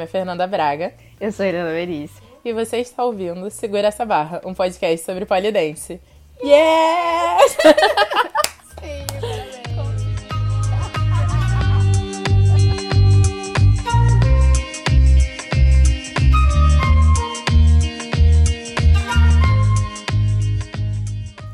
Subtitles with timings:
[0.00, 0.94] nome é Fernanda Braga.
[1.20, 2.26] Eu sou Helena Veríssimo.
[2.42, 6.00] E você está ouvindo Segura Essa Barra, um podcast sobre polidense.
[6.42, 7.56] Yes!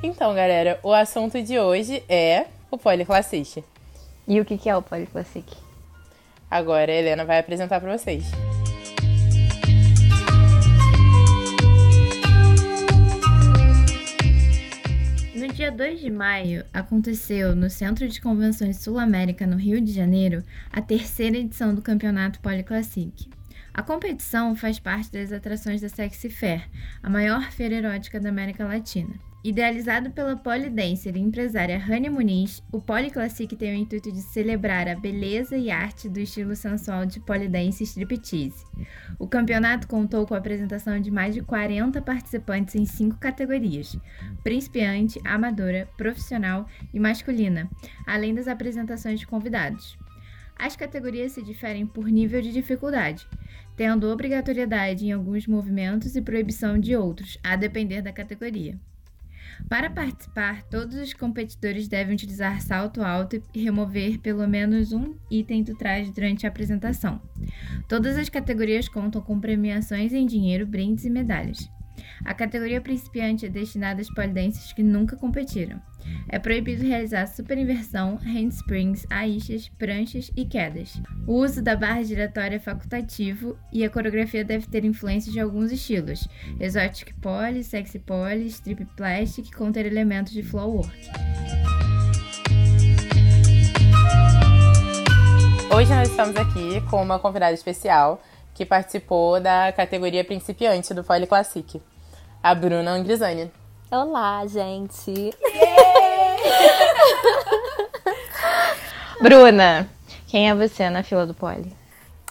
[0.02, 3.62] Então, galera, o assunto de hoje é o Policlassic.
[4.26, 5.65] E o que é o Policlassic?
[6.50, 8.30] Agora a Helena vai apresentar para vocês.
[15.34, 20.42] No dia 2 de maio, aconteceu no Centro de Convenções Sul-América, no Rio de Janeiro,
[20.72, 23.28] a terceira edição do Campeonato Policlassic.
[23.74, 26.66] A competição faz parte das atrações da Sexy Fair,
[27.02, 29.25] a maior feira erótica da América Latina.
[29.44, 34.96] Idealizado pela polidancer e empresária Rani Muniz, o Polyclassic tem o intuito de celebrar a
[34.96, 38.64] beleza e arte do estilo sensual de polidense striptease.
[39.20, 43.96] O campeonato contou com a apresentação de mais de 40 participantes em cinco categorias:
[44.42, 47.70] principiante, amadora, profissional e masculina,
[48.04, 49.96] além das apresentações de convidados.
[50.58, 53.28] As categorias se diferem por nível de dificuldade,
[53.76, 58.76] tendo obrigatoriedade em alguns movimentos e proibição de outros, a depender da categoria.
[59.68, 65.62] Para participar, todos os competidores devem utilizar salto alto e remover pelo menos um item
[65.62, 67.20] do traje durante a apresentação.
[67.88, 71.68] Todas as categorias contam com premiações em dinheiro, brindes e medalhas.
[72.24, 75.80] A categoria principiante é destinada às polidenses que nunca competiram.
[76.28, 81.00] É proibido realizar superinversão, handsprings, aixas, pranchas e quedas.
[81.26, 85.72] O uso da barra giratória é facultativo e a coreografia deve ter influência de alguns
[85.72, 86.28] estilos:
[86.60, 91.10] exotic poly, sexy poly, strip plastic, conter elementos de flow work.
[95.74, 98.22] Hoje nós estamos aqui com uma convidada especial
[98.54, 101.82] que participou da categoria principiante do Poli Classic,
[102.46, 103.50] a Bruna Angrisani.
[103.90, 105.34] Olá, gente!
[109.20, 109.90] Bruna,
[110.28, 111.74] quem é você na fila do Poli?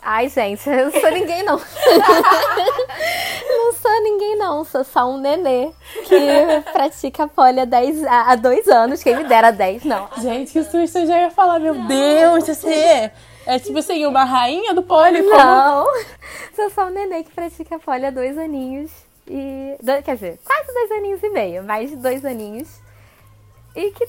[0.01, 1.57] Ai, gente, eu não sou ninguém, não.
[3.57, 4.63] não sou ninguém, não.
[4.63, 5.73] Sou só um nenê
[6.07, 9.03] que pratica poli há, 10, há dois anos.
[9.03, 10.07] Quem me dera 10, não.
[10.19, 10.99] Gente, que susto.
[10.99, 13.11] Eu já ia falar, meu Deus, você
[13.45, 15.21] é tipo assim, uma rainha do poli.
[15.23, 15.85] Não,
[16.55, 19.04] sou só um nenê que pratica poli há dois aninhos.
[19.27, 19.77] E.
[20.03, 22.81] Quer dizer, quase dois aninhos e meio, mais de dois aninhos.
[23.75, 24.07] E que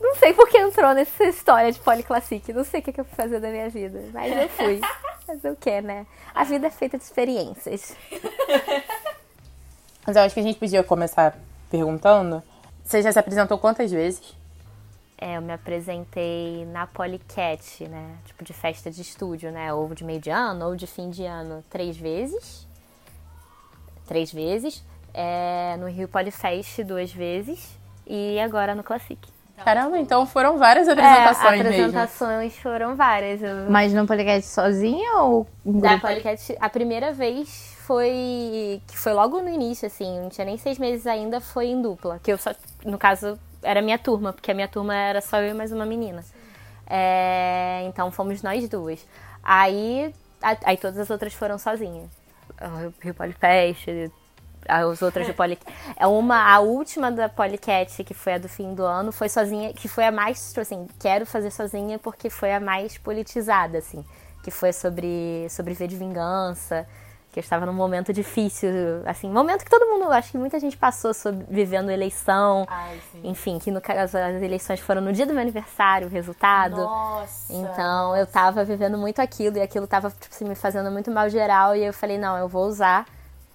[0.00, 2.52] não sei por que entrou nessa história de policlassic.
[2.52, 4.02] Não sei o que, eu fui fazer da minha vida.
[4.12, 4.80] Mas eu fui.
[5.26, 6.06] Fazer o que, né?
[6.34, 7.94] A vida é feita de experiências.
[10.04, 11.38] Mas eu acho que a gente podia começar
[11.70, 12.42] perguntando.
[12.82, 14.34] Você já se apresentou quantas vezes?
[15.16, 18.16] É, eu me apresentei na Polycat, né?
[18.24, 19.72] Tipo de festa de estúdio, né?
[19.72, 22.66] Ou de meio de ano, ou de fim de ano, três vezes.
[24.10, 24.84] Três vezes.
[25.14, 27.78] É, no Rio Polyfest, duas vezes.
[28.04, 29.20] E agora no Classic.
[29.64, 32.60] Caramba, então foram várias apresentações é, apresentações mesmo.
[32.60, 33.40] foram várias.
[33.40, 33.70] Eu...
[33.70, 36.00] Mas no Polycat sozinha ou grupo?
[36.00, 38.82] Polycat, a primeira vez foi...
[38.88, 40.18] Que foi logo no início, assim.
[40.22, 42.18] Não tinha nem seis meses ainda, foi em dupla.
[42.20, 42.50] Que eu só...
[42.84, 45.86] No caso, era minha turma, porque a minha turma era só eu e mais uma
[45.86, 46.24] menina.
[46.84, 49.06] É, então fomos nós duas.
[49.40, 50.12] Aí,
[50.64, 52.19] aí todas as outras foram sozinhas.
[53.00, 54.10] Rio Polifest,
[54.68, 55.58] as outras do Poly.
[55.96, 59.72] É uma, a última da Polycat, que foi a do fim do ano, foi sozinha,
[59.72, 64.04] que foi a mais, tipo assim, quero fazer sozinha porque foi a mais politizada, assim.
[64.42, 66.86] Que foi sobre, sobre ver de vingança
[67.32, 68.68] que eu estava num momento difícil,
[69.06, 73.58] assim, momento que todo mundo, acho que muita gente passou sobre, vivendo eleição, Ai, enfim,
[73.60, 76.76] que no caso as eleições foram no dia do meu aniversário, o resultado.
[76.76, 77.52] Nossa.
[77.52, 81.30] Então eu tava vivendo muito aquilo e aquilo tava tipo, assim, me fazendo muito mal
[81.30, 83.06] geral e eu falei, não, eu vou usar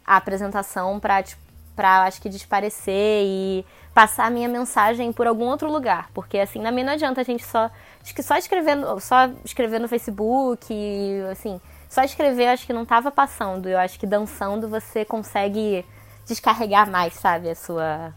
[0.06, 1.44] a apresentação para tipo,
[1.76, 6.62] para acho que desparecer e passar a minha mensagem por algum outro lugar, porque assim,
[6.62, 7.70] na minha não adianta a gente só
[8.02, 10.74] acho que só escrevendo, só escrever no Facebook,
[11.30, 11.60] assim,
[11.96, 13.70] só escrever acho que não tava passando.
[13.70, 15.86] Eu acho que dançando você consegue
[16.28, 17.50] descarregar mais, sabe?
[17.50, 18.14] A sua.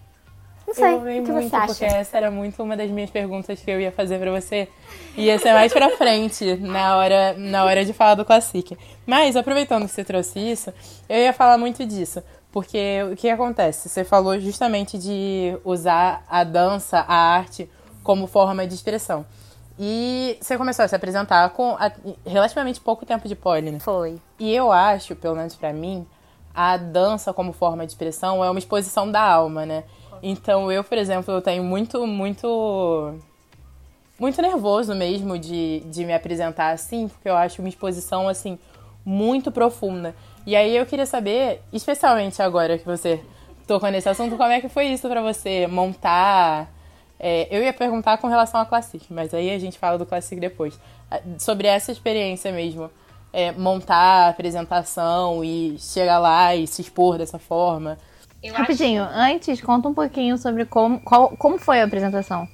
[0.67, 0.95] Não sei.
[0.95, 1.67] Eu o que muito, você acha?
[1.67, 4.69] Porque essa era muito uma das minhas perguntas que eu ia fazer para você.
[5.17, 8.77] Ia ser mais pra frente, na hora, na hora de falar do Classic.
[9.07, 10.75] Mas, aproveitando que você trouxe isso,
[11.09, 12.23] eu ia falar muito disso.
[12.51, 13.89] Porque o que acontece?
[13.89, 17.71] Você falou justamente de usar a dança, a arte,
[18.03, 19.25] como forma de expressão.
[19.79, 21.77] E você começou a se apresentar com
[22.27, 23.79] relativamente pouco tempo de pole, né?
[23.79, 24.21] Foi.
[24.39, 26.05] E eu acho, pelo menos para mim,
[26.55, 29.85] a dança como forma de expressão é uma exposição da alma, né?
[30.23, 33.15] Então eu, por exemplo, eu tenho muito, muito
[34.19, 38.59] muito nervoso mesmo de, de me apresentar assim, porque eu acho uma exposição assim
[39.05, 40.15] muito profunda.
[40.45, 43.21] E aí eu queria saber, especialmente agora que você
[43.67, 46.69] tocou nesse assunto, como é que foi isso para você montar?
[47.21, 50.41] É, eu ia perguntar com relação a Classic, mas aí a gente fala do Classic
[50.41, 50.79] depois.
[51.39, 52.91] Sobre essa experiência mesmo,
[53.33, 57.99] é, montar a apresentação e chegar lá e se expor dessa forma.
[58.43, 59.19] Eu Rapidinho, acho...
[59.19, 62.47] antes conta um pouquinho sobre como, qual, como foi a apresentação.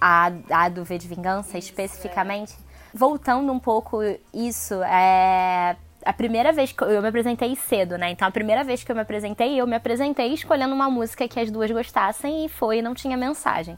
[0.00, 2.54] A, a do V de Vingança, especificamente.
[2.92, 3.98] Voltando um pouco
[4.32, 8.10] isso, é, a primeira vez que eu me apresentei cedo, né?
[8.10, 11.40] Então a primeira vez que eu me apresentei, eu me apresentei escolhendo uma música que
[11.40, 13.76] as duas gostassem e foi, não tinha mensagem.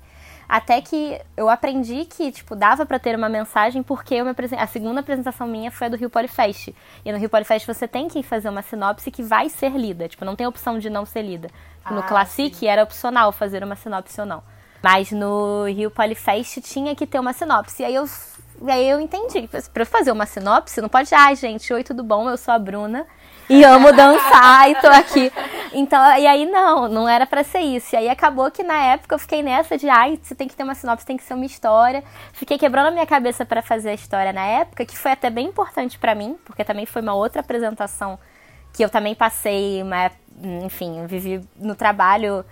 [0.49, 4.65] Até que eu aprendi que, tipo, dava para ter uma mensagem porque me apresentei.
[4.65, 6.75] A segunda apresentação minha foi a do Rio Polifest.
[7.05, 10.09] E no Rio Polifest você tem que fazer uma sinopse que vai ser lida.
[10.09, 11.51] Tipo, não tem opção de não ser lida.
[11.85, 12.67] Ah, no Classic sim.
[12.67, 14.43] era opcional fazer uma sinopse ou não.
[14.83, 17.83] Mas no Rio Polifest tinha que ter uma sinopse.
[17.83, 18.09] E aí eu
[18.63, 19.49] e aí eu entendi.
[19.73, 22.31] Pra fazer uma sinopse, não pode, ai, ah, gente, oi, tudo bom?
[22.31, 23.07] Eu sou a Bruna
[23.49, 25.33] e amo dançar e tô aqui.
[25.73, 27.95] Então, e aí não, não era para ser isso.
[27.95, 30.63] E aí acabou que na época eu fiquei nessa de, ai, você tem que ter
[30.63, 32.03] uma sinopse, tem que ser uma história.
[32.33, 35.47] Fiquei quebrando a minha cabeça para fazer a história na época, que foi até bem
[35.47, 38.19] importante para mim, porque também foi uma outra apresentação
[38.73, 40.11] que eu também passei, uma,
[40.65, 42.45] enfim, vivi no trabalho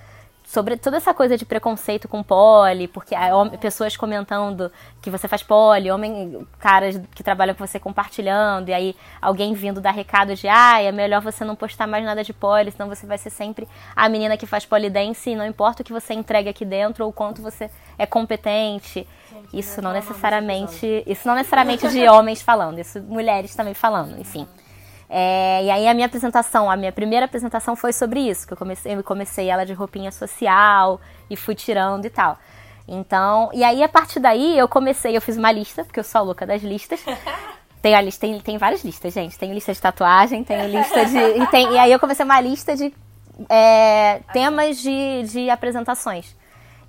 [0.54, 3.16] sobre toda essa coisa de preconceito com poli, porque
[3.60, 4.70] pessoas comentando
[5.02, 9.80] que você faz poli, homem, caras que trabalham com você compartilhando, e aí alguém vindo
[9.80, 13.04] dar recado de ah, é melhor você não postar mais nada de poli, senão você
[13.04, 13.66] vai ser sempre
[13.96, 17.10] a menina que faz polidense e não importa o que você entregue aqui dentro ou
[17.10, 17.68] o quanto você
[17.98, 19.06] é competente.
[19.52, 24.46] Isso não necessariamente, isso não necessariamente de homens falando, isso mulheres também falando, enfim.
[25.08, 28.56] É, e aí a minha apresentação, a minha primeira apresentação foi sobre isso, que eu
[28.56, 32.38] comecei, eu comecei ela de roupinha social e fui tirando e tal.
[32.86, 36.20] Então, e aí a partir daí eu comecei, eu fiz uma lista, porque eu sou
[36.20, 37.00] a louca das listas.
[37.80, 39.38] Tem a lista, tem, tem várias listas, gente.
[39.38, 41.18] Tem lista de tatuagem, tem lista de.
[41.18, 42.90] E, tem, e aí eu comecei uma lista de
[43.46, 46.34] é, temas de, de apresentações.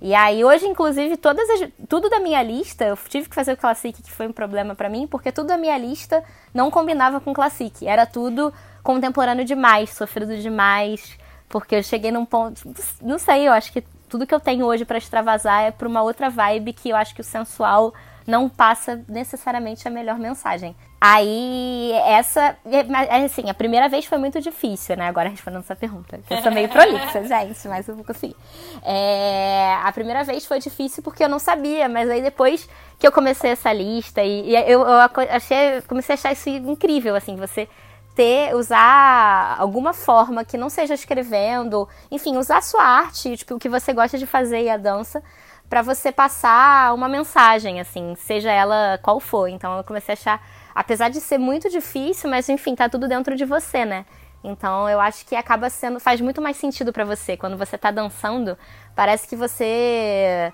[0.00, 3.56] E aí, hoje, inclusive, todas as, tudo da minha lista, eu tive que fazer o
[3.56, 6.22] Classic, que foi um problema para mim, porque tudo da minha lista
[6.52, 7.86] não combinava com Classic.
[7.86, 8.52] Era tudo
[8.82, 12.62] contemporâneo demais, sofrido demais, porque eu cheguei num ponto.
[13.00, 16.02] Não sei, eu acho que tudo que eu tenho hoje para extravasar é pra uma
[16.02, 17.92] outra vibe que eu acho que o sensual
[18.26, 20.74] não passa necessariamente a melhor mensagem.
[21.00, 25.06] Aí, essa, é, assim, a primeira vez foi muito difícil, né?
[25.06, 26.18] Agora respondendo essa pergunta.
[26.28, 28.34] Eu sou meio prolixa, gente, mas eu vou conseguir.
[28.82, 32.68] É, a primeira vez foi difícil porque eu não sabia, mas aí depois
[32.98, 34.98] que eu comecei essa lista e, e eu, eu
[35.30, 37.68] achei, comecei a achar isso incrível, assim, você
[38.16, 43.58] ter, usar alguma forma que não seja escrevendo, enfim, usar a sua arte, tipo, o
[43.58, 45.22] que você gosta de fazer e a dança
[45.68, 49.48] para você passar uma mensagem, assim, seja ela qual for.
[49.48, 53.36] Então eu comecei a achar, apesar de ser muito difícil, mas enfim, tá tudo dentro
[53.36, 54.06] de você, né?
[54.44, 57.90] Então eu acho que acaba sendo, faz muito mais sentido para você quando você tá
[57.90, 58.56] dançando,
[58.94, 60.52] parece que você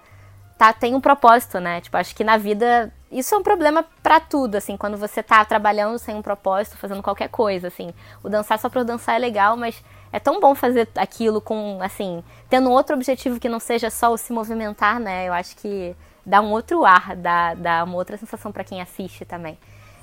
[0.57, 1.81] tá tem um propósito, né?
[1.81, 5.45] Tipo, acho que na vida isso é um problema para tudo, assim, quando você tá
[5.45, 7.93] trabalhando sem um propósito, fazendo qualquer coisa, assim.
[8.23, 12.23] O dançar só pra dançar é legal, mas é tão bom fazer aquilo com, assim,
[12.49, 15.27] tendo outro objetivo que não seja só o se movimentar, né?
[15.27, 19.25] Eu acho que dá um outro ar, dá, dá uma outra sensação para quem assiste
[19.25, 19.59] também.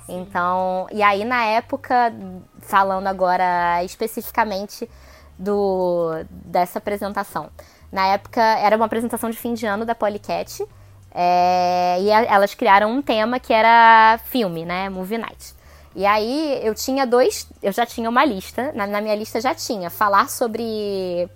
[0.06, 0.20] Sim.
[0.20, 2.12] Então, e aí na época,
[2.60, 4.90] falando agora especificamente
[5.38, 7.48] do dessa apresentação.
[7.90, 10.64] Na época era uma apresentação de fim de ano da Polycat.
[11.12, 14.88] É, e a, elas criaram um tema que era filme, né?
[14.88, 15.54] Movie Night.
[15.94, 19.54] E aí eu tinha dois, eu já tinha uma lista, na, na minha lista já
[19.54, 21.28] tinha, falar sobre.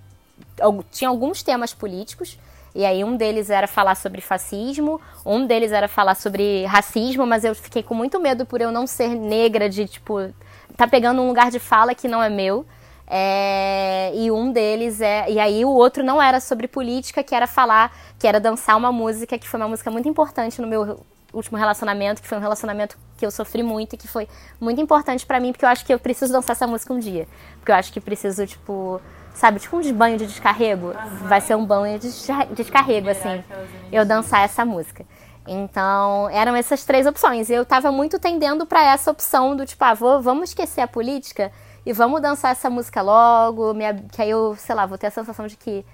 [0.92, 2.38] Tinha alguns temas políticos,
[2.74, 7.44] e aí um deles era falar sobre fascismo, um deles era falar sobre racismo, mas
[7.44, 10.32] eu fiquei com muito medo por eu não ser negra, de tipo,
[10.76, 12.64] tá pegando um lugar de fala que não é meu.
[13.06, 15.30] É, e um deles é.
[15.30, 18.90] E aí o outro não era sobre política, que era falar, que era dançar uma
[18.90, 22.96] música, que foi uma música muito importante no meu último relacionamento, que foi um relacionamento
[23.16, 24.28] que eu sofri muito e que foi
[24.60, 27.26] muito importante para mim, porque eu acho que eu preciso dançar essa música um dia.
[27.58, 29.00] Porque eu acho que preciso, tipo,
[29.34, 30.88] sabe, tipo um banho de descarrego.
[30.88, 31.28] Uhum.
[31.28, 32.08] Vai ser um banho de
[32.54, 33.44] descarrego, assim,
[33.92, 35.04] eu dançar essa música.
[35.46, 37.50] Então, eram essas três opções.
[37.50, 41.52] Eu tava muito tendendo para essa opção do tipo, ah, vou, vamos esquecer a política
[41.84, 45.10] e vamos dançar essa música logo, me, que aí eu, sei lá, vou ter a
[45.10, 45.84] sensação de que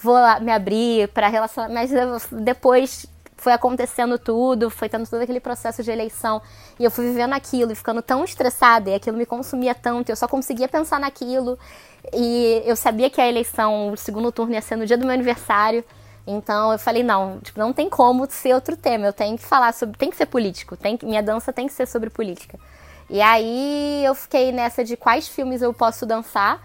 [0.00, 1.90] vou me abrir para relacionar, mas
[2.30, 3.06] depois
[3.40, 6.40] foi acontecendo tudo, foi tendo todo aquele processo de eleição,
[6.78, 10.16] e eu fui vivendo aquilo e ficando tão estressada, e aquilo me consumia tanto, eu
[10.16, 11.58] só conseguia pensar naquilo,
[12.12, 15.14] e eu sabia que a eleição, o segundo turno ia ser no dia do meu
[15.14, 15.84] aniversário,
[16.26, 19.06] Então eu falei, não, tipo, não tem como ser outro tema.
[19.06, 19.96] Eu tenho que falar sobre.
[19.98, 20.76] Tem que ser político.
[20.76, 22.58] Tem minha dança tem que ser sobre política.
[23.08, 26.60] E aí eu fiquei nessa de quais filmes eu posso dançar.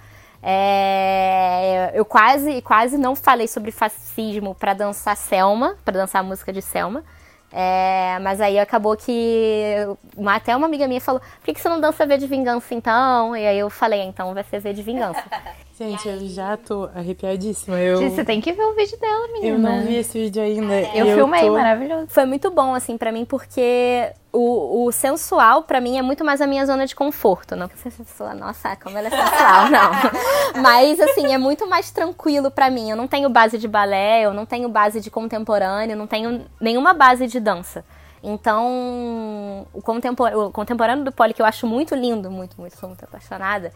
[0.47, 6.53] É, eu quase, quase não falei sobre fascismo para dançar Selma, para dançar a música
[6.53, 7.03] de Selma.
[7.51, 9.75] É, mas aí acabou que
[10.15, 12.75] uma, até uma amiga minha falou: por que, que você não dança V de Vingança
[12.75, 13.35] então?
[13.35, 15.23] E aí eu falei: então vai ser V de Vingança.
[15.77, 17.77] Gente, eu já tô arrepiadíssima.
[17.77, 19.47] Eu, Você tem que ver o vídeo dela, menina.
[19.47, 20.73] eu não vi esse vídeo ainda.
[20.95, 22.07] Eu, e filmei, tô- maravilhoso.
[22.07, 26.39] Foi muito bom, assim, pra mim, porque o, o sensual, pra mim, é muito mais
[26.39, 27.57] a minha zona de conforto.
[27.57, 29.67] Não que você sensual, nossa, como ela é sensual,
[30.55, 30.61] não.
[30.61, 32.89] Mas, assim, é muito mais tranquilo pra mim.
[32.91, 36.45] Eu não tenho base de balé, eu não tenho base de contemporâneo, eu não tenho
[36.61, 37.83] nenhuma base de dança.
[38.23, 42.89] Então, o, contempor o contemporâneo do Poli, que eu acho muito lindo, muito, muito, sou
[42.89, 43.71] muito apaixonada,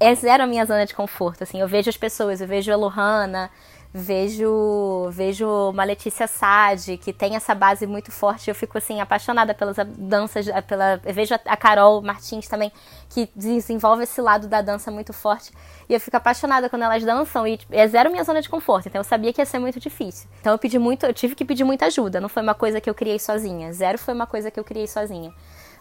[0.00, 1.60] é zero a minha zona de conforto, assim.
[1.60, 3.50] Eu vejo as pessoas, eu vejo a Lohana,
[3.92, 8.48] vejo vejo uma Letícia Sade, que tem essa base muito forte.
[8.48, 11.00] Eu fico, assim, apaixonada pelas danças, pela...
[11.04, 12.72] Eu vejo a- Carol Martins também,
[13.08, 15.52] que desenvolve esse lado da dança muito forte.
[15.88, 18.88] E eu fico apaixonada quando elas dançam e tipo, é zero minha zona de conforto.
[18.88, 20.28] Então eu sabia que ia ser muito difícil.
[20.40, 22.20] Então eu pedi muito, eu tive que pedir muita ajuda.
[22.20, 23.72] Não foi uma coisa que eu criei sozinha.
[23.72, 25.32] Zero foi uma coisa que eu criei sozinha.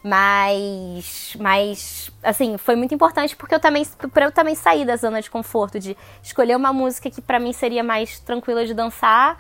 [0.03, 5.21] Mas, mas, assim, foi muito importante porque eu também, para eu também sair da zona
[5.21, 9.37] de conforto, de escolher uma música que pra mim seria mais tranquila de dançar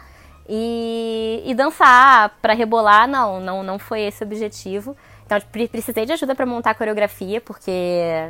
[0.47, 4.95] e, e dançar pra rebolar, não, não, não foi esse o objetivo.
[5.25, 5.39] Então,
[5.71, 7.71] precisei de ajuda pra montar a coreografia, porque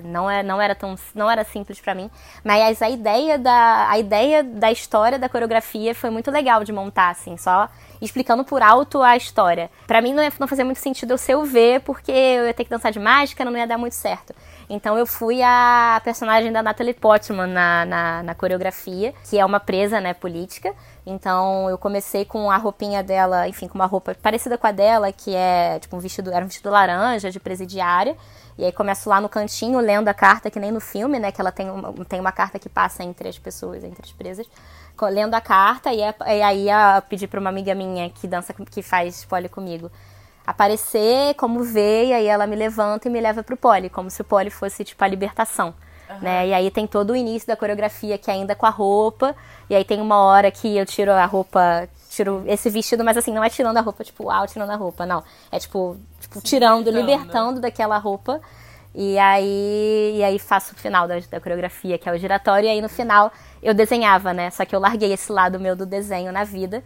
[0.03, 2.09] não, é, não era tão não era simples pra mim.
[2.43, 7.09] Mas a ideia da a ideia da história da coreografia foi muito legal de montar,
[7.09, 7.67] assim, só
[8.05, 9.69] explicando por alto a história.
[9.87, 12.53] Pra mim não, ia, não fazia muito sentido eu ser o V, porque eu ia
[12.53, 14.33] ter que dançar de máscara, não ia dar muito certo.
[14.69, 19.59] Então eu fui a personagem da Natalie Portman na, na, na coreografia, que é uma
[19.59, 20.73] presa, né, política.
[21.05, 25.11] Então eu comecei com a roupinha dela, enfim, com uma roupa parecida com a dela,
[25.11, 28.17] que é tipo um vestido, era um vestido laranja de presidiária.
[28.57, 31.31] E aí começo lá no cantinho lendo a carta, que nem no filme, né?
[31.31, 34.47] Que ela tem uma, tem uma carta que passa entre as pessoas, entre as presas.
[35.01, 38.81] Lendo a carta, e, é- aí eu pedi pra uma amiga minha que dança, que
[38.81, 39.91] faz pole comigo,
[40.45, 44.21] aparecer, como ver, e aí ela me levanta e me leva pro pole, como se
[44.21, 45.73] o pole fosse, tipo, a libertação.
[46.21, 46.47] Né?
[46.49, 49.35] E aí tem todo o início da coreografia, que é ainda com a roupa,
[49.69, 53.33] e aí tem uma hora que eu tiro a roupa, tiro esse vestido, mas assim,
[53.33, 55.23] não é tirando a roupa, tipo, uau, tirando a roupa, não.
[55.51, 58.39] É tipo, tipo tirando, libertando daquela roupa.
[58.95, 62.69] E aí, e aí faço o final da, da coreografia, que é o giratório, e
[62.69, 63.31] aí no final
[63.61, 64.51] eu desenhava, né?
[64.51, 66.83] Só que eu larguei esse lado meu do desenho na vida.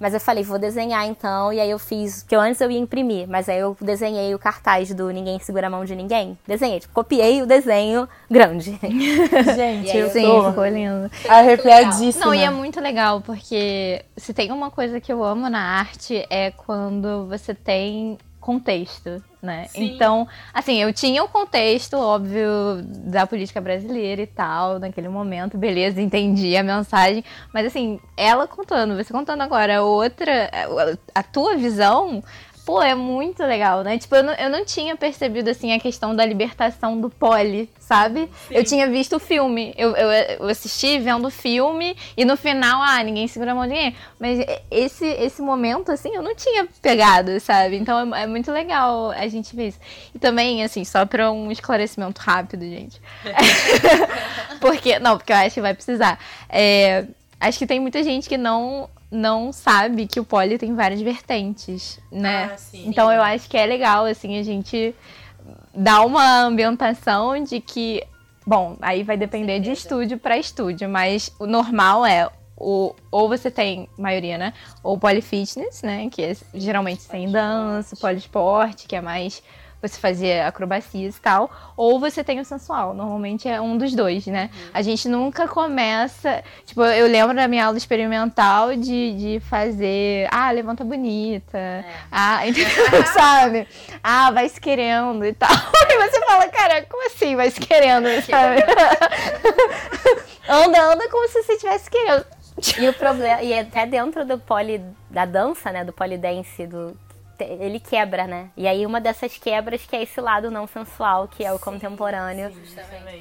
[0.00, 3.28] Mas eu falei, vou desenhar então, e aí eu fiz, que antes eu ia imprimir,
[3.28, 6.38] mas aí eu desenhei o cartaz do Ninguém Segura a Mão de Ninguém.
[6.46, 8.80] Desenhei, tipo, copiei o desenho grande.
[9.54, 11.10] Gente, eu Sim, tô ficou lindo.
[11.28, 12.24] arrepiadíssima.
[12.24, 16.24] Não, e é muito legal, porque se tem uma coisa que eu amo na arte
[16.30, 19.66] é quando você tem contexto, né?
[19.74, 26.00] Então, assim, eu tinha o contexto, óbvio, da política brasileira e tal, naquele momento, beleza,
[26.02, 30.50] entendi a mensagem, mas assim, ela contando, você contando agora outra,
[31.14, 32.22] a tua visão,
[32.70, 33.98] pô, é muito legal, né?
[33.98, 38.30] Tipo, eu não, eu não tinha percebido, assim, a questão da libertação do pole, sabe?
[38.48, 42.80] Eu tinha visto o filme, eu, eu, eu assisti vendo o filme e no final,
[42.80, 43.96] ah, ninguém segura a mão de ninguém.
[44.20, 44.38] Mas
[44.70, 47.76] esse, esse momento, assim, eu não tinha pegado, sabe?
[47.76, 49.80] Então é, é muito legal a gente ver isso.
[50.14, 53.02] E também, assim, só pra um esclarecimento rápido, gente.
[54.60, 56.20] porque, não, porque eu acho que vai precisar.
[56.48, 57.04] É,
[57.40, 61.98] acho que tem muita gente que não não sabe que o pole tem várias vertentes,
[62.10, 62.50] né?
[62.52, 62.88] Ah, sim.
[62.88, 64.94] Então eu acho que é legal, assim, a gente
[65.74, 68.02] dar uma ambientação de que,
[68.46, 73.50] bom, aí vai depender de estúdio para estúdio, mas o normal é o, ou você
[73.50, 74.52] tem, maioria, né?
[74.82, 76.08] Ou polyfitness, né?
[76.10, 79.42] Que é, geralmente tem dança, poliesporte, que é mais
[79.80, 82.94] você fazer acrobacias e tal, ou você tem o sensual.
[82.94, 84.50] Normalmente é um dos dois, né?
[84.72, 86.42] A gente nunca começa.
[86.66, 90.28] Tipo, eu lembro da minha aula experimental de, de fazer.
[90.30, 91.84] Ah, levanta bonita.
[92.10, 92.40] Ah,
[93.14, 93.66] sabe?
[94.02, 95.50] Ah, vai se querendo e tal.
[95.90, 98.62] E você fala, cara, como assim vai se querendo, sabe?
[100.48, 102.24] anda, anda como se você estivesse querendo.
[102.78, 106.96] E o problema, e até dentro do poli da dança, né, do polidense, do
[107.44, 108.48] ele quebra, né?
[108.56, 112.52] E aí uma dessas quebras que é esse lado não sensual, que é o contemporâneo.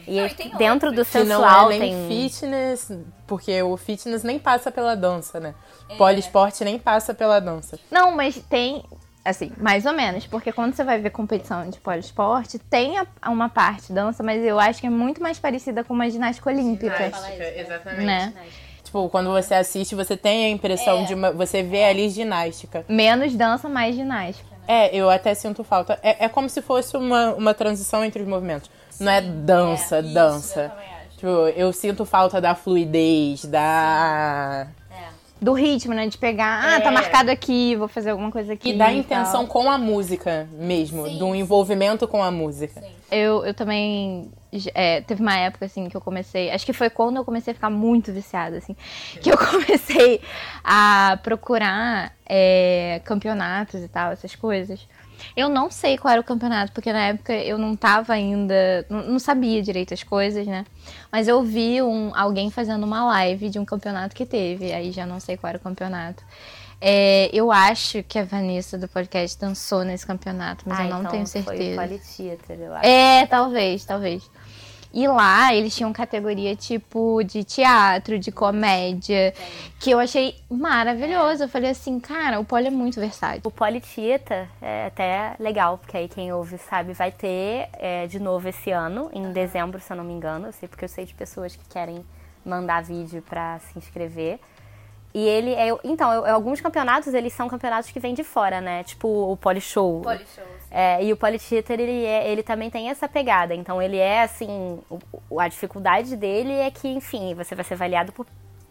[0.08, 2.92] E, aí, dentro do Que não sensual é nem tem fitness,
[3.28, 5.54] porque o fitness nem passa pela dança, né?
[5.98, 7.80] Poliesporte nem passa pela dança.
[7.92, 8.84] Não, mas tem.
[9.26, 13.50] Assim, mais ou menos, porque quando você vai ver competição de poliesporte, tem a- uma
[13.50, 16.96] parte dança, mas eu acho que é muito mais parecida com uma ginástica olímpica.
[17.60, 18.06] exatamente.
[18.06, 18.34] Né?
[18.90, 21.04] Tipo, quando você assiste, você tem a impressão É.
[21.04, 21.32] de uma.
[21.32, 22.84] Você vê ali ginástica.
[22.90, 24.50] Menos dança, mais ginástica.
[24.68, 26.00] É, eu até sinto falta.
[26.02, 28.68] É, é como se fosse uma, uma transição entre os movimentos.
[29.00, 30.60] Não é dança, É, isso, dança.
[30.62, 31.16] eu também acho.
[31.18, 34.66] Tipo, eu sinto falta da fluidez, da.
[35.42, 36.06] Do ritmo, né?
[36.08, 36.92] De pegar, ah, tá É.
[36.92, 38.72] marcado aqui, vou fazer alguma coisa aqui.
[38.72, 39.48] E da intenção tal.
[39.48, 41.06] com a música mesmo.
[41.08, 42.84] Sim, do envolvimento com a música.
[43.12, 44.30] Eu, eu também.
[44.74, 46.50] É, teve uma época, assim, que eu comecei.
[46.52, 48.76] Acho que foi quando eu comecei a ficar muito viciada, assim.
[49.22, 50.22] Que eu comecei
[50.64, 54.88] a procurar é, campeonatos e tal, essas coisas.
[55.36, 58.86] Eu não sei qual era o campeonato, porque na época eu não tava ainda.
[58.90, 60.66] Não, não sabia direito as coisas, né?
[61.12, 64.72] Mas eu vi um, alguém fazendo uma live de um campeonato que teve.
[64.72, 66.24] Aí já não sei qual era o campeonato.
[66.82, 71.00] É, eu acho que a Vanessa do podcast dançou nesse campeonato, mas Ah, eu não
[71.02, 71.82] então tenho Foi certeza.
[71.82, 72.88] Poly Theater, eu acho.
[72.88, 74.32] É, talvez, talvez.
[74.92, 79.34] E lá eles tinham categoria tipo de teatro, de comédia,
[79.80, 81.44] que eu achei maravilhoso.
[81.44, 83.42] Eu falei assim, cara, o pole é muito versátil.
[83.44, 88.48] O Politieta é até legal, porque aí quem ouve sabe, vai ter é, de novo
[88.50, 90.48] esse ano, em dezembro, se eu não me engano.
[90.48, 92.04] Eu sei porque eu sei de pessoas que querem
[92.44, 94.40] mandar vídeo pra se inscrever.
[95.14, 95.70] E ele é.
[95.84, 98.84] Então, eu- alguns campeonatos, eles são campeonatos que vêm de fora, né?
[98.84, 99.38] Tipo o.
[99.38, 100.49] Polyshow, sim.
[100.72, 103.56] É, e o Polytheater, ele, é, ele também tem essa pegada.
[103.56, 104.80] Então, ele é, assim...
[105.30, 108.26] o- a dificuldade dele é que, enfim, você vai ser avaliado por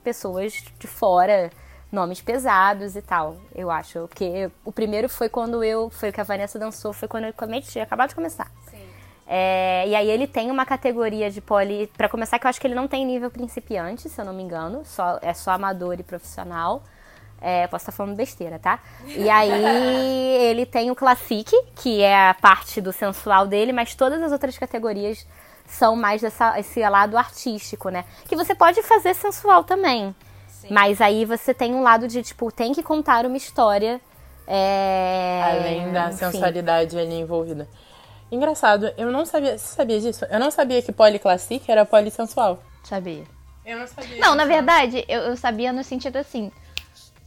[0.05, 1.51] pessoas de fora,
[1.91, 4.07] nomes pesados e tal, eu acho.
[4.09, 5.91] Porque o primeiro foi quando eu...
[5.91, 8.51] Foi o que a Vanessa dançou, foi quando eu come- tinha acabado de começar.
[8.71, 8.79] Sim.
[9.27, 11.87] É, e aí ele tem uma categoria de poli.
[11.97, 14.43] Pra começar, que eu acho que ele não tem nível principiante, se eu não me
[14.43, 14.83] engano.
[14.85, 16.83] Só, é só amador e profissional.
[17.41, 18.81] É, posso estar falando besteira, tá?
[19.07, 19.51] E aí
[20.51, 24.59] ele tem o Classic, que é a parte do sensual dele, mas todas as outras
[24.59, 25.27] categorias
[25.67, 28.05] são mais dessa, esse lado artístico, né?
[28.29, 30.15] Que você pode fazer sensual também.
[30.71, 34.01] Mas aí você tem um lado de, tipo, tem que contar uma história.
[34.47, 36.17] é, Além da enfim.
[36.17, 37.69] sensualidade ali envolvida.
[38.31, 39.57] Engraçado, eu não sabia.
[39.57, 40.25] Você sabia disso?
[40.31, 42.63] Eu não sabia que poli classic era poli sensual.
[42.83, 43.25] Sabia?
[43.65, 44.19] Eu não sabia.
[44.21, 46.51] Não, na verdade, eu, eu sabia no sentido assim.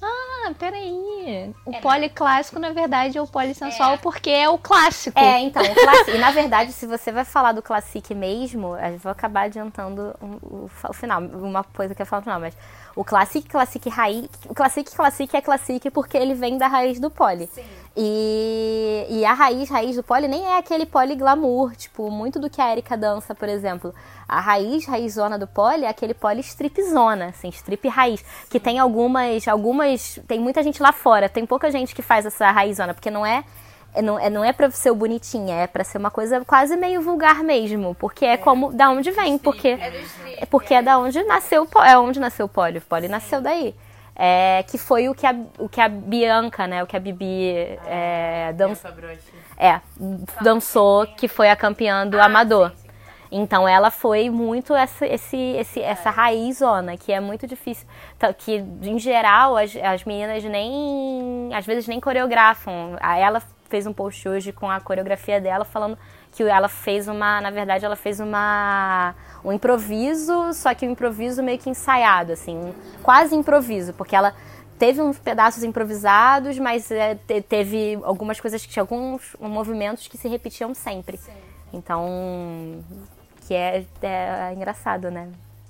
[0.01, 1.53] Ah, peraí.
[1.65, 5.19] O pole clássico, na verdade, é o pole sensual porque é o clássico.
[5.19, 8.97] É, então, o classi- e na verdade, se você vai falar do Classic mesmo, eu
[8.97, 12.57] vou acabar adiantando um- o, o final, uma coisa que eu falo no final, mas
[12.95, 17.09] o Classic, Classic Raiz, o Classic, Classic é Classic porque ele vem da raiz do
[17.09, 17.49] pole.
[17.95, 22.49] E, e a raiz, raiz do pole nem é aquele pole glamour, tipo, muito do
[22.49, 23.93] que a Erika dança, por exemplo.
[24.27, 29.45] A raiz, raizona do pole é aquele pole stripzona, assim, strip raiz, que tem algumas,
[29.47, 33.25] algumas, tem muita gente lá fora, tem pouca gente que faz essa raizona, porque não
[33.25, 33.43] é
[33.93, 37.01] é, não, é, não é pra ser bonitinha, é pra ser uma coisa quase meio
[37.01, 37.95] vulgar mesmo.
[37.95, 38.71] Porque é, como.
[38.71, 39.69] Da onde vem, porque.
[39.69, 40.37] É do strip.
[40.41, 42.79] É porque é da onde nasceu É onde nasceu o pólio.
[42.79, 43.75] O pólio nasceu daí.
[44.15, 46.83] É, que foi o que, a, o que a Bianca, né?
[46.83, 47.53] O que a Bibi
[47.87, 48.75] é, dan-
[49.57, 49.81] é,
[50.41, 52.71] dançou, que foi a campeã do Amador.
[53.31, 57.87] Então ela foi muito essa, esse, esse, essa raízona, que é muito difícil.
[58.39, 61.49] Que, em geral, as, as meninas nem.
[61.55, 62.97] às vezes nem coreografam.
[63.01, 65.97] Ela fez um post hoje com a coreografia dela falando
[66.33, 67.41] que ela fez uma.
[67.41, 69.15] Na verdade, ela fez uma.
[69.43, 74.33] um improviso, só que um improviso meio que ensaiado, assim, um quase improviso, porque ela
[74.77, 80.17] teve uns pedaços improvisados, mas é, te- teve algumas coisas que tinha alguns movimentos que
[80.17, 81.19] se repetiam sempre.
[81.73, 82.83] Então,
[83.47, 85.29] que é, é engraçado, né?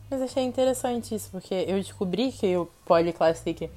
[0.10, 3.70] Mas achei interessante isso, porque eu descobri que o Poly Classic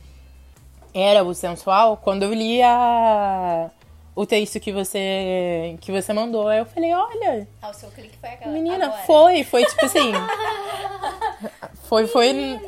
[0.93, 3.71] era o sensual quando eu li a...
[4.15, 6.47] o texto que você, que você mandou.
[6.49, 8.53] Aí eu falei, olha, Ah, o seu clique foi aquela.
[8.53, 9.03] menina, agora.
[9.03, 10.13] foi, foi tipo assim.
[11.89, 12.61] foi, foi.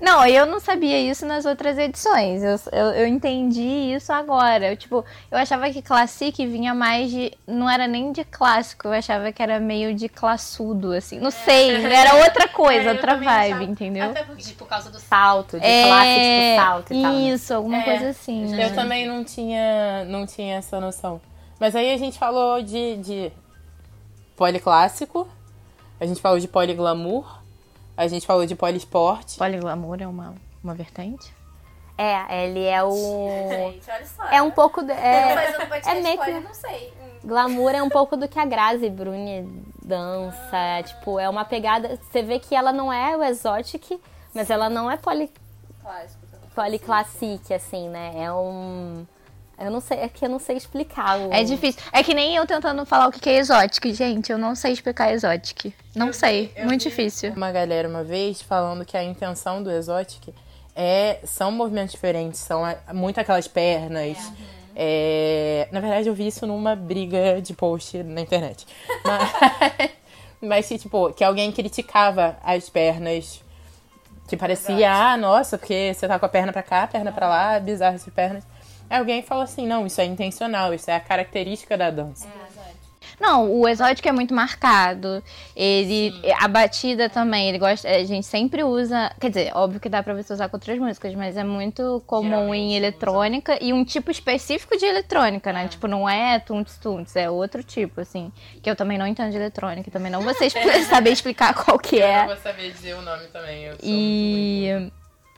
[0.00, 2.42] Não, eu não sabia isso nas outras edições.
[2.42, 3.60] Eu, eu, eu entendi
[3.94, 4.70] isso agora.
[4.72, 7.32] Eu, tipo, eu achava que Classic vinha mais de.
[7.46, 11.20] Não era nem de clássico, eu achava que era meio de classudo, assim.
[11.20, 13.64] Não sei, era outra coisa, É, outra vibe, achava.
[13.64, 14.04] entendeu?
[14.10, 17.12] Até porque, por causa do Salto, de É, classe, tipo salto e tal.
[17.12, 17.18] né?
[17.20, 18.66] Isso, alguma É, coisa assim, né?
[18.66, 21.20] Eu também não tinha, não tinha essa noção.
[21.58, 23.32] Mas aí a gente falou de, de
[24.36, 25.28] policlássico,
[26.00, 27.39] a gente falou de poliglamour,
[28.04, 29.36] a gente falou de poliesporte.
[29.38, 30.34] Poliglamour é uma,
[30.64, 31.32] uma vertente?
[31.98, 32.90] É, ele é o.
[33.50, 34.24] Gente, olha só.
[34.28, 34.82] É um pouco.
[34.82, 35.32] do- Eu É,
[35.86, 36.92] é meio que- pode, não sei.
[36.98, 40.56] Hum, glamour é um pouco do que a Grazi Bruni dança.
[40.56, 41.98] é, tipo, é uma pegada.
[42.10, 44.00] Você vê que ela não é o exotic,
[44.34, 45.30] mas ela não é poli,
[45.82, 46.48] Clássico também.
[46.54, 48.12] policlassique, assim, né?
[48.16, 49.06] É um.
[49.60, 51.18] Eu não sei, é que eu não sei explicar.
[51.18, 51.32] O...
[51.32, 51.80] É difícil.
[51.92, 54.32] É que nem eu tentando falar o que é exótico, gente.
[54.32, 55.70] Eu não sei explicar exótico.
[55.94, 56.52] Não sei.
[56.64, 57.32] Muito difícil.
[57.34, 60.34] Uma galera uma vez falando que a intenção do Exotic
[60.74, 62.62] é são movimentos diferentes, são
[62.94, 64.16] muito aquelas pernas.
[64.74, 68.66] É, na verdade, eu vi isso numa briga de post na internet.
[69.04, 69.90] Mas,
[70.40, 73.42] mas que, tipo, que alguém criticava as pernas.
[74.26, 77.28] Que parecia, ah, nossa, porque você tá com a perna pra cá, a perna pra
[77.28, 78.42] lá, bizarro essas pernas.
[78.90, 82.26] Alguém falou assim, não, isso é intencional, isso é a característica da dança.
[83.20, 85.22] Não, o exótico é muito marcado.
[85.54, 86.10] Ele.
[86.40, 87.86] A batida também, ele gosta.
[87.86, 89.12] A gente sempre usa.
[89.20, 92.54] Quer dizer, óbvio que dá pra você usar com outras músicas, mas é muito comum
[92.54, 95.68] em eletrônica e um tipo específico de eletrônica, né?
[95.68, 98.32] Tipo, não é tunts tunts, é outro tipo, assim.
[98.62, 101.78] Que eu também não entendo de eletrônica, também não vou ser expli- saber explicar qual
[101.78, 102.14] que é.
[102.16, 103.64] Eu não vou saber dizer o nome também.
[103.64, 104.90] Eu sou E.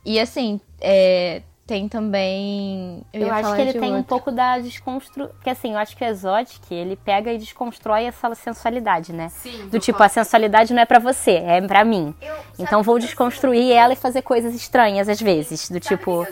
[0.05, 3.03] E assim, é, tem também.
[3.15, 4.05] Eu, Eu acho que ele tem um outro.
[4.05, 5.29] pouco da desconstru...
[5.29, 9.31] Porque assim, eu acho que o Exotic, ele pega e desconstrói essa sensualidade, né?
[9.31, 9.69] Sim.
[9.69, 12.15] Do tipo, a sensualidade não é pra você, é pra mim.
[12.59, 15.71] Então vou desconstruir ela e fazer coisas estranhas às vezes.
[15.71, 16.27] Do tipo,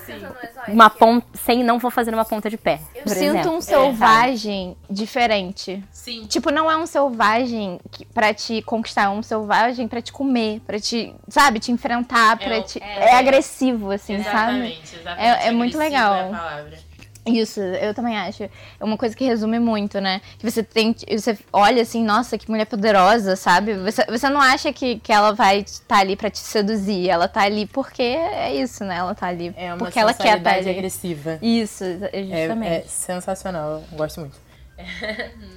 [0.69, 1.27] uma ponta.
[1.35, 2.79] Sem não vou fazer uma ponta de pé.
[2.95, 3.53] Eu por sinto exemplo.
[3.53, 5.83] um selvagem diferente.
[5.91, 6.27] Sim.
[6.27, 10.61] Tipo, não é um selvagem que, pra te conquistar, é um selvagem pra te comer,
[10.67, 12.79] pra te, sabe, te enfrentar, pra o- te.
[12.83, 14.31] é, É, agressivo, assim, sabe?
[14.31, 15.30] Exatamente, exatamente.
[15.37, 16.15] É- é muito legal.
[16.15, 16.91] é a palavra.
[17.27, 18.45] Isso, eu também acho.
[18.45, 20.23] É uma coisa que resume muito, né?
[20.39, 20.97] Que você tem.
[21.11, 23.75] Você olha assim, nossa, que mulher poderosa, sabe?
[23.75, 27.11] Você, você não acha que, que ela vai estar ali pra te seduzir.
[27.11, 28.97] Ela tá ali porque é isso, né?
[28.97, 30.79] Ela tá ali É uma porque ela quer estar sensualidade ali.
[30.79, 31.39] agressiva.
[31.43, 32.73] Isso, É, justamente.
[32.73, 34.41] é sensacional, eu gosto muito.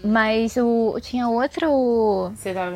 [0.03, 2.31] Mas o, tinha outro.
[2.35, 2.75] Você tava.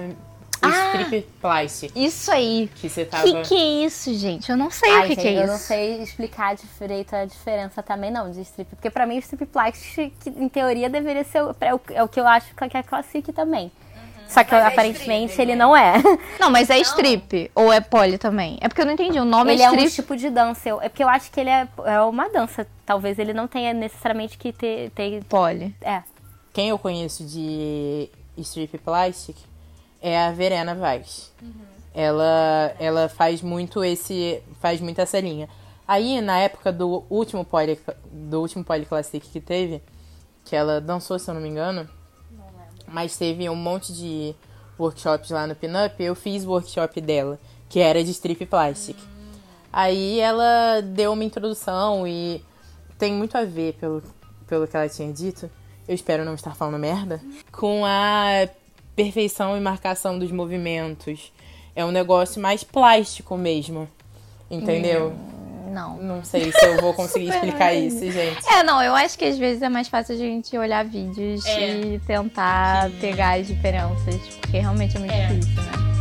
[0.61, 1.01] Ah!
[1.01, 1.91] Strip plastic.
[1.95, 2.69] Isso aí.
[2.75, 3.23] Que você tava.
[3.23, 4.49] Que que é isso, gente?
[4.49, 5.51] Eu não sei Ai, o que, gente, que é eu isso.
[5.51, 8.69] não sei explicar direito a diferença também não de strip.
[8.75, 12.03] Porque pra mim o strip plastic, que, em teoria, deveria ser o, é o, é
[12.03, 13.71] o que eu acho que é classic também.
[14.27, 15.63] Só que Mas é aparentemente strip, ele né?
[15.63, 15.93] não é.
[16.37, 18.57] Não, mas é strip ou é pole também?
[18.59, 19.17] É porque eu não entendi.
[19.19, 19.95] O nome ele é é um strip.
[19.95, 20.67] tipo de dança.
[20.67, 22.67] Eu- É porque eu acho que ele é, é uma dança.
[22.85, 24.89] Talvez ele não tenha necessariamente que ter.
[24.91, 25.73] ter pole.
[25.81, 26.03] é.
[26.51, 29.37] Quem eu conheço de strip plastic
[30.01, 31.31] é a Verena Weiss.
[31.93, 34.41] Ela, ela faz muito esse.
[34.59, 35.49] faz muito essa linha.
[35.87, 37.79] Aí, na época do último poly,
[38.11, 39.81] do último poly classic que teve,
[40.43, 41.87] que ela dançou, se eu não me engano.
[42.87, 44.35] Mas teve um monte de
[44.79, 48.97] workshops lá no Pinup, eu fiz o workshop dela, que era de strip plastic.
[49.71, 52.43] Aí ela deu uma introdução e
[52.97, 54.03] tem muito a ver, pelo,
[54.45, 55.49] pelo que ela tinha dito,
[55.87, 58.47] eu espero não estar falando merda, com a
[58.97, 61.31] perfeição e marcação dos movimentos.
[61.75, 63.87] É um negócio mais plástico mesmo.
[64.51, 65.13] Entendeu?
[65.71, 65.97] Não.
[65.97, 68.39] Não sei se eu vou conseguir explicar isso, gente.
[68.51, 71.69] É, não, eu acho que às vezes é mais fácil a gente olhar vídeos É.
[71.69, 75.27] e tentar pegar as diferenças, porque realmente é muito É.
[75.27, 75.96] difícil, né?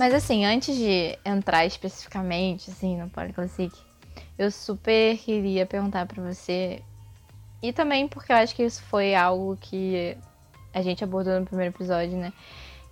[0.00, 3.78] Mas assim, antes de entrar especificamente assim no Polyclassic,
[4.38, 6.80] eu super queria perguntar pra você
[7.62, 10.16] e também porque eu acho que isso foi algo que
[10.72, 12.32] a gente abordou no primeiro episódio, né?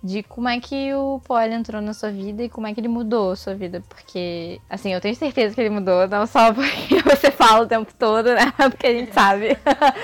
[0.03, 2.87] De como é que o Poli entrou na sua vida e como é que ele
[2.87, 3.83] mudou a sua vida.
[3.89, 7.91] Porque, assim, eu tenho certeza que ele mudou, não só porque você fala o tempo
[7.97, 8.53] todo, né?
[8.69, 9.57] Porque a gente sabe.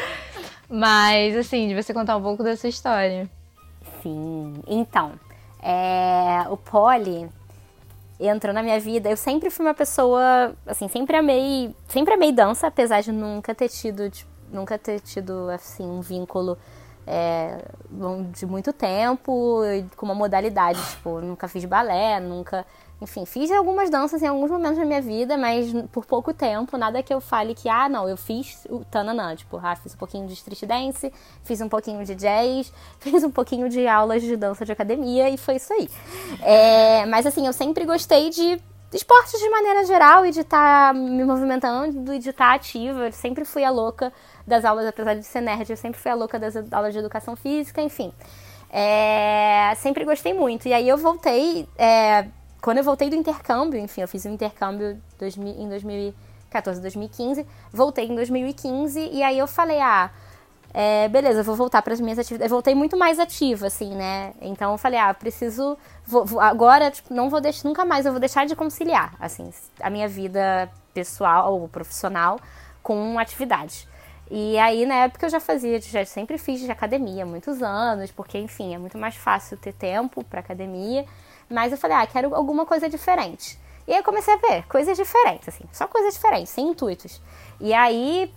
[0.68, 3.30] Mas, assim, de você contar um pouco da sua história.
[4.02, 4.56] Sim.
[4.68, 5.14] Então,
[5.66, 7.28] é, o Poli
[8.20, 9.10] entrou na minha vida.
[9.10, 13.68] Eu sempre fui uma pessoa, assim, sempre amei, sempre amei dança, apesar de nunca ter
[13.70, 16.56] tido, tipo, nunca ter tido assim um vínculo
[17.08, 17.66] é,
[18.32, 19.62] de muito tempo
[19.98, 22.64] com uma modalidade, tipo, nunca fiz balé, nunca,
[23.02, 27.04] enfim, fiz algumas danças em alguns momentos da minha vida, mas por pouco tempo, nada
[27.04, 30.28] que eu fale que, ah, não, eu fiz o tananã, tipo, ah, fiz um pouquinho
[30.28, 31.12] de street dance,
[31.44, 35.38] fiz um pouquinho de jazz, fiz um pouquinho de aulas de dança de academia e
[35.38, 35.90] foi isso aí.
[36.42, 38.60] É, mas assim, eu sempre gostei de
[38.94, 43.08] esportes de maneira geral e de estar me movimentando e de estar ativa.
[43.08, 44.12] Eu sempre fui a louca
[44.48, 47.36] das aulas, apesar de ser nerd, eu sempre fui a louca das aulas de educação
[47.36, 48.14] física, enfim.
[48.70, 50.68] É, sempre gostei muito.
[50.68, 52.28] E aí eu voltei, é,
[52.66, 58.08] quando eu voltei do intercâmbio, enfim, eu fiz um intercâmbio 2000 em 2014, 2015, voltei
[58.08, 60.10] em 2015 e aí eu falei, ah,
[60.74, 62.50] é, beleza, vou voltar para as minhas atividades.
[62.52, 64.34] Eu voltei muito mais ativa, assim, né?
[64.42, 65.78] Então eu falei, ah, preciso.
[66.08, 69.54] vou- vou- agora, tipo, não vou deixar, nunca mais, eu vou deixar de conciliar, assim,
[69.80, 72.40] a minha vida pessoal ou profissional
[72.82, 73.88] com atividade.
[74.32, 78.40] E aí, na época, eu já fazia, já sempre fiz de academia muitos anos, porque,
[78.40, 81.06] enfim, é muito mais fácil ter tempo para academia.
[81.50, 83.60] Mas eu falei, ah, quero alguma coisa diferente.
[83.88, 87.22] E aí eu comecei a ver coisas diferentes, assim, só coisas diferentes, sem intuitos.
[87.62, 88.34] E aí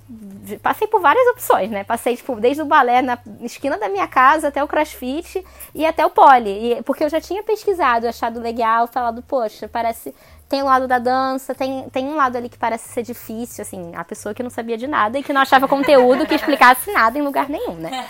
[0.63, 1.85] passei por várias opções, né?
[1.85, 5.45] Passei, tipo, desde o balé na esquina da minha casa até o crossfit
[5.75, 6.51] e até o pole.
[6.51, 10.15] E, porque eu já tinha pesquisado, achado legal, falado, poxa, parece
[10.49, 13.93] tem o lado da dança, tem, tem um lado ali que parece ser difícil, assim,
[13.95, 17.19] a pessoa que não sabia de nada e que não achava conteúdo que explicasse nada
[17.19, 18.07] em lugar nenhum, né?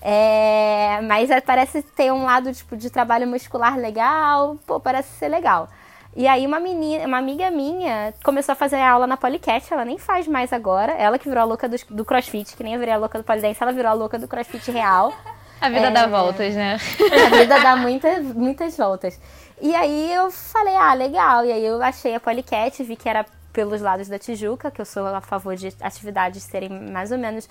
[0.00, 5.28] É, mas é, parece ter um lado, tipo, de trabalho muscular legal, pô, parece ser
[5.28, 5.68] legal.
[6.16, 9.98] E aí uma menina, uma amiga minha começou a fazer aula na Polycat, ela nem
[9.98, 12.94] faz mais agora, ela que virou a louca do, do crossfit, que nem eu virei
[12.94, 15.12] a louca do polidense, ela virou a louca do crossfit real.
[15.60, 15.90] A vida É.
[15.90, 16.78] dá voltas, né?
[17.26, 19.20] A vida dá muitas, muitas voltas.
[19.60, 21.44] E aí eu falei, ah, legal.
[21.44, 24.84] E aí eu achei a Polycat, vi que era pelos lados da Tijuca, que eu
[24.86, 27.48] sou a favor de atividades serem mais ou menos.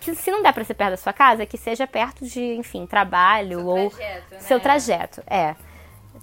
[0.00, 3.66] Se não der pra ser perto da sua casa, que seja perto de, enfim, trabalho
[3.66, 4.40] ou trajeto, né?
[4.40, 5.22] seu trajeto.
[5.26, 5.54] É.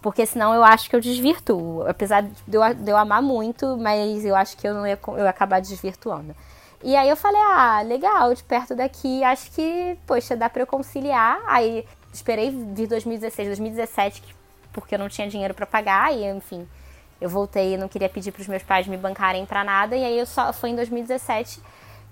[0.01, 1.85] Porque senão eu acho que eu desvirtuo.
[1.87, 5.17] Apesar de eu, de eu amar muito, mas eu acho que eu não ia, eu
[5.19, 6.35] ia acabar desvirtuando.
[6.83, 10.67] E aí eu falei, ah, legal, de perto daqui, acho que, poxa, dá pra eu
[10.67, 11.39] conciliar.
[11.47, 14.38] Aí esperei vir 2016, 2017, que-
[14.71, 16.67] porque eu não tinha dinheiro pra pagar, e enfim,
[17.19, 20.25] eu voltei não queria pedir pros meus pais me bancarem pra nada, e aí eu
[20.25, 21.61] só foi em 2017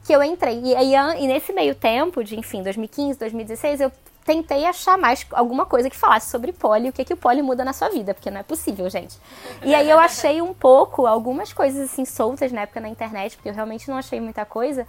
[0.04, 0.62] que eu entrei.
[0.64, 3.92] E, aí, e nesse meio tempo, de enfim, 2015, 2016, eu
[4.28, 7.64] tentei achar mais alguma coisa que falasse sobre poli, o que, que o poli muda
[7.64, 9.18] na sua vida, porque não é possível, gente.
[9.64, 13.50] E aí eu achei um pouco, algumas coisas assim soltas na época na internet, porque
[13.50, 14.86] eu realmente não achei muita coisa.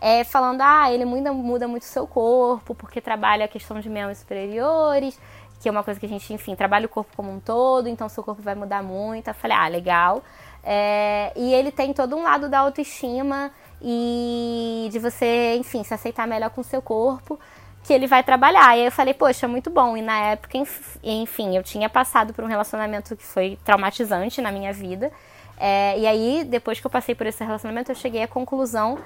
[0.00, 3.90] É, falando, ah, ele muda, muda muito o seu corpo, porque trabalha a questão de
[3.90, 5.18] membros superiores,
[5.60, 8.08] que é uma coisa que a gente, enfim, trabalha o corpo como um todo, então
[8.08, 9.28] seu corpo vai mudar muito.
[9.28, 10.22] Eu falei, ah, legal.
[10.62, 16.26] É, e ele tem todo um lado da autoestima e de você, enfim, se aceitar
[16.26, 17.38] melhor com seu corpo,
[17.84, 18.76] que ele vai trabalhar.
[18.76, 19.96] E aí eu falei, poxa, muito bom.
[19.96, 24.52] E na época, enf- enfim, eu tinha passado por um relacionamento que foi traumatizante na
[24.52, 25.10] minha vida.
[25.56, 28.98] É, e aí, depois que eu passei por esse relacionamento, eu cheguei à conclusão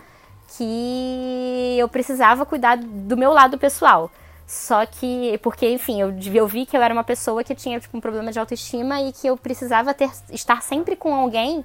[0.57, 4.11] que eu precisava cuidar do meu lado pessoal.
[4.53, 7.97] Só que, porque, enfim, eu, eu vi que eu era uma pessoa que tinha tipo,
[7.97, 11.65] um problema de autoestima e que eu precisava ter, estar sempre com alguém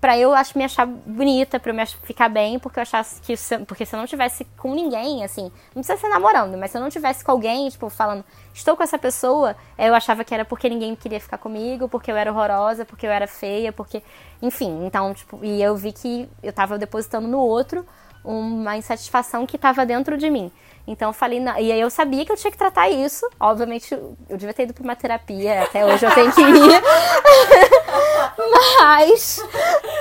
[0.00, 3.20] pra eu acho, me achar bonita, pra eu me ach- ficar bem, porque eu achasse
[3.22, 6.70] que se, porque se eu não tivesse com ninguém, assim, não precisa ser namorando, mas
[6.70, 8.24] se eu não tivesse com alguém, tipo, falando,
[8.54, 12.16] estou com essa pessoa, eu achava que era porque ninguém queria ficar comigo, porque eu
[12.16, 14.00] era horrorosa, porque eu era feia, porque,
[14.40, 17.84] enfim, então, tipo, e eu vi que eu tava depositando no outro
[18.24, 20.52] uma insatisfação que estava dentro de mim.
[20.88, 23.28] Então eu falei, não, e aí eu sabia que eu tinha que tratar isso.
[23.38, 26.82] Obviamente, eu devia ter ido para uma terapia, até hoje eu tenho que ir.
[28.80, 29.44] Mas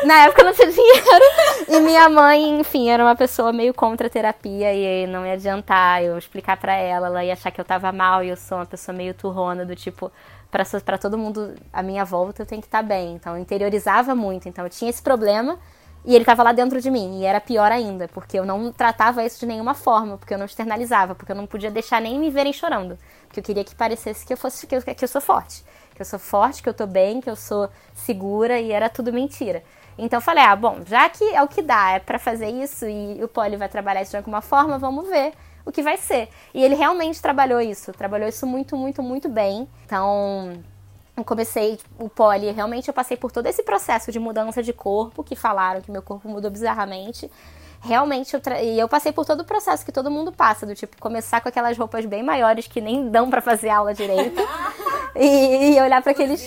[0.05, 1.25] na época eu não tinha dinheiro.
[1.67, 6.01] E minha mãe, enfim, era uma pessoa meio contra a terapia e não ia adiantar
[6.01, 8.65] eu explicar pra ela, ela ia achar que eu tava mal e eu sou uma
[8.65, 10.09] pessoa meio turrona do tipo
[10.49, 13.15] pra pra todo mundo à minha volta eu tenho que estar bem.
[13.15, 15.59] Então eu interiorizava muito, então eu tinha esse problema
[16.05, 19.25] e ele tava lá dentro de mim, e era pior ainda, porque eu não tratava
[19.25, 22.29] isso de nenhuma forma, porque eu não externalizava, porque eu não podia deixar nem me
[22.29, 22.97] verem chorando.
[23.27, 25.63] Porque eu queria que parecesse que eu fosse que eu, que eu sou forte.
[25.93, 29.11] Que eu sou forte, que eu tô bem, que eu sou segura, e era tudo
[29.11, 29.63] mentira.
[29.97, 32.87] Então eu falei, ah, bom, já que é o que dá, é pra fazer isso
[32.87, 35.33] e o Poli vai trabalhar isso de alguma forma, vamos ver
[35.65, 36.29] o que vai ser.
[36.53, 39.67] E ele realmente trabalhou isso, trabalhou isso muito, muito, muito bem.
[39.85, 40.63] Então,
[41.17, 45.23] eu comecei o poli, realmente eu passei por todo esse processo de mudança de corpo,
[45.23, 47.29] que falaram que meu corpo mudou bizarramente.
[47.81, 50.73] Realmente, eu tra- e eu passei por todo o processo que todo mundo passa, do
[50.75, 54.39] tipo, começar com aquelas roupas bem maiores que nem dão pra fazer aula direito.
[55.15, 56.41] e, e olhar pra aqueles.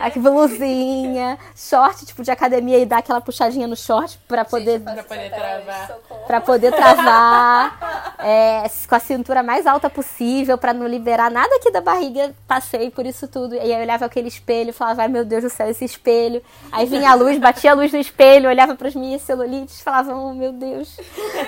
[0.00, 5.04] Aqui, blusinha, short, tipo, de academia e dar aquela puxadinha no short pra poder Pra
[5.04, 5.98] poder travar.
[6.26, 11.70] Pra poder travar é, com a cintura mais alta possível, pra não liberar nada aqui
[11.70, 12.34] da barriga.
[12.48, 13.54] Passei por isso tudo.
[13.54, 16.42] E aí eu olhava aquele espelho e falava, ai meu Deus do céu, esse espelho.
[16.72, 20.32] Aí vinha a luz, batia a luz no espelho, olhava pras minhas celulites, falava, oh
[20.32, 20.98] meu Deus,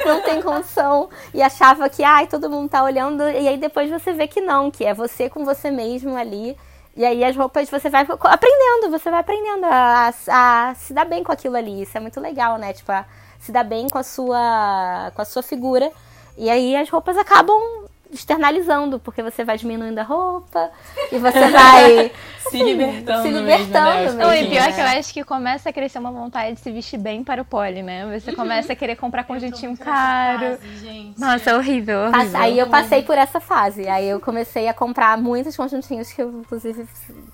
[0.05, 1.09] não tem condição.
[1.33, 3.23] E achava que, ai, todo mundo tá olhando.
[3.31, 6.55] E aí depois você vê que não, que é você com você mesmo ali.
[6.97, 11.25] E aí as roupas você vai aprendendo, você vai aprendendo a, a se dar bem
[11.25, 11.83] com aquilo ali.
[11.83, 12.73] Isso é muito legal, né?
[12.73, 13.07] Tipo, a
[13.39, 15.91] se dar bem com a sua com a sua figura.
[16.37, 17.82] E aí as roupas acabam
[18.13, 20.71] externalizando, porque você vai diminuindo a roupa
[21.11, 22.13] e você vai
[22.53, 24.19] Se libertando se mesmo, libertando né, aos mesmo.
[24.19, 26.99] Não, e pior que eu acho que começa a crescer uma vontade de se vestir
[26.99, 28.19] bem para o pole, né?
[28.19, 30.59] Você começa a querer comprar conjuntinho caro.
[30.81, 31.19] Gente.
[31.19, 32.41] Nossa, é horrível, horrível.
[32.41, 33.89] Aí eu passei por essa fase.
[33.89, 36.87] Aí eu comecei a comprar muitos conjuntinhos que eu, inclusive,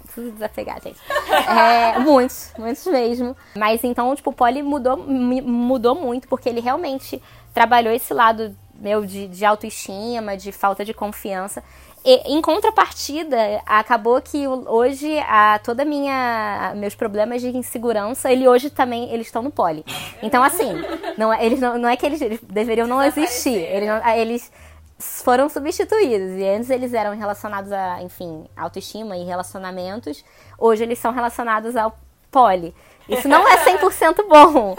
[0.04, 0.98] preciso desapegar, gente.
[1.48, 3.36] É, muitos, muitos mesmo.
[3.56, 7.20] Mas então, tipo, o Poli mudou, mudou muito, porque ele realmente
[7.54, 11.62] trabalhou esse lado meu de, de autoestima, de falta de confiança.
[12.04, 13.36] E, em contrapartida,
[13.66, 19.42] acabou que hoje a, toda minha meus problemas de insegurança, ele hoje também eles estão
[19.42, 19.84] no poli.
[20.22, 20.72] Então assim,
[21.16, 24.52] não é, eles não, não é que eles, eles deveriam não existir, eles, não, eles
[24.98, 26.38] foram substituídos.
[26.38, 30.24] E antes eles eram relacionados a, enfim, autoestima e relacionamentos.
[30.58, 31.98] Hoje eles são relacionados ao
[32.30, 32.74] poli.
[33.08, 34.76] Isso não é 100% bom.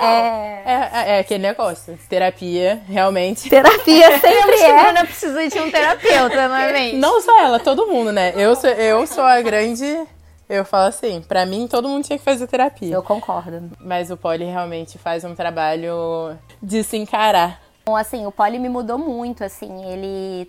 [0.00, 0.52] É...
[0.64, 1.98] É, é aquele negócio.
[2.08, 3.48] Terapia, realmente.
[3.48, 4.78] Terapia sempre é.
[4.78, 6.98] A Bruna precisa de um terapeuta, não é mesmo?
[6.98, 8.32] Não só ela, todo mundo, né?
[8.36, 10.06] Eu sou, eu sou a grande.
[10.48, 12.94] Eu falo assim, pra mim todo mundo tinha que fazer terapia.
[12.94, 13.70] Eu concordo.
[13.80, 17.60] Mas o Poli realmente faz um trabalho de se encarar.
[17.86, 20.48] Bom, assim, o Poli me mudou muito, assim, ele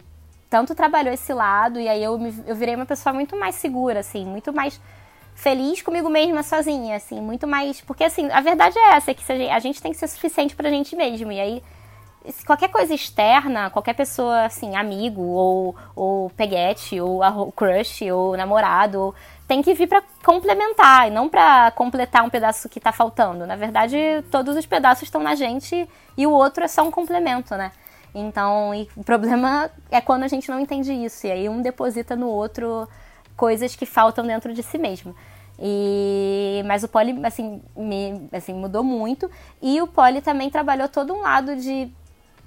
[0.49, 4.01] tanto trabalhou esse lado e aí eu, me, eu virei uma pessoa muito mais segura,
[4.01, 4.79] assim, muito mais
[5.35, 7.81] feliz comigo mesma sozinha, assim, muito mais.
[7.81, 10.69] Porque, assim, a verdade é essa, é que a gente tem que ser suficiente pra
[10.69, 11.31] gente mesmo.
[11.31, 11.63] E aí,
[12.45, 19.13] qualquer coisa externa, qualquer pessoa, assim, amigo, ou, ou peguete, ou crush, ou namorado,
[19.47, 23.45] tem que vir para complementar, e não para completar um pedaço que tá faltando.
[23.45, 23.97] Na verdade,
[24.31, 27.71] todos os pedaços estão na gente e o outro é só um complemento, né?
[28.15, 31.27] Então, o problema é quando a gente não entende isso.
[31.27, 32.87] E aí um deposita no outro
[33.35, 35.15] coisas que faltam dentro de si mesmo.
[35.59, 39.29] E, mas o Poli, assim, me, assim, mudou muito.
[39.61, 41.91] E o Poli também trabalhou todo um lado de.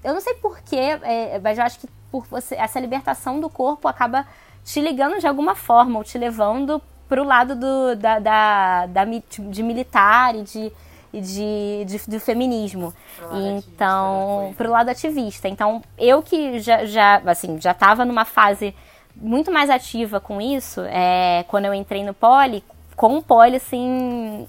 [0.03, 3.89] Eu não sei porquê, é, mas eu acho que por você, essa libertação do corpo
[3.89, 4.27] acaba
[4.65, 9.63] te ligando de alguma forma, ou te levando pro lado do, da, da, da de
[9.63, 10.73] militar e de,
[11.13, 12.93] de, de, de feminismo.
[13.17, 15.49] Pro então, ativista, pro lado ativista.
[15.49, 18.75] Então, eu que já, já assim, já tava numa fase
[19.17, 22.63] muito mais ativa com isso, é, quando eu entrei no Poli,
[22.95, 24.47] com o Poli, assim,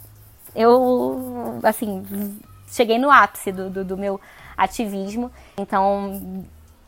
[0.56, 2.04] eu, assim,
[2.68, 4.20] cheguei no ápice do, do, do meu
[4.58, 5.32] ativismo.
[5.58, 6.46] Então,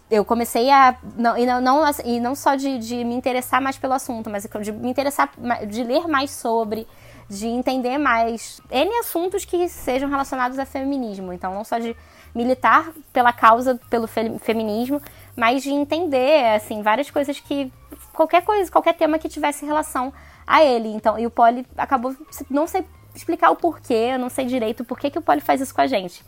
[0.09, 0.97] eu comecei a.
[1.15, 4.47] Não, e, não, não, e não só de, de me interessar mais pelo assunto, mas
[4.61, 5.31] de me interessar,
[5.67, 6.87] de ler mais sobre,
[7.29, 11.31] de entender mais N assuntos que sejam relacionados a feminismo.
[11.31, 11.95] Então, não só de
[12.33, 15.01] militar pela causa, pelo fe, feminismo,
[15.39, 17.71] mas de entender, assim, várias coisas que.
[18.11, 20.13] qualquer coisa, qualquer tema que tivesse relação
[20.45, 20.89] a ele.
[20.89, 22.13] Então, e o Poli acabou.
[22.49, 22.83] Não sei
[23.15, 25.79] explicar o porquê, eu não sei direito por que, que o Poli faz isso com
[25.79, 26.25] a gente.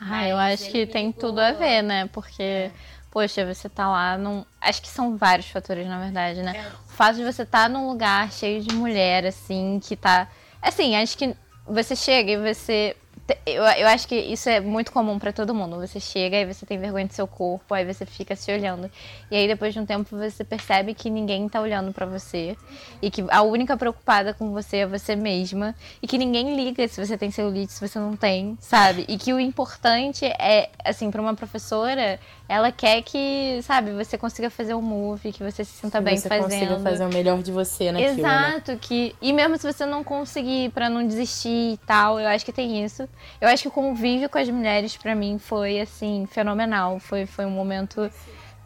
[0.00, 2.08] Ah, eu acho que tem tudo a ver, né?
[2.12, 2.70] Porque,
[3.10, 4.44] poxa, você tá lá num.
[4.60, 6.56] Acho que são vários fatores, na verdade, né?
[6.56, 6.68] É.
[6.88, 10.28] O fato de você estar tá num lugar cheio de mulher, assim, que tá.
[10.60, 11.34] Assim, acho que
[11.66, 12.96] você chega e você
[13.46, 15.76] eu, eu acho que isso é muito comum para todo mundo.
[15.76, 18.90] Você chega e você tem vergonha do seu corpo, aí você fica se olhando.
[19.30, 22.56] E aí depois de um tempo você percebe que ninguém tá olhando para você
[23.00, 27.04] e que a única preocupada com você é você mesma e que ninguém liga se
[27.04, 29.04] você tem celulite, se você não tem, sabe?
[29.08, 32.18] E que o importante é, assim, para uma professora,
[32.52, 36.16] ela quer que, sabe, você consiga fazer um move, que você se sinta que bem
[36.18, 36.68] você fazendo.
[36.68, 38.48] consiga fazer o melhor de você naquilo, né?
[38.48, 38.78] Exato, né?
[38.80, 42.52] que e mesmo se você não conseguir para não desistir e tal, eu acho que
[42.52, 43.08] tem isso.
[43.40, 47.46] Eu acho que o convívio com as mulheres para mim foi assim fenomenal, foi foi
[47.46, 48.10] um momento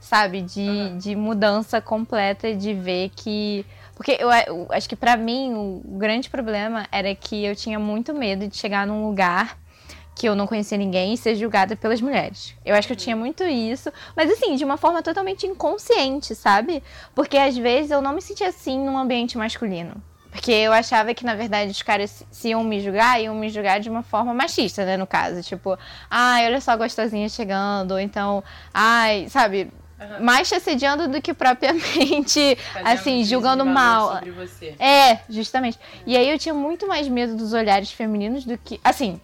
[0.00, 0.98] sabe, de, uhum.
[0.98, 6.28] de mudança completa de ver que porque eu, eu acho que para mim o grande
[6.28, 9.56] problema era que eu tinha muito medo de chegar num lugar
[10.16, 12.54] que eu não conhecia ninguém e ser julgada pelas mulheres.
[12.64, 16.82] Eu acho que eu tinha muito isso, mas assim, de uma forma totalmente inconsciente, sabe?
[17.14, 20.02] Porque às vezes eu não me sentia assim num ambiente masculino.
[20.30, 23.80] Porque eu achava que, na verdade, os caras, se iam me julgar, iam me julgar
[23.80, 24.96] de uma forma machista, né?
[24.96, 25.42] No caso.
[25.42, 25.78] Tipo,
[26.10, 27.92] ai, olha só gostosinha chegando.
[27.92, 29.70] Ou então, ai, sabe?
[29.98, 30.24] Uhum.
[30.24, 34.20] Mais te assediando do que propriamente, Fazendo assim, julgando mal.
[34.78, 35.78] É, justamente.
[36.06, 38.78] E aí eu tinha muito mais medo dos olhares femininos do que.
[38.84, 39.18] Assim,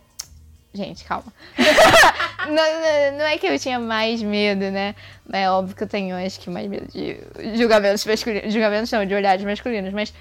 [0.74, 1.30] Gente, calma.
[2.48, 4.94] não, não, é que eu tinha mais medo, né?
[5.30, 7.18] É óbvio que eu tenho, acho que, mais medo de
[7.56, 8.52] julgamentos masculinos.
[8.52, 10.14] Julgamentos não, de olhares masculinos, mas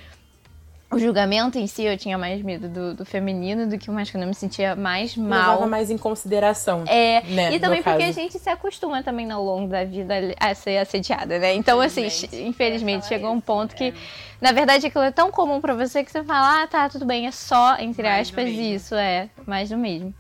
[0.92, 4.26] o julgamento em si eu tinha mais medo do, do feminino do que o masculino.
[4.26, 5.52] Eu me sentia mais mal.
[5.52, 6.84] Levava mais em consideração.
[6.86, 7.22] É.
[7.22, 10.80] Né, e também porque a gente se acostuma também ao longo da vida a ser
[10.80, 11.54] assediada, né?
[11.54, 13.94] Então, assim, infelizmente, chegou um ponto que, é.
[14.42, 17.26] na verdade, aquilo é tão comum para você que você fala, ah, tá, tudo bem,
[17.26, 20.14] é só, entre mais aspas, isso, é, mais do mesmo.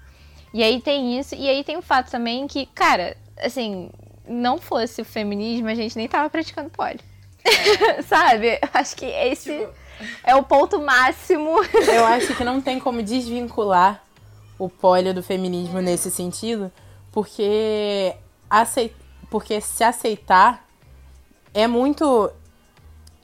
[0.54, 3.90] E aí tem isso, e aí tem o fato também que, cara, assim,
[4.28, 7.00] não fosse o feminismo, a gente nem tava praticando pole.
[7.44, 8.02] É.
[8.04, 8.60] Sabe?
[8.74, 9.74] Acho que esse tipo...
[10.24, 11.56] é o ponto máximo.
[11.88, 14.04] Eu acho que não tem como desvincular
[14.60, 16.72] o pole do feminismo nesse sentido,
[17.12, 18.14] porque,
[18.50, 18.94] aceit...
[19.30, 20.66] porque se aceitar
[21.54, 22.32] é muito.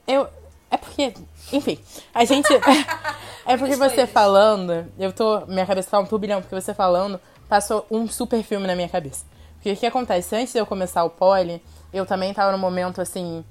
[0.07, 0.27] Eu...
[0.69, 1.13] É porque.
[1.53, 1.79] Enfim,
[2.13, 2.49] a gente.
[3.47, 5.45] É porque você falando, eu tô.
[5.45, 7.17] Minha cabeça tá um turbilhão, porque você falando,
[7.47, 9.25] passou um super filme na minha cabeça.
[9.53, 10.35] Porque o que acontece?
[10.35, 13.45] Antes de eu começar o pole, eu também tava num momento, assim,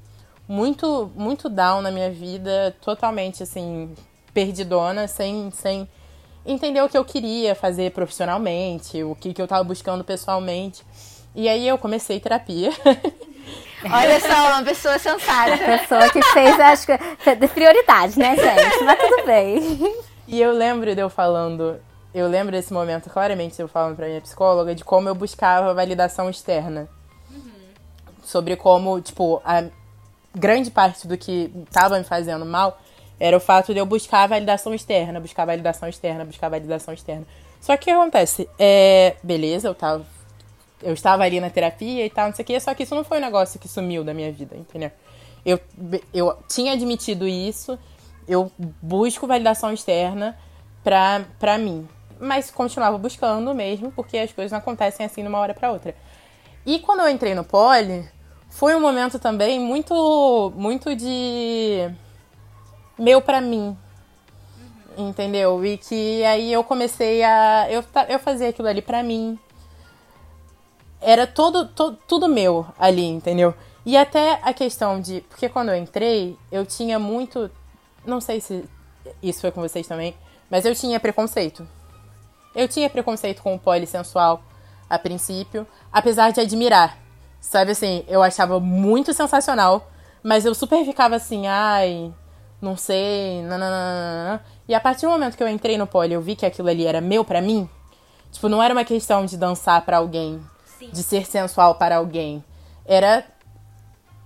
[0.46, 3.94] muito, muito down na minha vida, totalmente, assim,
[4.34, 5.88] perdidona, sem, sem
[6.44, 10.84] entender o que eu queria fazer profissionalmente, o que, que eu tava buscando pessoalmente.
[11.34, 12.70] E aí eu comecei terapia.
[13.84, 15.56] Olha só, uma pessoa sensata.
[15.58, 18.84] Pessoa que fez, acho que, de prioridade, né, gente?
[18.84, 19.94] Mas tudo bem.
[20.26, 21.78] E eu lembro de eu falando,
[22.14, 25.72] eu lembro desse momento claramente de eu falando pra minha psicóloga de como eu buscava
[25.74, 26.88] validação externa.
[28.24, 29.64] Sobre como, tipo, a
[30.34, 32.80] grande parte do que tava me fazendo mal
[33.20, 37.26] era o fato de eu buscar validação externa, buscar validação externa, buscar validação externa.
[37.60, 38.48] Só que o que acontece?
[38.58, 40.04] É, beleza, eu tava
[40.82, 43.04] eu estava ali na terapia e tal, não sei o quê, só que isso não
[43.04, 44.90] foi um negócio que sumiu da minha vida, entendeu?
[45.44, 45.60] Eu,
[46.12, 47.78] eu tinha admitido isso,
[48.26, 48.50] eu
[48.82, 50.36] busco validação externa
[50.82, 51.88] pra, pra mim.
[52.18, 55.94] Mas continuava buscando mesmo, porque as coisas não acontecem assim de uma hora pra outra.
[56.64, 58.08] E quando eu entrei no pole,
[58.50, 61.90] foi um momento também muito, muito de
[62.98, 63.76] meu pra mim.
[64.96, 65.64] Entendeu?
[65.64, 67.66] E que aí eu comecei a.
[67.70, 69.38] Eu, eu fazia aquilo ali pra mim
[71.06, 71.68] era todo,
[72.08, 73.54] tudo meu ali, entendeu?
[73.84, 75.20] E até a questão de.
[75.28, 77.48] Porque quando eu entrei, eu tinha muito.
[78.04, 78.64] Não sei se
[79.22, 80.16] isso foi com vocês também,
[80.50, 81.66] mas eu tinha preconceito.
[82.56, 84.42] Eu tinha preconceito com o polissensual
[84.90, 86.98] a princípio, apesar de admirar.
[87.40, 89.88] Sabe assim, eu achava muito sensacional,
[90.24, 92.12] mas eu super ficava assim, ai,
[92.60, 94.44] não sei, nananana.
[94.66, 96.84] E a partir do momento que eu entrei no pole, eu vi que aquilo ali
[96.84, 97.68] era meu para mim.
[98.32, 100.40] Tipo, não era uma questão de dançar para alguém,
[100.80, 102.44] de ser sensual para alguém.
[102.84, 103.24] Era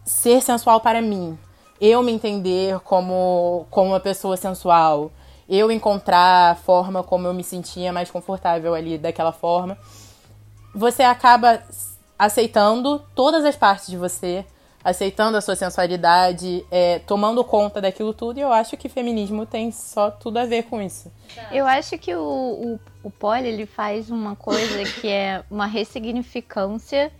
[0.04, 1.38] ser sensual para mim.
[1.80, 5.10] Eu me entender como, como uma pessoa sensual.
[5.48, 9.76] Eu encontrar a forma como eu me sentia mais confortável ali daquela forma.
[10.74, 11.62] Você acaba
[12.18, 14.44] aceitando todas as partes de você,
[14.82, 18.38] aceitando a sua sensualidade, é, tomando conta daquilo tudo.
[18.38, 21.10] E eu acho que feminismo tem só tudo a ver com isso.
[21.52, 27.12] Eu acho que o, o, o Poli, ele faz uma coisa que é uma ressignificância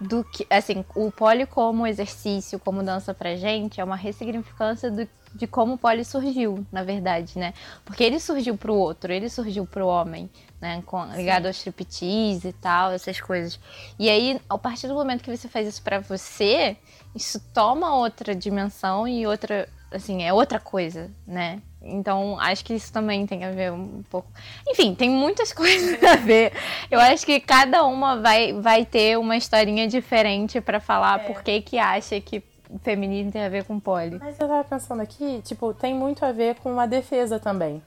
[0.00, 5.06] do que, assim, o pole como exercício, como dança pra gente, é uma ressignificância do,
[5.34, 7.52] de como o pole surgiu, na verdade, né?
[7.84, 10.30] Porque ele surgiu pro outro, ele surgiu pro homem,
[10.60, 10.82] né?
[10.86, 13.58] Com, ligado ao striptease e tal, essas coisas.
[13.98, 16.76] E aí, a partir do momento que você faz isso para você,
[17.14, 21.60] isso toma outra dimensão e outra, assim, é outra coisa, né?
[21.82, 24.28] Então, acho que isso também tem a ver um pouco.
[24.68, 26.52] Enfim, tem muitas coisas a ver.
[26.90, 31.24] Eu acho que cada uma vai, vai ter uma historinha diferente para falar é.
[31.24, 34.18] por que que acha que o feminismo tem a ver com poli.
[34.18, 37.82] Mas eu tava pensando aqui, tipo, tem muito a ver com a defesa também.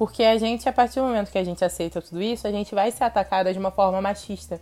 [0.00, 2.74] Porque a gente, a partir do momento que a gente aceita tudo isso, a gente
[2.74, 4.58] vai ser atacada de uma forma machista.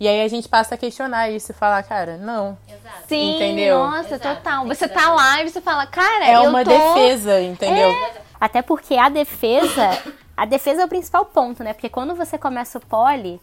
[0.00, 2.58] E aí a gente passa a questionar isso e falar, cara, não.
[2.68, 3.04] Exato.
[3.06, 3.78] Sim, entendeu?
[3.78, 4.38] Nossa, Exato.
[4.38, 4.66] total.
[4.66, 6.72] Você tá lá e você fala, cara, é eu uma tô...
[6.72, 7.88] defesa, entendeu?
[7.88, 8.14] É.
[8.40, 9.96] Até porque a defesa,
[10.36, 11.72] a defesa é o principal ponto, né?
[11.72, 13.40] Porque quando você começa o pole,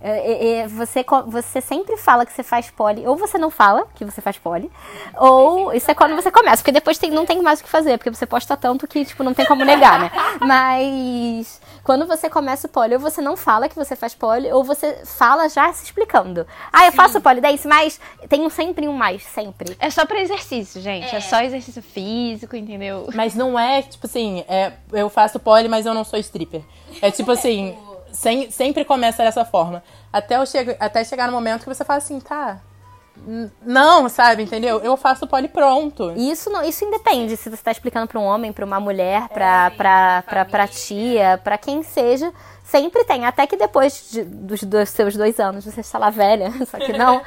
[0.00, 4.04] é, é, você, você sempre fala que você faz pole, ou você não fala que
[4.04, 4.70] você faz pole,
[5.16, 7.96] ou isso é quando você começa, porque depois tem, não tem mais o que fazer,
[7.96, 10.10] porque você posta tanto que, tipo, não tem como negar, né?
[10.40, 14.62] Mas quando você começa o pole, ou você não fala que você faz pole, ou
[14.62, 16.46] você fala já se explicando.
[16.72, 16.96] Ah, eu Sim.
[16.96, 19.76] faço pole dance, mas tem sempre um mais, sempre.
[19.80, 21.14] É só pra exercício, gente.
[21.14, 23.08] É, é só exercício físico, entendeu?
[23.14, 26.62] Mas não é, tipo assim, é, eu faço pole, mas eu não sou stripper.
[27.00, 27.76] É tipo assim
[28.16, 29.82] sem, sempre começa dessa forma.
[30.12, 32.58] Até, eu chego, até chegar no momento que você fala assim, tá.
[33.62, 34.78] Não, sabe, entendeu?
[34.80, 36.12] Eu faço pole pronto.
[36.16, 39.66] Isso não, isso independe se você está explicando para um homem, para uma mulher, para
[39.66, 42.32] é, pra, pra, pra tia, para quem seja.
[42.64, 46.52] Sempre tem, até que depois de, dos, dos, seus dois anos você está lá velha,
[46.66, 47.22] só que não,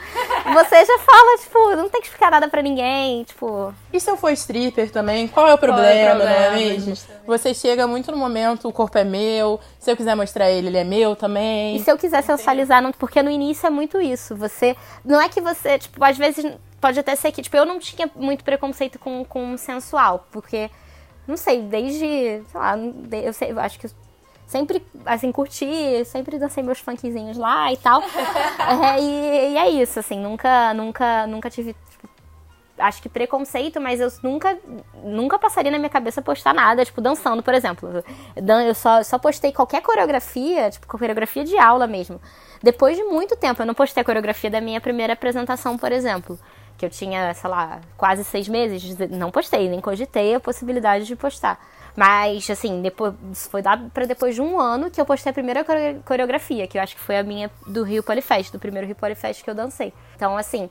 [0.54, 3.74] você já fala, tipo, não tem que explicar nada pra ninguém, tipo...
[3.92, 6.52] E se eu for stripper também, qual é o problema, é o problema não é
[6.52, 6.94] mesmo?
[7.26, 10.78] Você chega muito no momento, o corpo é meu, se eu quiser mostrar ele, ele
[10.78, 11.76] é meu também.
[11.76, 14.76] E se eu quiser sensualizar, não, porque no início é muito isso, você...
[15.04, 16.46] Não é que você, tipo, às vezes
[16.80, 20.70] pode até ser que, tipo, eu não tinha muito preconceito com, com sensual, porque,
[21.28, 22.78] não sei, desde, sei lá,
[23.24, 23.88] eu, sei, eu acho que
[24.50, 28.02] sempre, assim, curti, sempre dancei meus funkzinhos lá e tal.
[28.96, 32.10] é, e, e, é isso, assim, nunca, nunca, nunca tive, tipo,
[32.80, 34.58] acho que preconceito, mas eu nunca,
[35.04, 38.04] nunca passaria na minha cabeça postar nada, tipo, dançando, por exemplo.
[38.36, 42.20] Eu só, só postei qualquer coreografia, tipo, coreografia de aula mesmo.
[42.62, 46.40] Depois de muito tempo, eu não postei a coreografia da minha primeira apresentação, por exemplo.
[46.76, 51.16] Que eu tinha, sei lá, quase seis meses, não postei, nem cogitei a possibilidade de
[51.16, 51.60] postar.
[51.96, 53.14] Mas, assim, depois,
[53.52, 56.78] foi dado pra depois de um ano que eu postei a primeira core- coreografia, que
[56.78, 59.56] eu acho que foi a minha do Rio Polyfest, do primeiro Rio Polyfest que eu
[59.56, 59.94] dancei.
[60.16, 60.70] Então, assim,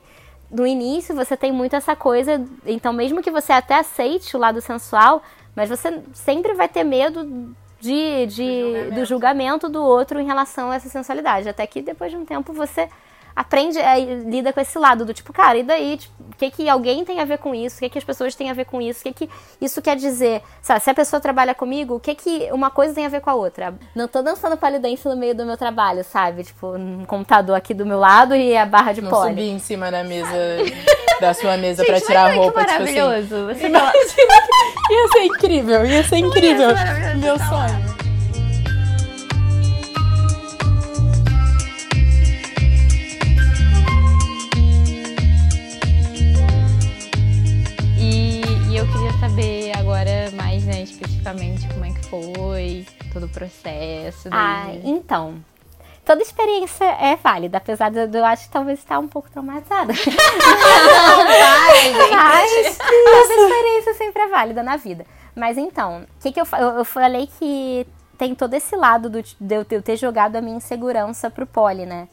[0.49, 4.59] no início você tem muito essa coisa, então mesmo que você até aceite o lado
[4.61, 5.21] sensual,
[5.55, 9.69] mas você sempre vai ter medo de, de do, julgamento.
[9.69, 11.47] do outro em relação a essa sensualidade.
[11.47, 12.89] Até que depois de um tempo você
[13.35, 15.97] aprende, é, lida com esse lado do tipo, cara, e daí?
[15.97, 17.77] Tipo, o que, que alguém tem a ver com isso?
[17.77, 19.01] O que, que as pessoas têm a ver com isso?
[19.01, 19.29] O que, que
[19.61, 20.41] isso quer dizer?
[20.61, 23.29] Sabe, se a pessoa trabalha comigo, o que, que uma coisa tem a ver com
[23.29, 23.73] a outra?
[23.95, 26.43] Não tô dançando palidense no meio do meu trabalho, sabe?
[26.43, 29.29] Tipo, um computador aqui do meu lado e a barra de Não pole.
[29.31, 30.29] subir em cima da mesa,
[31.19, 32.95] da sua mesa pra tirar a roupa, que tipo assim.
[32.95, 33.45] maravilhoso.
[33.47, 33.93] Você Imagina
[34.87, 36.73] que ia ser incrível, ia ser incrível.
[36.73, 38.08] maravilhoso, Meu sonho.
[48.79, 54.29] Eu queria saber agora mais, né, especificamente como é que foi todo o processo.
[54.31, 55.35] Ah, desde- então.
[56.05, 59.93] Toda experiência é válida, apesar de eu, acho que talvez estar um pouco traumatizada.
[62.15, 65.05] Mas toda experiência sempre é válida na vida.
[65.35, 67.85] Mas então, o que, que eu, eu, eu falei que
[68.17, 72.07] tem todo esse lado do, de eu ter- jogado a minha insegurança pro pole, né?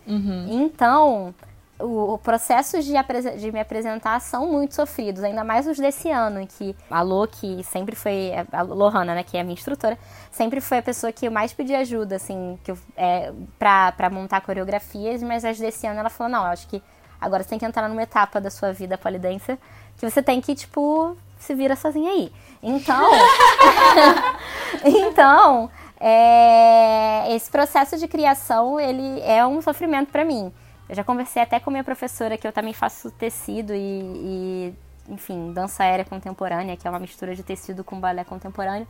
[0.50, 1.34] Então,
[1.78, 2.92] o, processo de,
[3.38, 7.62] de me apresentar são muito sofridos, ainda mais os desse ano, em que a que
[7.64, 9.98] sempre foi, a Lohana, né, que é a minha instrutora,
[10.30, 14.10] sempre foi a pessoa que eu mais pedi ajuda, assim, que eu, é, pra, pra
[14.10, 16.82] montar coreografias, mas as desse ano ela falou, não, eu acho que
[17.20, 19.58] agora você tem que entrar numa etapa da sua vida polidense
[19.98, 22.32] que você tem que, tipo, se vira sozinha aí.
[22.62, 23.10] Então,
[24.84, 25.70] então,
[26.00, 30.52] é, esse processo de criação, ele é um sofrimento pra mim.
[30.88, 34.74] Eu já conversei até com minha professora que eu também faço tecido e, e,
[35.08, 38.86] enfim, dança aérea contemporânea, que é uma mistura de tecido com balé contemporâneo.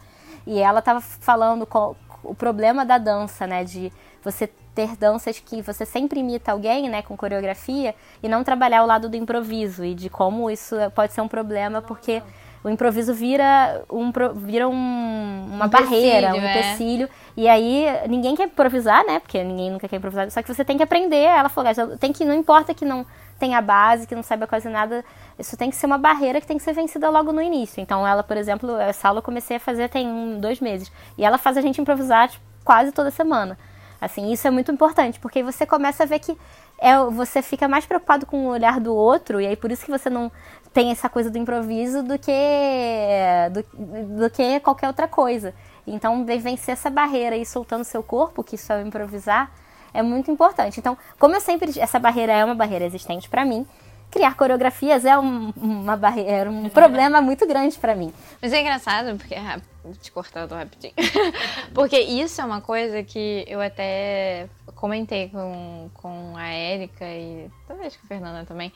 [0.46, 1.66] E ela tava falando
[2.22, 3.92] o problema da dança, né, de
[4.22, 8.86] você ter danças que você sempre imita alguém, né, com coreografia, e não trabalhar o
[8.86, 12.22] lado do improviso e de como isso pode ser um problema, porque
[12.66, 16.50] o improviso vira, um, vira um- uma Um barreira, um é.
[16.58, 17.08] empecilho.
[17.36, 19.20] E aí ninguém quer improvisar, né?
[19.20, 20.28] Porque ninguém nunca quer improvisar.
[20.32, 21.16] Só que você tem que aprender.
[21.22, 23.06] Ela falou, "Gaja, tem que não importa que não
[23.38, 25.04] tenha base, que não saiba quase nada.
[25.38, 27.80] Isso tem que ser uma barreira que tem que ser vencida logo no início.
[27.80, 30.90] Então ela, por exemplo, essa aula eu comecei a fazer tem um, dois meses.
[31.16, 33.56] E ela faz a gente improvisar tipo, quase toda semana.
[34.00, 36.36] Assim, isso é muito importante, porque você começa a ver que
[36.78, 39.90] é, você fica mais preocupado com o olhar do outro, e aí por isso que
[39.90, 40.30] você não
[40.72, 42.32] tem essa coisa do improviso do que
[43.50, 45.54] do, do que qualquer outra coisa.
[45.86, 49.50] Então, vencer essa barreira e soltando seu corpo, que isso é o improvisar,
[49.94, 50.78] é muito importante.
[50.80, 53.64] Então, como eu sempre essa barreira é uma barreira existente pra mim,
[54.10, 58.12] criar coreografias é um, uma barreira, um problema muito grande pra mim.
[58.42, 59.34] Mas é engraçado, porque.
[59.34, 59.62] rap-
[60.02, 60.92] Te cortando rapidinho.
[61.72, 67.96] porque isso é uma coisa que eu até comentei com, com a Érica e talvez
[67.96, 68.72] com a Fernanda também.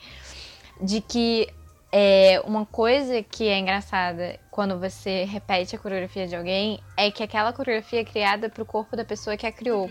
[0.81, 1.47] De que
[1.91, 7.23] é, uma coisa que é engraçada quando você repete a coreografia de alguém é que
[7.23, 9.89] aquela coreografia é criada pro corpo da pessoa que a criou.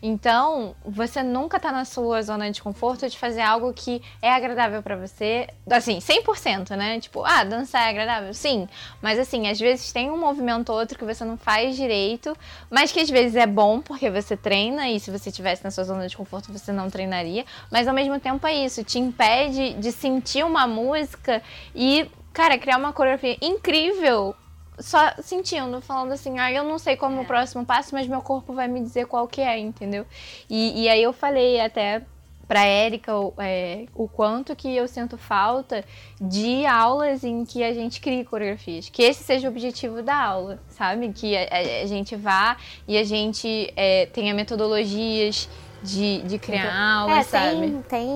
[0.00, 4.82] Então, você nunca tá na sua zona de conforto de fazer algo que é agradável
[4.82, 7.00] pra você, assim, 100%, né?
[7.00, 8.32] Tipo, ah, dançar é agradável?
[8.32, 8.68] Sim.
[9.02, 12.36] Mas assim, às vezes tem um movimento ou outro que você não faz direito,
[12.70, 15.84] mas que às vezes é bom porque você treina e se você estivesse na sua
[15.84, 19.90] zona de conforto você não treinaria, mas ao mesmo tempo é isso, te impede de
[19.90, 21.42] sentir uma música
[21.74, 24.34] e, cara, criar uma coreografia incrível
[24.78, 28.22] só sentindo, falando assim, ah, eu não sei como é o próximo passo, mas meu
[28.22, 30.06] corpo vai me dizer qual que é, entendeu?
[30.48, 32.02] E, e aí eu falei até
[32.46, 35.84] pra Érica o, é, o quanto que eu sinto falta
[36.18, 38.88] de aulas em que a gente crie coreografias.
[38.88, 41.12] Que esse seja o objetivo da aula, sabe?
[41.12, 42.56] Que a, a- gente vá
[42.86, 45.48] e a gente é, tenha metodologias
[45.82, 47.60] de, de criar aulas, é, sabe?
[47.60, 48.08] tem, tem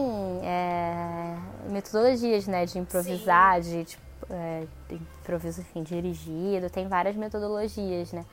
[0.42, 1.36] é,
[1.68, 8.24] metodologias, né, de improvisar, de tipo, é, improviso, enfim, dirigido, tem várias metodologias, né.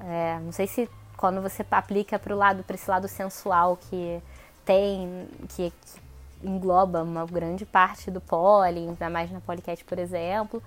[0.00, 4.20] É, não sei se quando você aplica para o lado, para esse lado sensual que
[4.64, 6.00] tem, que, que
[6.42, 10.62] engloba uma grande parte do pole, ainda mais na Polycat, por exemplo,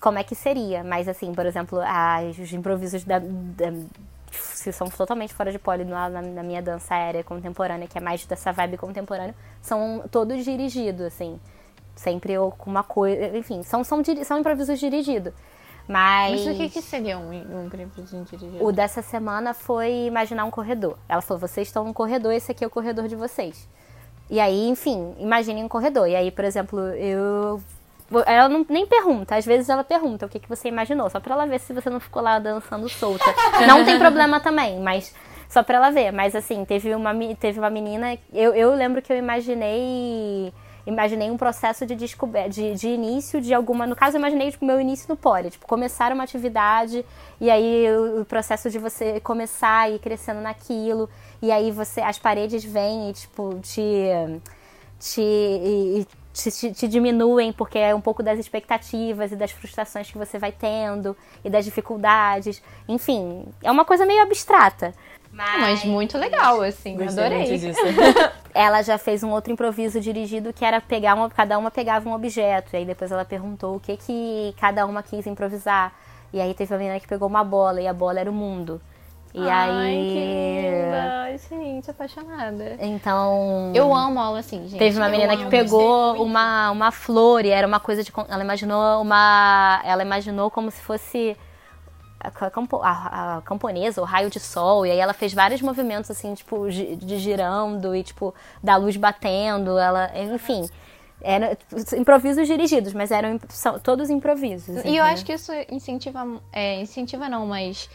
[0.00, 0.84] como é que seria?
[0.84, 3.72] Mas assim, por exemplo, as, os improvisos da, da
[4.30, 8.24] se são totalmente fora de pole na, na, minha dança aérea contemporânea, que é mais
[8.26, 11.38] dessa vibe contemporânea, são todos dirigidos, assim.
[11.94, 13.36] Sempre eu com uma coisa.
[13.36, 15.32] Enfim, são, são, são improvisos dirigidos.
[15.88, 16.44] Mas.
[16.44, 18.64] Mas o que, que seria um, um improviso dirigido?
[18.64, 20.98] O dessa semana foi imaginar um corredor.
[21.08, 23.68] Ela falou: vocês estão num corredor, esse aqui é o corredor de vocês.
[24.30, 26.06] E aí, enfim, imaginem um corredor.
[26.06, 27.60] E aí, por exemplo, eu
[28.26, 31.34] ela não, nem pergunta, às vezes ela pergunta o que, que você imaginou, só pra
[31.34, 33.24] ela ver se você não ficou lá dançando solta.
[33.66, 35.14] Não tem problema também, mas
[35.48, 36.10] só pra ela ver.
[36.12, 40.52] Mas assim, teve uma, teve uma menina, eu, eu lembro que eu imaginei
[40.86, 43.86] imaginei um processo de descoberta, de, de início de alguma.
[43.86, 47.04] No caso, eu imaginei tipo, meu início no pole, tipo, começar uma atividade
[47.38, 51.10] e aí o, o processo de você começar e ir crescendo naquilo,
[51.42, 52.00] e aí você.
[52.00, 53.82] As paredes vêm e, tipo, te.
[54.98, 59.50] te, e- e te, te- te diminuem porque é um pouco das expectativas e das
[59.50, 62.62] frustrações que você vai tendo e das dificuldades.
[62.88, 64.94] Enfim, é uma coisa meio abstrata.
[65.30, 67.48] Mas muito legal, assim, Gostei adorei.
[67.48, 67.80] muito disso.
[68.54, 72.12] ela já fez um outro improviso dirigido que era pegar uma, cada uma pegava um
[72.14, 72.70] objeto.
[72.72, 75.92] E aí depois ela perguntou o que que cada uma quis improvisar.
[76.32, 78.80] E aí teve uma menina que pegou uma bola e a bola era o mundo.
[79.34, 81.28] E Ai, aí que linda.
[81.64, 82.76] Gente, apaixonada.
[82.80, 84.78] então Eu amo aula assim, gente.
[84.78, 85.44] Teve uma Eu menina amo.
[85.44, 88.12] que pegou uma, uma flor e era uma coisa de.
[88.28, 89.80] Ela imaginou uma.
[89.84, 91.36] Ela imaginou como se fosse
[92.18, 94.84] a, campo- a- a camponesa, o raio de sol.
[94.86, 98.96] E aí ela fez vários movimentos assim, tipo, gi- de girando e, tipo, da luz
[98.96, 99.78] batendo.
[99.78, 100.10] Ela.
[100.18, 100.68] Enfim.
[101.20, 101.48] Eram
[101.96, 104.84] improvisos dirigidos, mas eram são todos improvisos.
[104.84, 106.24] E eu acho que isso incentiva.
[106.52, 107.88] É, incentiva não, mas.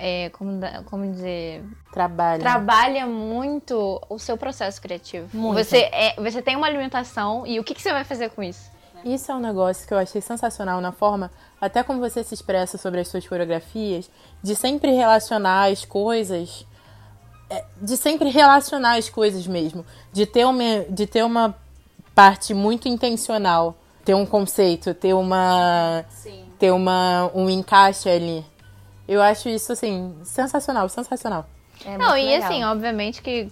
[0.00, 1.64] É, como, como dizer.
[1.92, 2.40] Trabalho.
[2.40, 5.28] Trabalha muito o seu processo criativo.
[5.36, 5.58] Muito.
[5.58, 8.70] Você, é, você tem uma alimentação e o que, que você vai fazer com isso?
[9.04, 11.30] Isso é um negócio que eu achei sensacional na forma,
[11.60, 14.10] até como você se expressa sobre as suas coreografias,
[14.42, 16.66] de sempre relacionar as coisas,
[17.50, 21.54] é, de sempre relacionar as coisas mesmo, de ter uma, de ter uma
[22.14, 26.04] parte muito intencional, ter um conceito, ter uma,
[26.58, 28.44] ter uma, um encaixe ali.
[29.08, 31.48] Eu acho isso assim sensacional, sensacional.
[31.84, 32.48] É não, e legal.
[32.50, 33.50] assim, obviamente que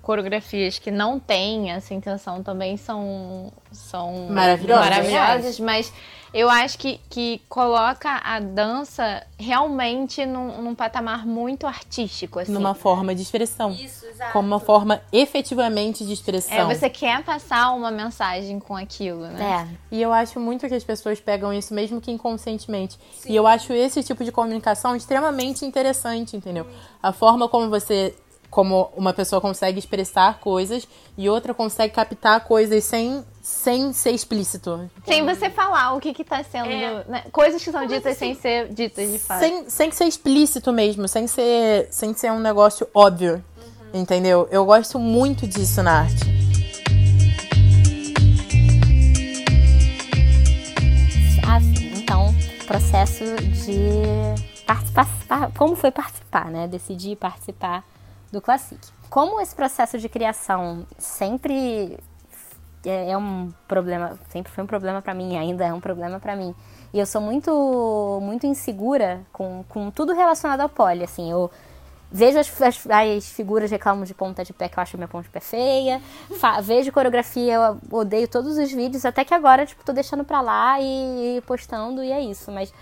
[0.00, 4.88] coreografias que não têm essa intenção também são, são Maravilhosas.
[4.88, 5.92] maravilhosas, mas
[6.34, 12.52] eu acho que, que coloca a dança realmente num, num patamar muito artístico, assim.
[12.52, 13.70] Numa forma de expressão.
[13.72, 14.32] Isso, exato.
[14.32, 16.68] Como uma forma efetivamente de É, expressão.
[16.68, 19.66] você quer passar uma mensagem com aquilo, né?
[19.90, 19.94] É.
[19.96, 22.98] E eu acho muito que as pessoas pegam isso mesmo que inconscientemente.
[23.26, 26.66] E eu acho esse tipo de comunicação extremamente interessante, entendeu?
[27.02, 28.14] A forma como você,
[28.50, 34.88] como uma pessoa consegue expressar coisas e outra consegue captar coisas sem, sem ser explícito.
[35.04, 36.68] Sem você falar o que que tá sendo.
[37.08, 37.24] né?
[37.32, 39.40] Coisas que são ditas sem ser ditas de fato.
[39.40, 43.44] Sem, sem ser explícito mesmo, sem ser, sem ser um negócio óbvio.
[43.92, 44.48] Entendeu?
[44.50, 46.24] Eu gosto muito disso na arte.
[51.44, 51.58] Ah,
[51.98, 52.32] então,
[52.64, 53.24] processo
[53.66, 56.68] de participar, como foi participar, né?
[56.68, 57.84] Decidir participar
[58.30, 58.80] do Classic.
[59.10, 61.98] Como esse processo de criação sempre
[62.84, 66.36] é, é um problema, sempre foi um problema pra mim, ainda é um problema pra
[66.36, 66.54] mim.
[66.92, 71.50] E eu sou muito muito insegura com, com tudo relacionado ao pole, assim, eu
[72.14, 75.24] Vejo as, as, as figuras reclamam de ponta de pé, que eu acho minha ponta
[75.24, 76.00] de pé feia.
[76.62, 79.06] Vejo coreografia, eu odeio todos os vídeos.
[79.06, 82.52] Até que agora, tipo, tô deixando pra lá e, e postando e é isso.
[82.52, 82.72] Mas,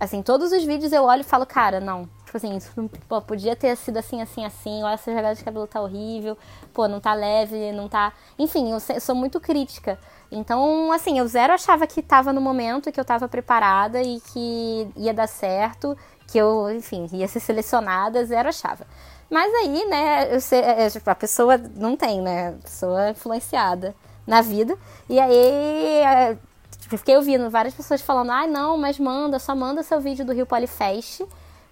[0.00, 2.08] assim, todos os vídeos eu olho e falo, cara, não.
[2.34, 4.82] Tipo assim, pô, podia ter sido assim, assim, assim.
[4.82, 6.36] Olha, essa jogada de cabelo tá horrível.
[6.72, 8.12] Pô, não tá leve, não tá...
[8.36, 9.96] Enfim, eu sou muito crítica.
[10.32, 14.88] Então, assim, eu zero achava que tava no momento, que eu tava preparada e que
[14.96, 18.84] ia dar certo que eu, enfim, ia ser selecionada, zero achava.
[19.30, 22.48] Mas aí, né, eu sei, é, tipo, a pessoa não tem, né?
[22.48, 23.94] A pessoa é influenciada
[24.26, 24.76] na vida.
[25.08, 26.36] E aí, é,
[26.80, 30.32] tipo, fiquei ouvindo várias pessoas falando, ai, não, mas manda, só manda seu vídeo do
[30.32, 31.24] Rio Polifest,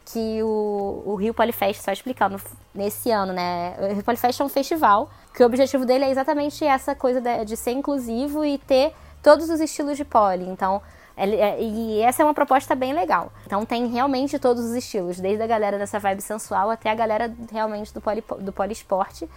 [0.05, 2.41] que o, o Rio Polifest, só explicando,
[2.75, 3.75] nesse ano, né?
[3.79, 7.45] O Rio Polifest é um festival, que o objetivo dele é exatamente essa coisa de,
[7.45, 8.93] de ser inclusivo e ter
[9.23, 10.45] todos os estilos de pole.
[10.49, 10.83] Então,
[11.17, 13.33] ele- é- e essa é uma proposta bem legal.
[13.47, 17.33] Então tem realmente todos os estilos, desde a galera dessa vibe sensual até a galera
[17.53, 19.29] realmente do, poli, do poliesporte.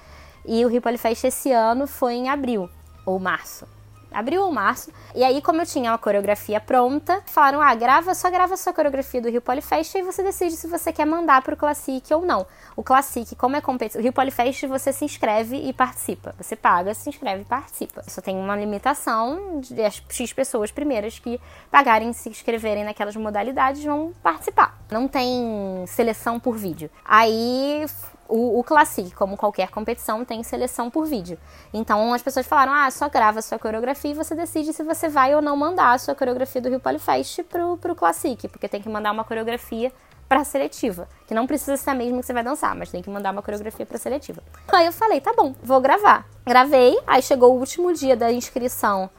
[0.45, 2.69] E o Rio Polifest esse ano foi em abril
[3.05, 3.67] ou março.
[4.15, 4.91] Abril ou março.
[5.13, 9.21] E aí, como eu tinha uma coreografia pronta, falaram: ah, grava, só grava sua coreografia
[9.21, 12.45] do Rio Polifest e você decide se você quer mandar pro Classic ou não.
[12.75, 16.33] O Classic, como é competição, o Rio Polifest você se inscreve e participa.
[16.37, 18.03] Você paga, se inscreve e participa.
[18.07, 21.39] Só tem uma limitação de as X pessoas primeiras que
[21.69, 24.79] pagarem se inscreverem naquelas modalidades vão participar.
[24.89, 26.89] Não tem seleção por vídeo.
[27.03, 27.85] Aí
[28.27, 31.37] o, o Classic, como qualquer competição, tem seleção por vídeo.
[31.73, 35.07] Então as pessoas falaram: ah, só grava a sua coreografia e você decide se você
[35.07, 38.81] vai ou não mandar a sua coreografia do Rio Polifest pro, pro Classic, porque tem
[38.81, 39.91] que mandar uma coreografia
[40.27, 43.09] pra seletiva, que não precisa ser a mesma que você vai dançar, mas tem que
[43.09, 44.41] mandar uma coreografia pra seletiva.
[44.67, 46.25] Aí eu falei: tá bom, vou gravar.
[46.45, 49.09] Gravei, aí chegou o último dia da inscrição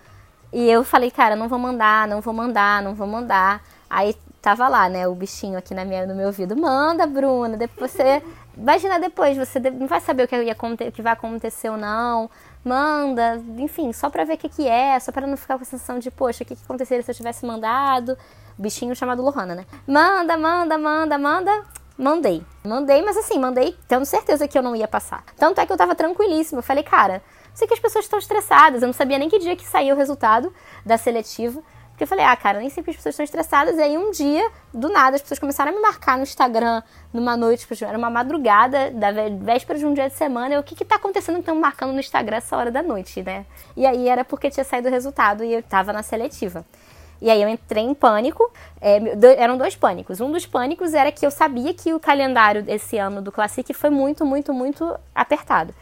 [0.53, 3.63] E eu falei, cara, não vou mandar, não vou mandar, não vou mandar.
[3.91, 6.57] Aí tava lá, né, o bichinho aqui na minha, no meu ouvido.
[6.57, 8.23] Manda, Bruna, depois você.
[8.57, 12.31] Imagina depois, você não vai saber o que, ia, o que vai acontecer ou não.
[12.65, 15.67] Manda, enfim, só pra ver o que, que é, só pra não ficar com a
[15.67, 18.17] sensação de, poxa, o que, que aconteceria se eu tivesse mandado?
[18.57, 19.67] Bichinho chamado Lohana, né?
[19.85, 21.65] Manda, manda, manda, manda.
[21.99, 22.45] Mandei.
[22.65, 25.25] Mandei, mas assim, mandei tendo certeza que eu não ia passar.
[25.37, 26.61] Tanto é que eu tava tranquilíssima.
[26.61, 27.21] Eu falei, cara,
[27.53, 28.81] sei que as pessoas estão estressadas.
[28.81, 30.53] Eu não sabia nem que dia que saía o resultado
[30.85, 31.61] da seletiva.
[31.97, 33.79] Porque eu falei, ah, cara, nem sempre as pessoas estão estressadas.
[33.79, 37.39] E aí um dia, do nada, as pessoas começaram a me marcar no Instagram numa
[37.39, 40.55] noite, tipo, era uma madrugada, da vé- véspera de um dia de semana.
[40.55, 43.23] Eu, o que que tá acontecendo que estão marcando no Instagram essa hora da noite,
[43.23, 43.47] né?
[43.75, 46.67] E aí era porque tinha saído o resultado e eu tava na seletiva.
[47.19, 48.53] E aí eu entrei em pânico.
[48.79, 48.99] É,
[49.39, 50.21] eram dois pânicos.
[50.21, 53.89] Um dos pânicos era que eu sabia que o calendário desse ano do Classic foi
[53.89, 55.75] muito, muito, muito apertado.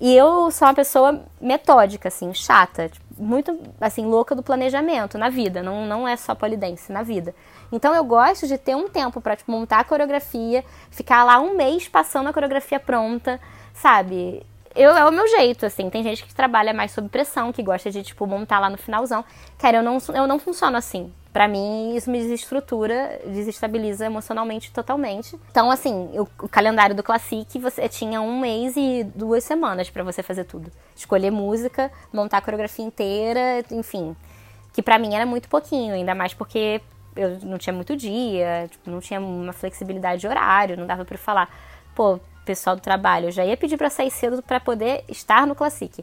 [0.00, 5.28] E eu sou uma pessoa metódica, assim, chata, tipo, muito, assim, louca do planejamento na
[5.28, 5.62] vida.
[5.62, 7.34] Não, não é só polidense, na vida.
[7.72, 11.56] Então eu gosto de ter um tempo pra tipo, montar a coreografia, ficar lá um
[11.56, 13.40] mês passando a coreografia pronta,
[13.74, 14.44] sabe?
[14.74, 15.88] Eu, é o meu jeito, assim.
[15.88, 19.24] Tem gente que trabalha mais sob pressão, que gosta de, tipo, montar lá no finalzão.
[19.58, 21.12] Cara, eu não, eu não funciono assim.
[21.36, 25.38] Pra mim, isso me desestrutura, desestabiliza emocionalmente totalmente.
[25.50, 30.02] Então, assim, eu- o calendário do Classic, você tinha um mês e duas semanas pra
[30.02, 30.72] você fazer tudo.
[30.94, 34.16] Escolher música, montar a coreografia inteira, enfim.
[34.72, 36.80] Que pra mim era muito pouquinho, ainda mais porque
[37.14, 41.18] eu não tinha muito dia, tipo, não tinha uma flexibilidade de horário, não dava eu
[41.18, 41.54] falar,
[41.94, 45.54] pô, pessoal do trabalho, eu já ia pedir pra sair cedo pra poder estar no
[45.54, 46.02] Classic.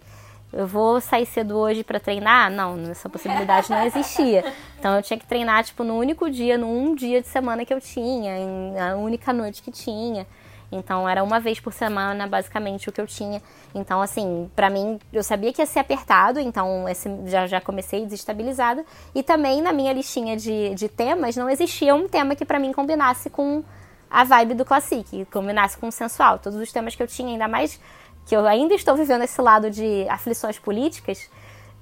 [0.54, 2.52] Eu vou sair cedo hoje pra treinar?
[2.52, 4.44] Não, essa possibilidade não existia.
[4.78, 7.74] Então eu tinha que treinar, tipo, no único dia, no um dia de semana que
[7.74, 10.28] eu tinha, em- a única noite que tinha.
[10.72, 13.42] Então era uma vez por semana, basicamente, o que eu tinha.
[13.74, 18.04] Então, assim, pra mim, eu sabia que ia ser apertado, então esse, já, já comecei
[18.06, 18.84] desestabilizada.
[19.14, 22.72] E também na minha listinha de, de temas, não existia um tema que pra mim
[22.74, 23.64] combinasse com
[24.10, 26.38] a vibe do Classic, combinasse com o sensual.
[26.38, 27.80] Todos os temas que eu tinha, ainda mais
[28.26, 31.30] que eu ainda estou vivendo esse lado de aflições políticas,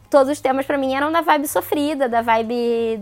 [0.10, 3.02] todos os temas pra mim eram da vibe sofrida, da vibe,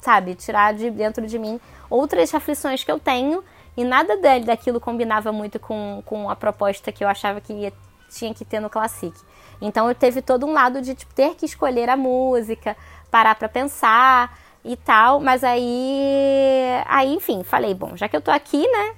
[0.00, 1.60] sabe, tirar de dentro de mim
[1.90, 3.42] outras aflições que eu tenho
[3.76, 7.72] e nada dele, daquilo combinava muito com, com a proposta que eu achava que ia-
[8.10, 9.12] tinha que ter no Classic.
[9.60, 12.76] Então eu teve todo um lado de tipo, ter que escolher a música,
[13.10, 16.00] parar pra pensar e tal, mas aí,
[16.86, 18.94] aí enfim, falei, bom, já que eu tô aqui, né,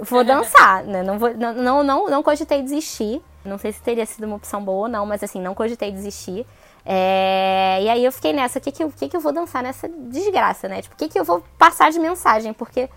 [0.00, 1.02] vou dançar, né?
[1.02, 3.22] Não, vou, não, não, não, não cogitei desistir.
[3.44, 6.44] Não sei se teria sido uma opção boa ou não, mas assim, não cogitei desistir.
[6.84, 9.62] É, e aí eu fiquei nessa, o que que, eu- que que eu vou dançar
[9.62, 10.82] nessa desgraça, né?
[10.82, 12.52] Tipo, o que que eu vou passar de mensagem?
[12.52, 12.88] Porque,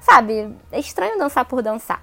[0.00, 2.02] sabe, é estranho dançar por dançar.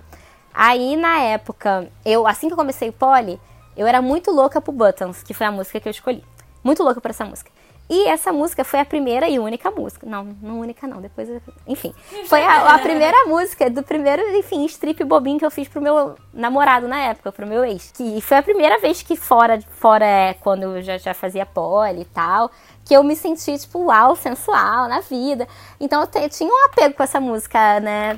[0.53, 3.39] Aí, na época, eu, assim que eu comecei o pole,
[3.75, 6.23] eu era muito louca pro Buttons, que foi a música que eu escolhi.
[6.63, 7.51] Muito louca por essa música.
[7.87, 10.07] E essa música foi a primeira e única música.
[10.09, 11.29] Não, não única não, depois...
[11.29, 11.93] eu- Enfim,
[12.27, 16.15] foi a, a primeira música do primeiro, enfim, strip bobinho que eu fiz pro meu
[16.33, 17.91] namorado na época, pro meu ex.
[17.91, 22.01] Que foi a primeira vez que fora, fora é, quando eu já, já fazia pole
[22.01, 22.49] e tal,
[22.85, 25.47] que eu me senti, tipo, uau, sensual na vida.
[25.79, 28.15] Então eu, eu tinha um apego com essa música, né?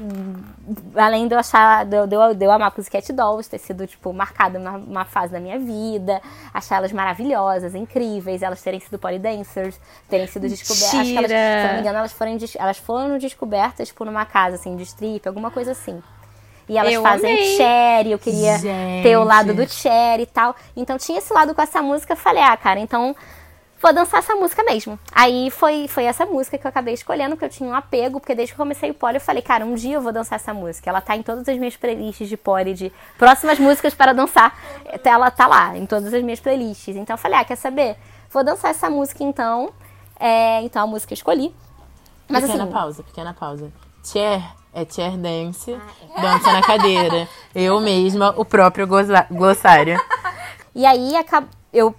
[0.94, 3.88] Além de eu achar, de, eu- de, eu- de eu amar Pussycat Dolls, ter sido,
[3.88, 6.22] tipo, marcada uma, uma fase da minha vida,
[6.54, 11.00] achar elas maravilhosas, incríveis, elas terem sido polydancers, terem sido descobertas.
[11.00, 14.26] Acho que elas, se eu não me engano, elas foram, elas foram descobertas, tipo, numa
[14.26, 16.04] casa, assim, de strip, alguma coisa assim.
[16.68, 17.56] E elas Eu fazem amei.
[17.56, 19.04] cherry, eu queria Gente.
[19.04, 20.54] ter o lado do cherry e tal.
[20.76, 23.16] Então tinha esse lado com essa música, eu falei, ah, cara, então
[23.82, 25.00] vou dançar essa música mesmo.
[25.12, 28.36] Aí foi, foi essa música que eu acabei escolhendo, porque eu tinha um apego, porque
[28.36, 30.54] desde que eu comecei o pole eu falei, cara, um dia eu vou dançar essa
[30.54, 30.90] música.
[30.90, 34.58] Ela tá em todas as minhas playlists de pole, de próximas músicas para dançar.
[35.04, 36.96] Ela tá lá, em todas as minhas playlists.
[36.96, 37.98] Então eu falei, ah, quer saber?
[38.32, 39.72] Vou dançar essa música então.
[40.20, 41.54] É, então a música eu escolhi.
[42.28, 43.72] Mas pequena assim, pausa, pequena pausa.
[44.04, 45.78] Chair é chair dance,
[46.22, 47.28] dança na cadeira.
[47.56, 50.00] Eu mesma, o próprio glossário.
[50.76, 51.14] E aí
[51.74, 51.96] eu,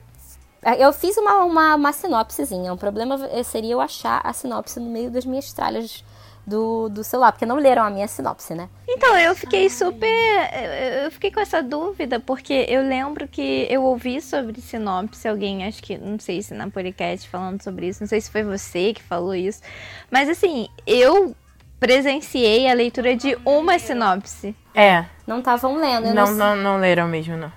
[0.79, 2.73] eu fiz uma, uma, uma sinopsezinha.
[2.73, 6.05] O problema seria eu achar a sinopse no meio das minhas tralhas
[6.47, 8.69] do, do celular, porque não leram a minha sinopse, né?
[8.89, 10.09] Então, eu fiquei super.
[10.09, 15.65] eu- Eu fiquei com essa dúvida, porque eu lembro que eu ouvi sobre sinopse, alguém,
[15.67, 18.95] acho que, não sei se na podcast falando sobre isso, não sei se foi você
[18.95, 19.61] que falou isso,
[20.11, 21.35] mas assim, eu
[21.79, 24.55] presenciei a leitura de uma sinopse.
[24.75, 26.09] É, Não estavam lendo.
[26.09, 27.53] Eu não, não, não, não leram mesmo, não.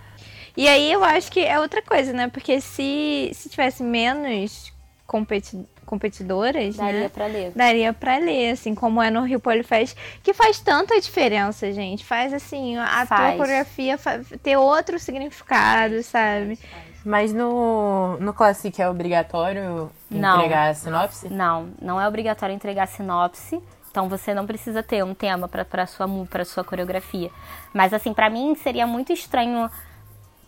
[0.56, 2.28] E aí eu acho que é outra coisa, né?
[2.28, 4.72] Porque se, se tivesse menos
[5.08, 7.10] competi competidoras, daria né?
[7.10, 7.52] pra ler.
[7.54, 12.06] Daria pra ler, assim, como é no Rio Polifest, que faz tanta diferença, gente.
[12.06, 13.38] Faz, assim, a tua Faz.
[13.38, 16.58] coreografia fa- ter outro significado, sabe?
[17.04, 20.38] Mas no, no Classic é obrigatório Não.
[20.38, 21.28] entregar a sinopse?
[21.30, 23.62] Não, não é obrigatório entregar sinopse.
[23.90, 27.30] Então você não precisa ter um tema para sua pra sua coreografia.
[27.74, 29.70] Mas assim, pra mim seria muito estranho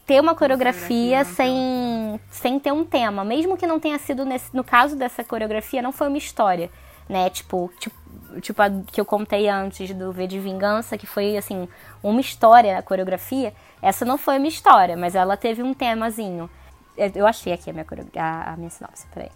[0.06, 4.64] ter uma coreografia sem, sem ter um tema, mesmo que não tenha sido nesse, no
[4.64, 6.70] caso dessa coreografia não foi uma história,
[7.08, 7.30] né?
[7.30, 7.96] Tipo, tipo,
[8.42, 11.68] tipo a que eu contei antes do V de Vingança, que foi assim,
[12.02, 13.54] uma história a coreografia.
[13.82, 16.50] Essa não foi uma história, mas ela teve um temazinho.
[16.98, 17.86] Eu eu achei aqui a minha,
[18.18, 19.32] a, a minha sinopse, peraí.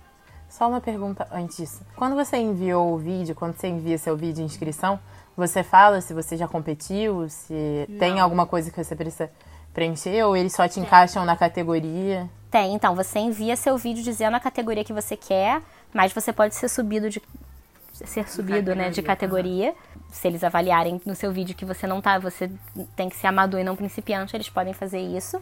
[0.49, 1.82] Só uma pergunta antes disso.
[1.95, 4.99] Quando você enviou o vídeo, quando você envia seu vídeo de inscrição,
[5.36, 9.30] você fala se você já competiu, se tem alguma coisa que você precisa
[9.78, 12.28] preencher, ou eles só te encaixam na categoria?
[12.49, 15.61] Tem, então você envia seu vídeo dizendo a categoria que você quer,
[15.93, 17.21] mas você pode ser subido de
[17.93, 19.75] ser subido, né, de categoria.
[20.11, 22.49] Se eles avaliarem no seu vídeo que você não tá, você
[22.95, 25.39] tem que ser amador e não principiante, eles podem fazer isso.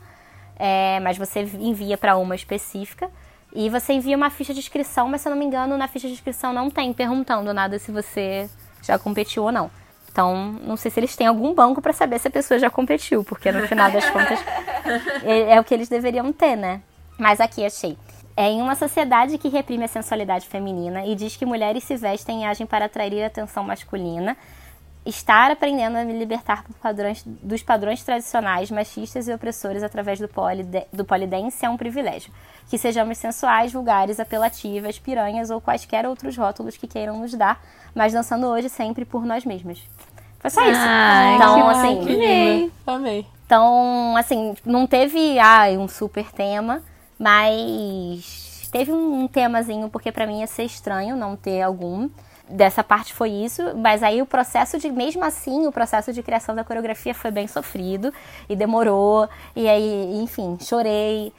[0.58, 3.10] É, mas você envia para uma específica
[3.54, 6.08] e você envia uma ficha de inscrição, mas se eu não me engano, na ficha
[6.08, 8.50] de inscrição não tem perguntando nada se você
[8.82, 9.72] já competiu ou não.
[10.16, 13.22] Então, não sei se eles têm algum banco para saber se a pessoa já competiu,
[13.22, 14.40] porque no final das contas
[15.26, 16.80] é, é o que eles deveriam ter, né?
[17.20, 17.98] Mas aqui achei.
[18.38, 22.44] É em uma sociedade que reprime a sensualidade feminina e diz que mulheres se vestem
[22.44, 24.38] e agem para atrair a atenção masculina,
[25.06, 30.28] estar aprendendo a me libertar por padrões- dos padrões tradicionais, machistas e opressores através do,
[30.28, 32.32] polide, do polidense é um privilégio.
[32.70, 37.62] Que sejamos sensuais, vulgares, apelativas, piranhas ou quaisquer outros rótulos que queiram nos dar,
[37.94, 39.80] mas dançando hoje sempre por nós mesmas.
[40.40, 40.82] Foi só isso.
[40.84, 42.72] Ai, então, que assim, que lindo.
[42.88, 43.28] Amei.
[43.46, 46.82] então, assim, não teve ah, um super tema,
[47.18, 52.10] mas teve um, temazinho, porque pra mim ia ser estranho não ter algum.
[52.48, 56.54] Dessa parte foi isso, mas aí o processo de, mesmo assim, o processo de criação
[56.54, 58.14] da coreografia foi bem sofrido
[58.48, 59.28] e demorou.
[59.56, 61.34] E aí, enfim, chorei.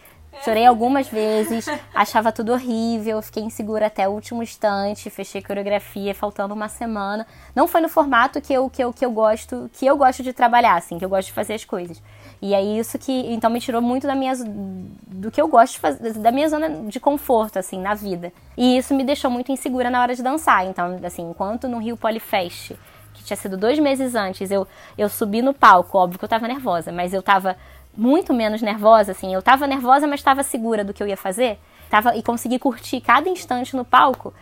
[0.44, 6.52] Chorei algumas vezes, achava tudo horrível, fiquei insegura até o último instante, fechei coreografia, faltando
[6.52, 7.26] uma semana.
[7.54, 10.34] Não foi no formato que eu, que eu, que eu gosto, que eu gosto de
[10.34, 12.02] trabalhar, assim, que eu gosto de fazer as coisas.
[12.41, 15.80] E aí isso que então me tirou muito da minha do que eu gosto de
[15.80, 18.32] fazer, da minha zona de conforto assim na vida.
[18.57, 20.66] E isso me deixou muito insegura na hora de dançar.
[20.66, 22.74] Então, assim, enquanto no Rio Polyfest,
[23.14, 24.66] que tinha sido dois meses antes, eu
[24.99, 27.57] eu subi no palco, óbvio que eu tava nervosa, mas eu tava
[27.97, 29.32] muito menos nervosa, assim.
[29.32, 31.59] Eu tava nervosa, mas tava segura do que eu ia fazer.
[31.89, 34.34] Tava, e consegui curtir cada instante no palco.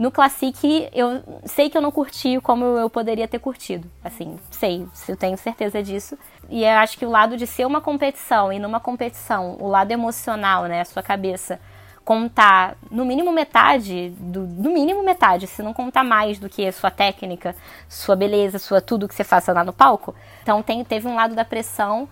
[0.00, 3.86] No Classic, eu sei que eu não curti como eu poderia ter curtido.
[4.02, 6.16] Assim, sei, eu tenho certeza disso.
[6.48, 9.92] E eu acho que o lado de ser uma competição, e numa competição, o lado
[9.92, 11.60] emocional, né, a sua cabeça,
[12.02, 16.90] contar no mínimo metade, do, no mínimo metade, se não contar mais do que sua
[16.90, 17.54] técnica,
[17.86, 20.14] sua beleza, sua tudo que você faça lá no palco.
[20.42, 22.08] Então tem, teve um lado da pressão.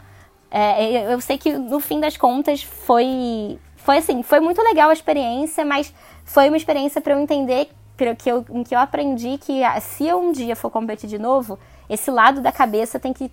[0.51, 4.93] É, eu sei que no fim das contas foi foi assim, foi muito legal a
[4.93, 7.71] experiência, mas foi uma experiência para eu entender
[8.17, 11.19] que eu, em que eu aprendi que ah, se eu um dia for competir de
[11.19, 13.31] novo, esse lado da cabeça tem que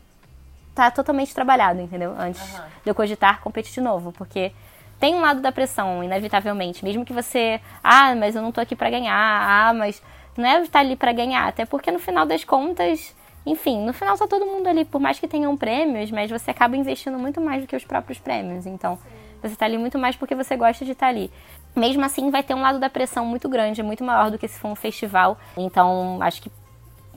[0.70, 2.14] estar totalmente trabalhado, entendeu?
[2.18, 2.42] Antes
[2.84, 4.52] de eu cogitar competir de novo, porque
[5.00, 8.76] tem um lado da pressão, inevitavelmente, mesmo que você, ah, mas eu não tô aqui
[8.76, 10.02] para ganhar, ah, mas
[10.38, 14.18] não é estar ali para ganhar, até porque no final das contas, enfim, no final
[14.18, 17.62] tá todo mundo ali, por mais que tenham prêmios, mas você acaba investindo muito mais
[17.62, 18.98] do que os próprios prêmios, então
[19.42, 21.32] você tá ali muito mais porque você gosta de estar ali.
[21.76, 24.60] Mesmo assim, vai ter um lado da pressão muito grande, muito maior do que se
[24.60, 25.38] for um festival.
[25.58, 26.52] Então, acho que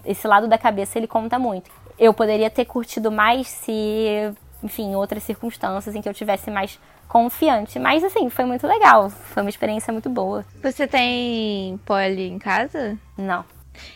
[0.05, 1.71] esse lado da cabeça ele conta muito.
[1.99, 4.33] Eu poderia ter curtido mais se,
[4.63, 6.79] enfim, em outras circunstâncias em que eu tivesse mais
[7.09, 7.79] confiante.
[7.79, 9.11] Mas assim, foi muito legal.
[9.11, 10.45] Foi uma experiência muito boa.
[10.63, 12.97] Você tem pole em casa?
[13.17, 13.45] Não.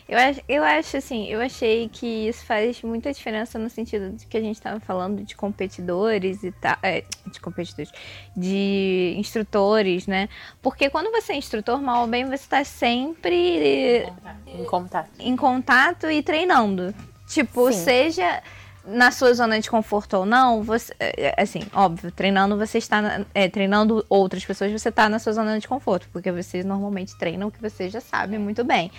[0.08, 4.26] Eu acho, eu acho assim, eu achei que isso faz muita diferença no sentido de
[4.26, 7.92] que a gente estava falando de competidores e tal, é, de competidores,
[8.36, 10.28] de instrutores, né?
[10.60, 14.06] Porque quando você é instrutor, mal ou bem, você está sempre
[14.46, 15.10] Em contato.
[15.18, 16.94] em contato e treinando.
[17.26, 17.84] Tipo, Sim.
[17.84, 18.42] seja
[18.84, 23.24] na sua zona de conforto ou não, você, é, é, assim, óbvio, treinando você está,
[23.32, 27.46] é, treinando outras pessoas, você está na sua zona de conforto, porque você normalmente treina
[27.46, 28.90] o que você já sabe muito bem.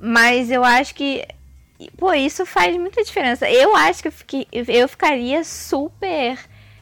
[0.00, 1.24] Mas eu acho que,
[1.96, 3.48] pô, isso faz muita diferença.
[3.50, 6.38] Eu acho que eu, fiquei- eu ficaria super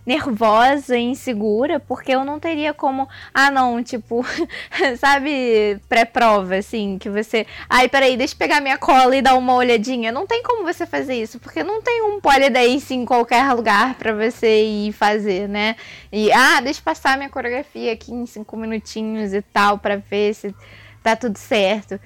[0.07, 4.25] nervosa e insegura, porque eu não teria como, ah, não, tipo,
[4.99, 9.55] sabe, pré-prova, assim, que você, ai, peraí, deixa eu pegar minha cola e dar uma
[9.55, 10.11] olhadinha.
[10.11, 14.15] Não tem como você fazer isso, porque não tem um polidense em qualquer lugar pra
[14.15, 15.77] você ir fazer, né?
[16.11, 20.33] E, ah, deixa eu passar minha coreografia aqui em cinco minutinhos e tal, pra ver
[20.35, 20.55] se
[21.03, 22.01] tá tudo certo.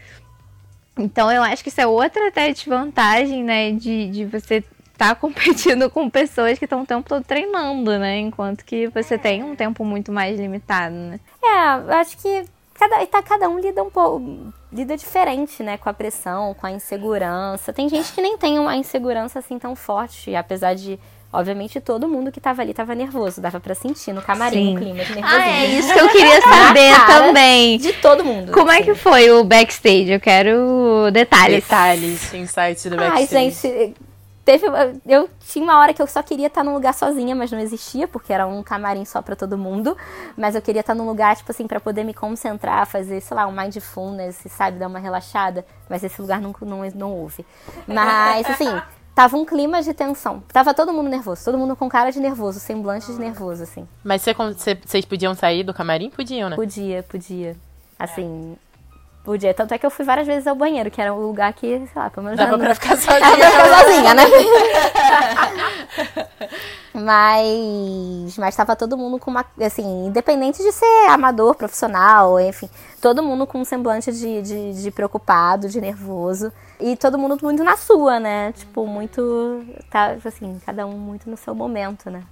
[0.97, 4.63] Então eu acho que isso é outra até desvantagem, né, de, de você
[4.97, 8.19] tá competindo com pessoas que estão o tempo todo treinando, né?
[8.19, 11.21] Enquanto que você tem um tempo muito mais limitado, né?
[11.43, 14.53] É, eu acho que cada, tá, cada um lida um pouco.
[14.73, 15.77] lida diferente, né?
[15.77, 17.73] Com a pressão, com a insegurança.
[17.73, 20.99] Tem gente que nem tem uma insegurança assim tão forte, apesar de.
[21.33, 24.77] Obviamente, todo mundo que tava ali tava nervoso, dava pra sentir no camarim Sim.
[24.77, 25.43] o clima de nervosismo.
[25.43, 27.79] Ah, é isso que eu queria saber também.
[27.79, 28.53] De todo mundo.
[28.53, 28.85] Como é assim.
[28.85, 30.11] que foi o backstage?
[30.13, 31.65] Eu quero detalhes.
[31.65, 33.51] Detalhes, insights do Ai, backstage.
[33.51, 33.95] gente,
[34.45, 34.67] teve.
[35.07, 38.07] Eu tinha uma hora que eu só queria estar num lugar sozinha, mas não existia,
[38.07, 39.97] porque era um camarim só pra todo mundo.
[40.37, 43.47] Mas eu queria estar num lugar, tipo assim, pra poder me concentrar, fazer, sei lá,
[43.47, 45.65] um mindfulness, sabe, dar uma relaxada.
[45.89, 47.47] Mas esse lugar não, não, não houve.
[47.87, 48.83] Mas, assim.
[49.15, 50.43] Tava um clima de tensão.
[50.53, 53.87] Tava todo mundo nervoso, todo mundo com cara de nervoso, semblante de nervoso, assim.
[54.03, 56.09] Mas você- você- vocês podiam sair do camarim?
[56.11, 56.57] Podiam, né?
[56.57, 57.55] Podia, podia.
[57.99, 58.57] Assim,
[59.23, 59.53] podia.
[59.53, 61.89] Tanto é que eu fui várias vezes ao banheiro, que era um lugar que, sei
[61.95, 63.51] lá, pelo menos Dava não- pra ficar Dava pra sozinha.
[63.51, 64.23] ficar sozinha, né?
[66.95, 72.69] mas, mas tava todo mundo com uma, assim, independente de ser amador, profissional, enfim,
[73.01, 76.53] todo mundo com um semblante de, de, de preocupado, de nervoso.
[76.83, 78.53] E todo mundo muito na sua, né?
[78.53, 82.25] Tipo, muito, tá, assim, cada um muito no seu momento, né?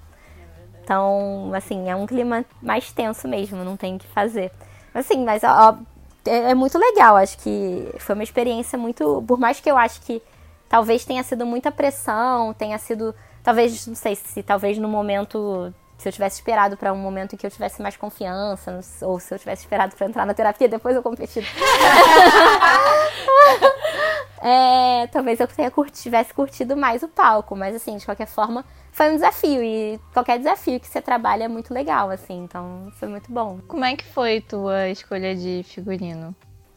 [0.83, 4.51] Então, assim, é um clima mais tenso mesmo, não tem o que fazer.
[4.93, 5.79] Assim, mas ó,
[6.27, 9.23] é, é muito legal, acho que foi uma experiência muito.
[9.27, 10.21] Por mais que eu acho que
[10.69, 13.15] talvez tenha sido muita pressão, tenha sido.
[13.45, 15.73] Talvez, não sei se talvez no momento.
[15.97, 19.35] Se eu tivesse esperado para um momento em que eu tivesse mais confiança, ou se
[19.35, 21.41] eu tivesse esperado para entrar na terapia, depois eu competi.
[24.43, 28.64] É, talvez eu tenha curti- tivesse curtido mais o palco, mas assim, de qualquer forma,
[28.91, 29.62] foi um desafio.
[29.62, 33.59] E qualquer desafio que você trabalha é muito legal, assim, então foi muito bom.
[33.68, 36.34] Como é que foi tua escolha de figurino?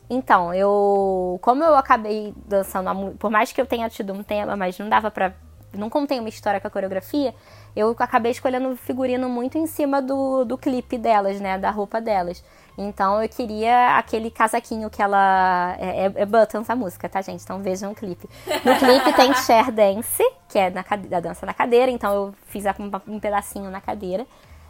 [0.10, 1.40] Então, eu.
[1.42, 5.10] Como eu acabei dançando, por mais que eu tenha tido um tema, mas não dava
[5.10, 5.34] pra.
[5.74, 7.34] Não contei uma história com a coreografia,
[7.76, 11.58] eu acabei escolhendo o figurino muito em cima do, do clipe delas, né?
[11.58, 12.44] Da roupa delas.
[12.78, 15.76] Então eu queria aquele casaquinho que ela.
[15.80, 17.44] É, é, é Buttons a música, tá, gente?
[17.44, 18.28] Então vejam o clipe.
[18.66, 22.66] No clipe tem chair dance, que é na, da dança na cadeira, então eu fiz
[22.66, 24.26] um, um pedacinho na cadeira.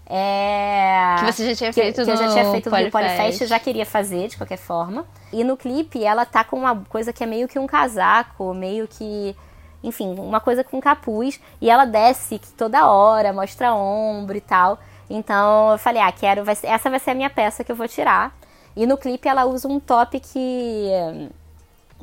[0.06, 1.16] É...
[1.20, 2.92] Que você já tinha que- feito que eu já no tinha feito no Polyfest.
[2.92, 5.06] Polyfest, eu já queria fazer de qualquer forma.
[5.32, 8.88] E no clipe ela tá com uma coisa que é meio que um casaco, meio
[8.88, 9.36] que.
[9.84, 11.40] Enfim, uma coisa com capuz.
[11.62, 14.78] E ela desce toda hora, mostra ombro e tal.
[15.10, 16.44] Então eu falei, ah, quero.
[16.44, 18.36] Vai essa vai ser a minha peça que eu vou tirar.
[18.76, 20.90] E no clipe ela usa um top que.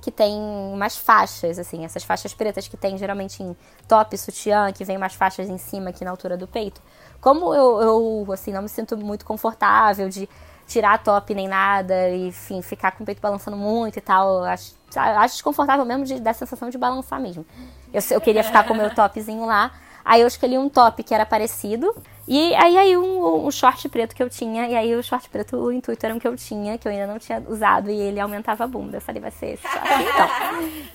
[0.01, 0.35] que tem
[0.73, 3.57] umas faixas, assim, essas faixas pretas que tem geralmente em
[3.89, 6.81] top, sutiã, que vem umas faixas em cima aqui na altura do peito.
[7.21, 10.29] Como eu, eu assim, não me sinto muito confortável de
[10.71, 14.73] tirar top nem nada, e, enfim, ficar com o peito balançando muito e tal, acho,
[14.95, 17.45] acho desconfortável mesmo de dar a sensação de balançar mesmo.
[17.93, 19.73] Eu, eu queria ficar com o meu topzinho lá,
[20.11, 21.95] aí eu escolhi um top que era parecido,
[22.27, 25.57] e aí, aí um, um short preto que eu tinha, e aí o short preto,
[25.57, 28.21] o intuito era um que eu tinha, que eu ainda não tinha usado, e ele
[28.21, 28.99] aumentava a bunda.
[28.99, 30.31] Eu falei, vai ser esse short então.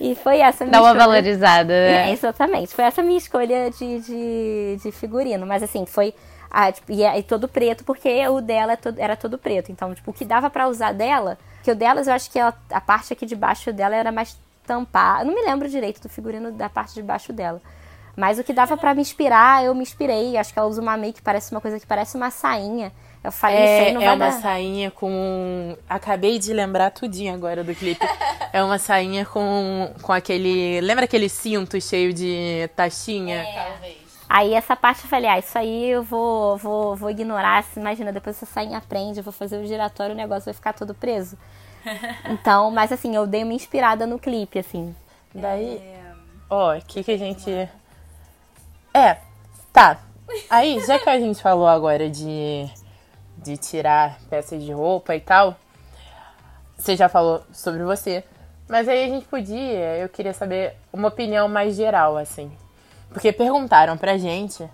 [0.00, 1.06] E foi essa a minha Dá uma escolha.
[1.06, 2.12] valorizada, É, né?
[2.12, 2.74] exatamente.
[2.74, 5.46] Foi essa a minha escolha de, de, de figurino.
[5.46, 6.14] Mas assim, foi.
[6.50, 9.70] ah, tipo, e, é- e todo preto, porque o dela é todo- era todo preto.
[9.72, 12.54] Então, tipo, o que dava pra usar dela, que o delas eu acho que ela-
[12.70, 15.20] a parte aqui de baixo dela era mais tampar.
[15.20, 17.60] Eu não me lembro direito do figurino da parte de baixo dela.
[18.16, 20.36] Mas o que dava pra me inspirar, eu me inspirei.
[20.38, 22.90] Acho que ela usa uma make que parece uma coisa que parece uma sainha.
[23.22, 24.32] Eu falei, isso É, aí não é vai uma dar.
[24.40, 25.76] sainha com.
[25.88, 28.00] Acabei de lembrar tudinho agora do clipe.
[28.52, 30.80] é uma sainha com, com aquele.
[30.80, 33.44] Lembra aquele cinto cheio de taxinha?
[33.54, 33.96] Talvez.
[34.28, 37.62] Aí essa parte eu falei, ah, isso aí eu vou, vou, vou ignorar.
[37.64, 40.72] Se Imagina, depois essa sainha aprende, eu vou fazer o giratório, o negócio vai ficar
[40.72, 41.36] todo preso.
[42.28, 44.92] Então, mas assim, eu dei uma inspirada no clipe, assim.
[45.32, 45.80] Daí.
[46.50, 47.68] Ó, o que, que a gente.
[48.96, 49.18] É,
[49.74, 49.98] tá.
[50.48, 52.66] Aí, já que a gente falou agora de,
[53.36, 55.54] de tirar peças de roupa e tal,
[56.78, 58.24] você já falou sobre você.
[58.66, 62.50] Mas aí a gente podia, eu queria saber uma opinião mais geral, assim.
[63.10, 64.66] Porque perguntaram pra gente,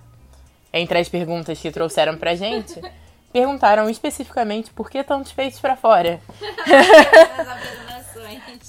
[0.73, 2.81] entre as perguntas que trouxeram pra gente,
[3.33, 6.21] perguntaram especificamente por que tantos peitos pra fora.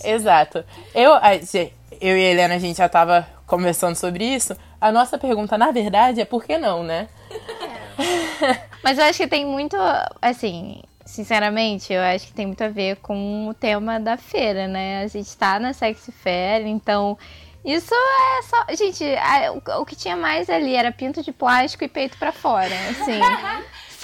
[0.04, 0.66] Exato.
[0.96, 4.58] Eu, a eu e a Helena, a gente já tava conversando sobre isso.
[4.84, 7.08] A nossa pergunta, na verdade, é por que não, né?
[8.84, 9.78] Mas eu acho que tem muito,
[10.22, 15.02] assim, sinceramente, eu acho que tem muito a ver com o tema da feira, né?
[15.04, 17.18] A gente tá na Sexy Fair, então
[17.64, 18.66] isso é só.
[18.76, 22.34] Gente, a- o, o que tinha mais ali era pinto de plástico e peito pra
[22.34, 23.22] fora, assim.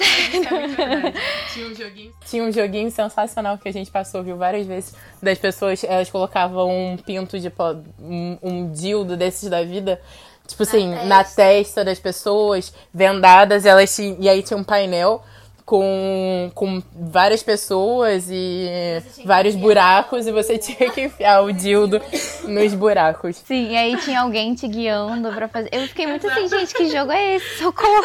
[1.52, 2.12] Tinha um joguinho.
[2.24, 4.94] Tinha um joguinho sensacional que a gente passou, viu, várias vezes.
[5.22, 10.00] Das pessoas, elas colocavam um pinto de pó, um, um dildo desses da vida.
[10.50, 15.22] Tipo assim, na testa das pessoas, vendadas, elas tinham, e aí tinha um painel
[15.70, 22.02] com, com várias pessoas e vários buracos e você tinha que enfiar o dildo
[22.48, 23.36] nos buracos.
[23.36, 25.68] Sim, e aí tinha alguém te guiando pra fazer.
[25.70, 27.58] Eu fiquei muito assim, gente, que jogo é esse?
[27.62, 28.02] Socorro!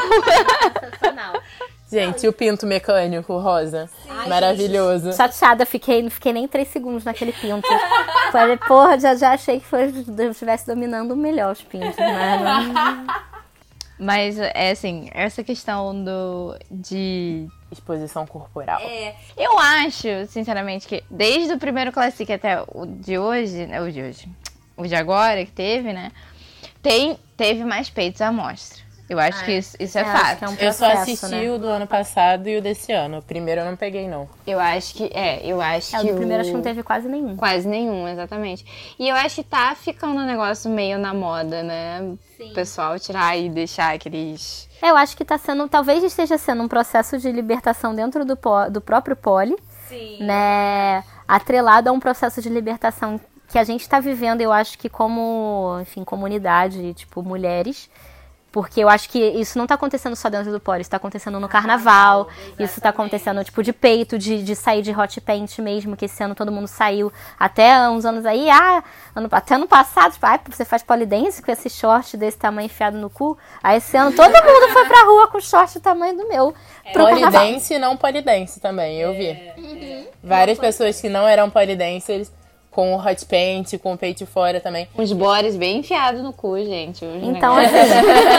[0.79, 1.41] Sensacional.
[1.91, 3.89] Gente, e o pinto mecânico rosa?
[4.27, 5.13] Maravilhoso.
[5.13, 7.67] Chateada, fiquei, não fiquei nem três segundos naquele pinto.
[8.31, 12.41] Falei, porra, já, já achei que foi, eu estivesse dominando melhor os pintos, mas
[12.73, 13.07] não-
[13.99, 18.79] Mas é assim, essa questão do de Exposição corporal.
[19.37, 24.01] Eu acho, sinceramente, que desde o primeiro Classic até o de hoje, né, o de
[24.01, 24.27] hoje,
[24.75, 26.11] o de agora que teve, né?
[26.81, 28.84] Tem, teve mais peitos à mostra.
[29.07, 30.43] Eu acho que isso, isso é, É, fato.
[30.43, 31.51] é um Eu só processo, assisti né?
[31.51, 33.19] o do ano passado e o desse ano.
[33.19, 34.27] O primeiro eu não peguei, não.
[34.47, 35.11] Eu acho que.
[35.13, 36.11] É, eu acho É, o que.
[36.11, 37.35] do primeiro acho que o- não teve quase nenhum.
[37.35, 38.65] Quase nenhum, exatamente.
[38.97, 42.01] E eu acho que tá ficando um negócio meio na moda, né?
[42.39, 44.67] O pessoal tirar e deixar aqueles.
[44.81, 48.35] É, Eu acho que tá sendo, talvez esteja sendo um processo de libertação dentro do,
[48.35, 49.55] po- do próprio poli,
[50.19, 51.03] né?
[51.27, 55.77] Atrelado a um processo de libertação que a gente está vivendo, eu acho que como,
[55.81, 57.89] enfim, comunidade, tipo, mulheres.
[58.55, 61.41] Porque eu acho que isso não tá acontecendo só dentro do poli, isso tá acontecendo
[61.41, 65.97] no carnaval, isso tá acontecendo, tipo, de peito, de, de sair de hot paint mesmo,
[65.97, 67.11] que esse ano todo mundo saiu.
[67.37, 68.81] Até uns anos aí, ah,
[69.13, 72.97] ano, até ano passado, tipo, ah, você faz polidense com esse short desse tamanho enfiado
[72.97, 73.37] no cu.
[73.61, 76.55] Aí esse ano todo mundo foi pra rua com short do tamanho do meu.
[76.93, 77.31] Pro carnaval.
[77.41, 80.07] Polidense e não polidense também, eu vi.
[80.23, 82.31] Várias pessoas que não eram polidenses
[82.75, 84.89] com o hot paint, com o peito fora também.
[84.97, 87.05] Uns bores bem enfiados no cu, gente.
[87.23, 87.73] Então, assim,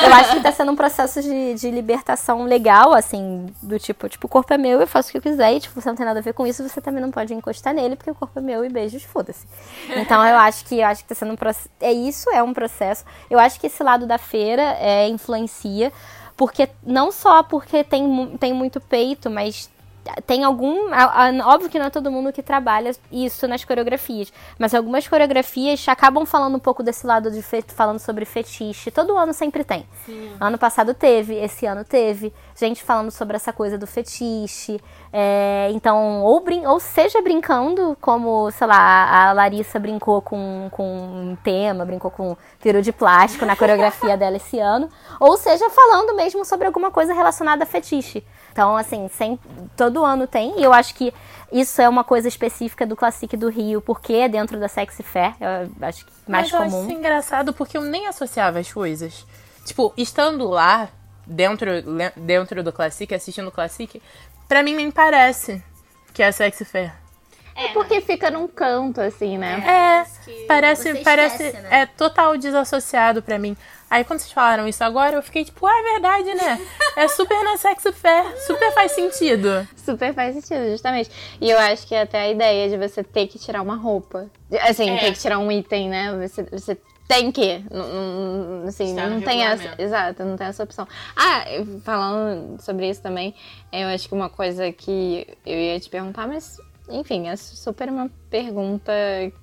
[0.04, 4.26] eu acho que tá sendo um processo de, de libertação legal, assim, do tipo, tipo,
[4.26, 6.04] o corpo é meu, eu faço o que eu quiser, e tipo, você não tem
[6.04, 8.42] nada a ver com isso, você também não pode encostar nele, porque o corpo é
[8.42, 9.46] meu e beijos, foda-se.
[9.96, 11.70] Então eu acho que eu acho que tá sendo um processo.
[11.80, 13.06] É isso, é um processo.
[13.30, 15.90] Eu acho que esse lado da feira é, influencia,
[16.36, 19.70] porque não só porque tem, tem muito peito, mas
[20.26, 20.90] tem algum.
[21.44, 26.24] Óbvio que não é todo mundo que trabalha isso nas coreografias, mas algumas coreografias acabam
[26.24, 28.90] falando um pouco desse lado de falando sobre fetiche.
[28.90, 29.86] Todo ano sempre tem.
[30.40, 32.32] Ano passado teve, esse ano teve.
[32.54, 34.80] Gente falando sobre essa coisa do fetiche.
[35.12, 40.68] É, então, ou, brin ou seja brincando, como, sei lá, a a Larissa brincou com,
[40.70, 44.88] com um tema, brincou com peru de plástico na coreografia dela esse ano,
[45.18, 48.24] ou seja falando mesmo sobre alguma coisa relacionada a fetiche.
[48.56, 49.38] Então, assim, sem,
[49.76, 51.12] todo ano tem, e eu acho que
[51.52, 55.34] isso é uma coisa específica do Classic do Rio, porque é dentro da Sexy Fair,
[55.38, 56.88] eu acho que mais Mas eu acho comum.
[56.88, 59.26] isso engraçado porque eu nem associava as coisas.
[59.66, 60.88] Tipo, estando lá,
[61.26, 61.68] dentro,
[62.16, 64.00] dentro do Classic, assistindo o Classic,
[64.48, 65.62] pra mim nem parece
[66.14, 66.94] que é a Sexy Fair.
[67.54, 69.62] É porque fica num canto, assim, né?
[69.66, 71.82] É, parece, você parece, esquece, né?
[71.82, 73.54] é total desassociado pra mim.
[73.88, 76.66] Aí quando vocês falaram isso agora, eu fiquei tipo, ah, é verdade, né?
[76.96, 79.66] É super na Sexy Fair, super faz sentido.
[79.76, 81.10] Super faz sentido, justamente.
[81.40, 84.28] E eu acho que até a ideia de você ter que tirar uma roupa.
[84.62, 84.98] Assim, É.
[84.98, 86.12] ter que tirar um item, né?
[86.26, 86.76] Você, você
[87.06, 87.64] tem que.
[87.70, 87.86] Não,
[88.62, 89.74] não- assim, Está não tem essa.
[89.80, 90.88] Exato, não tem essa opção.
[91.14, 91.44] Ah,
[91.84, 93.34] falando sobre isso também,
[93.72, 96.56] eu acho que uma coisa que eu ia te perguntar, mas.
[96.88, 98.92] Enfim, é super uma pergunta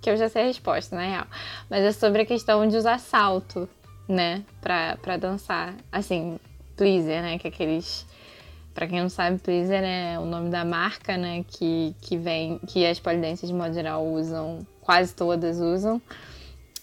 [0.02, 1.26] que eu já sei a resposta, na real.
[1.70, 3.68] Mas é sobre a questão de usar salto,
[4.08, 4.44] né?
[4.62, 5.76] Pra, pra dançar.
[5.92, 6.40] Assim,
[6.76, 7.38] pleaser, né?
[7.38, 8.06] Que é aqueles.
[8.74, 11.46] Pra quem não sabe, Pleaser é o nome da marca, né?
[11.48, 16.02] Que, que vem, que as polidenses de modo geral usam, quase todas usam.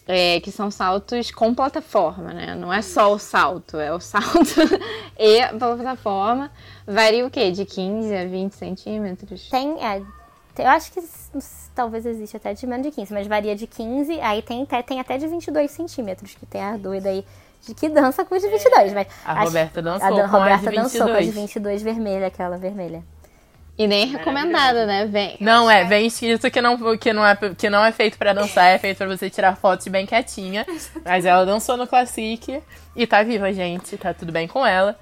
[0.07, 2.55] É, que são saltos com plataforma, né?
[2.55, 4.55] Não é só o salto, é o salto
[5.19, 6.49] e a plataforma.
[6.87, 7.51] Varia o quê?
[7.51, 9.49] De 15 a 20 centímetros?
[9.49, 10.01] Tem, é,
[10.57, 11.01] eu acho que
[11.75, 14.99] talvez existe até de menos de 15, mas varia de 15, aí tem, até- tem
[14.99, 17.25] até de 22 centímetros, que tem a doida aí
[17.65, 19.07] de que dança com os de 22, mas...
[19.25, 21.35] A acho- Roberta dançou a Dan- com Roberta de dançou com as de 22.
[21.35, 23.03] 22 vermelha, aquela vermelha.
[23.77, 25.05] E nem recomendada, né?
[25.05, 25.37] Vem.
[25.39, 28.65] Não, é, vem escrito que não, que não, é, que não é feito pra dançar,
[28.67, 30.65] é feito pra você tirar fotos bem quietinha.
[31.03, 32.61] Mas ela dançou no Classic
[32.95, 33.97] e tá viva, gente.
[33.97, 34.99] Tá tudo bem com ela.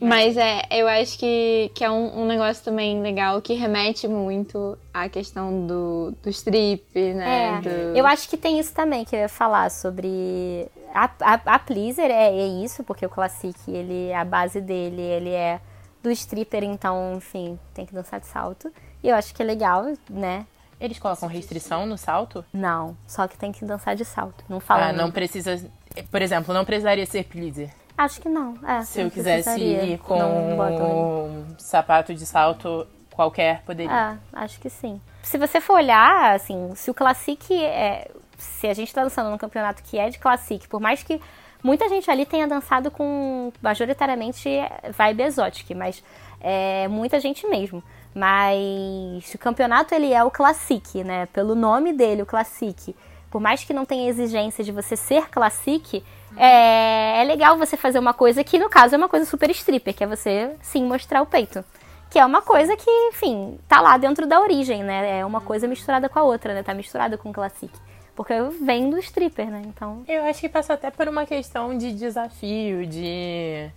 [0.00, 4.78] Mas é, eu acho que, que é um, um negócio também legal que remete muito
[4.94, 6.84] à questão do, do strip,
[7.14, 7.58] né?
[7.58, 11.40] É, do- eu acho que tem isso também que eu ia falar sobre a, a,
[11.54, 15.60] a Pleaser é, é isso, porque o Classic, ele a base dele, ele é
[16.00, 18.72] do stripper, então, enfim, tem que dançar de salto.
[19.02, 20.46] E eu acho que é legal, né?
[20.80, 22.44] Eles colocam restrição no salto?
[22.52, 24.44] Não, só que tem que dançar de salto.
[24.48, 24.90] Não fala.
[24.90, 25.60] Ah, não precisa.
[26.08, 27.68] Por exemplo, não precisaria ser pleaser.
[27.98, 28.54] Acho que não.
[28.64, 34.16] É, Se eu quisesse ir com um sapato de salto qualquer, poderia.
[34.32, 35.00] É, acho que sim.
[35.20, 38.08] Se você for olhar, assim, se o Classic é.
[38.36, 41.20] Se a gente tá dançando num campeonato que é de Classic, por mais que
[41.60, 44.48] muita gente ali tenha dançado com majoritariamente
[44.96, 46.00] vibe exótica, mas
[46.40, 47.82] é, muita gente mesmo.
[48.14, 51.26] Mas o campeonato ele é o Classic, né?
[51.26, 52.94] Pelo nome dele, o Classic.
[53.28, 56.04] Por mais que não tenha exigência de você ser Classic,
[56.36, 59.94] é, é legal você fazer uma coisa que, no caso, é uma coisa super stripper,
[59.94, 61.64] que é você, sim, mostrar o peito.
[62.10, 65.20] Que é uma coisa que, enfim, tá lá dentro da origem, né?
[65.20, 66.62] É uma coisa misturada com a outra, né?
[66.62, 67.72] Tá misturada com o Classic.
[68.16, 69.62] Porque vem do stripper, né?
[69.66, 70.02] Então.
[70.08, 73.70] Eu acho que passa até por uma questão de desafio, de.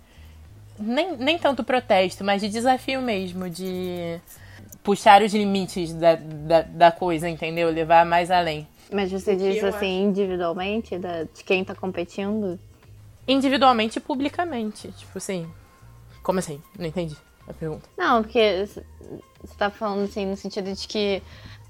[0.78, 4.18] Nem, nem tanto protesto, mas de desafio mesmo, de
[4.82, 7.70] puxar os limites da, da, da coisa, entendeu?
[7.70, 8.66] Levar mais além.
[8.92, 12.58] Mas você diz assim, individualmente, da, de quem tá competindo?
[13.26, 14.92] Individualmente e publicamente.
[14.92, 15.48] Tipo assim.
[16.22, 16.60] Como assim?
[16.78, 17.16] Não entendi
[17.48, 17.88] a pergunta.
[17.96, 21.22] Não, porque você tá falando assim, no sentido de que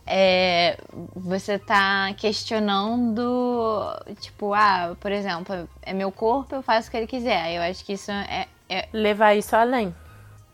[0.06, 0.78] é,
[1.14, 3.22] você tá questionando,
[4.20, 7.54] tipo, ah, por exemplo, é meu corpo, eu faço o que ele quiser.
[7.54, 8.46] Eu acho que isso é.
[8.68, 9.94] é Levar isso além.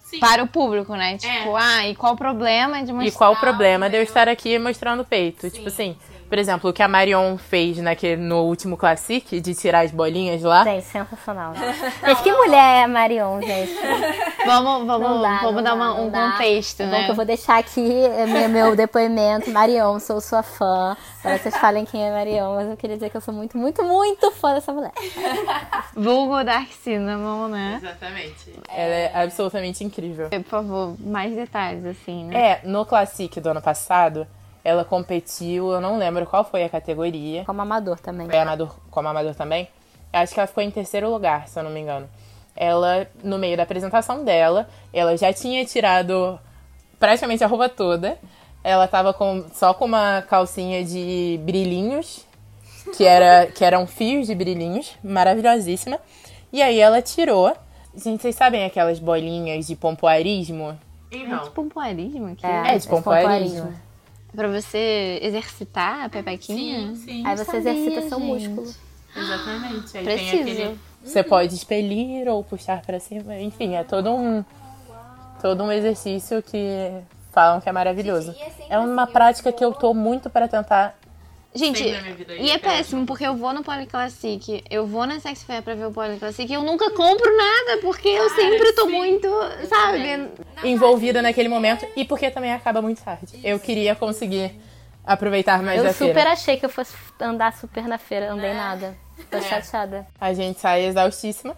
[0.01, 0.21] Sim.
[0.21, 1.19] Para o público, né?
[1.19, 3.09] Tipo, ah, e qual o problema de mostrar.
[3.09, 5.43] E qual o problema de eu estar aqui mostrando o peito?
[5.43, 5.97] Sim, tipo assim.
[6.01, 6.18] Sim.
[6.29, 10.43] Por exemplo, o que a Marion fez naquele, no último Classic, de tirar as bolinhas
[10.43, 10.63] lá.
[10.65, 11.55] Gente, sensacional.
[12.03, 13.73] Mas que mulher é a Marion, gente?
[14.45, 16.99] Vamos, vamos, dá, vamos dar dá, uma, um contexto, né?
[16.99, 19.51] Bom, que eu vou deixar aqui é, meu, meu depoimento.
[19.51, 20.97] Marion, sou sua fã.
[21.23, 23.83] Para vocês falem quem é Marion, mas eu queria dizer que eu sou muito, muito,
[23.83, 24.93] muito fã dessa mulher.
[25.95, 27.81] Vulgo Dark Cinnamon, né?
[27.83, 28.53] Exatamente.
[28.69, 30.29] Ela é absolutamente incrível.
[30.29, 32.39] Por favor, mais detalhes, assim, né?
[32.39, 34.27] É, no Classic do ano passado,
[34.69, 37.45] ela competiu, eu não lembro qual foi a categoria.
[37.45, 38.29] Como amador também.
[38.29, 39.67] Foi amador, como amador também?
[40.13, 42.09] Acho que ela ficou em terceiro lugar, se eu não me engano.
[42.55, 46.39] Ela, no meio da apresentação dela, ela já tinha tirado
[46.99, 48.19] praticamente a roupa toda.
[48.63, 52.27] Ela tava com, só com uma calcinha de brilhinhos,
[52.95, 55.99] que, era, que eram fios de brilhinhos, maravilhosíssima.
[56.53, 57.57] E aí ela tirou.
[57.95, 60.79] Gente, vocês sabem aquelas bolinhas de pompoarismo?
[61.11, 61.39] Não.
[61.39, 62.45] É de pompoarismo aqui?
[62.45, 63.88] É, é de pompoarismo.
[64.35, 66.89] Pra você exercitar a pepequinha?
[66.89, 67.27] Sim, sim.
[67.27, 68.09] Aí você sabia, exercita gente.
[68.09, 68.75] seu músculo.
[69.17, 69.99] Exatamente.
[69.99, 70.31] Aí Preciso.
[70.31, 70.79] tem aquele.
[71.03, 73.37] Você pode expelir ou puxar pra cima.
[73.41, 74.45] Enfim, é todo um.
[75.41, 76.91] Todo um exercício que
[77.33, 78.35] falam que é maravilhoso.
[78.69, 80.99] É uma prática que eu tô muito para tentar
[81.55, 82.77] Gente, Sempre na minha vida e é isso, cara.
[82.77, 86.51] péssimo, porque eu vou no Polyclassic, eu vou na Sex Fair pra ver o Polyclassic
[86.51, 89.29] e eu nunca compro nada, porque eu sempre tô muito,
[89.67, 90.29] sabe?
[90.63, 93.41] envolvida naquele momento e porque também acaba muito tarde.
[93.43, 94.53] Eu queria conseguir
[95.05, 96.33] aproveitar mais Eu super feira.
[96.33, 98.95] achei que eu fosse andar super na feira, andei nada.
[99.31, 100.07] Tô chateada.
[100.21, 101.57] A gente sai exaustíssima.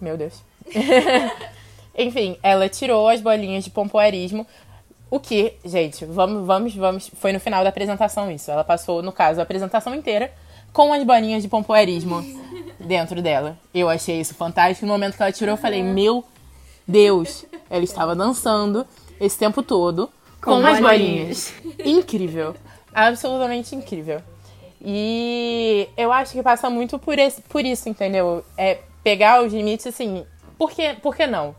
[0.00, 0.34] Meu Deus.
[1.96, 4.46] Enfim, ela tirou as bolinhas de pompoarismo.
[5.10, 7.10] O que, gente, vamos, vamos, vamos.
[7.14, 8.50] Foi no final da apresentação isso.
[8.50, 10.32] Ela passou, no caso, a apresentação inteira
[10.72, 12.22] com as bolinhas de pompoarismo
[12.78, 13.56] dentro dela.
[13.72, 14.86] Eu achei isso fantástico.
[14.86, 16.24] No momento que ela tirou, eu falei, meu
[16.86, 18.86] Deus, ela estava dançando
[19.20, 20.10] esse tempo todo
[20.42, 21.54] com, Com as bolinhas.
[21.62, 21.78] bolinhas.
[21.84, 22.54] Incrível.
[22.94, 24.20] Absolutamente incrível.
[24.80, 28.44] E eu acho que passa muito por, esse, por isso, entendeu?
[28.56, 30.24] É pegar os limites assim.
[30.56, 31.54] Por que, por que não?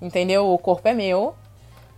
[0.00, 0.48] Entendeu?
[0.48, 1.34] O corpo é meu.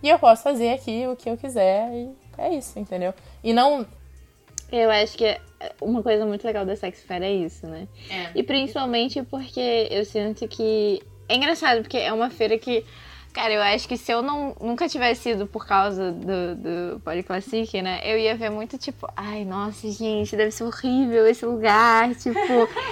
[0.03, 1.89] E eu posso fazer aqui o que eu quiser.
[1.93, 3.13] E é isso, entendeu?
[3.43, 3.85] E não.
[4.71, 5.39] Eu acho que
[5.79, 7.87] uma coisa muito legal da Sex Fair é isso, né?
[8.35, 11.01] E principalmente porque eu sinto que.
[11.29, 12.85] É engraçado, porque é uma feira que.
[13.31, 17.81] Cara, eu acho que se eu não, nunca tivesse ido por causa do, do Polyclassic,
[17.81, 17.99] né?
[18.03, 22.37] Eu ia ver muito tipo, ai, nossa, gente, deve ser horrível esse lugar, tipo.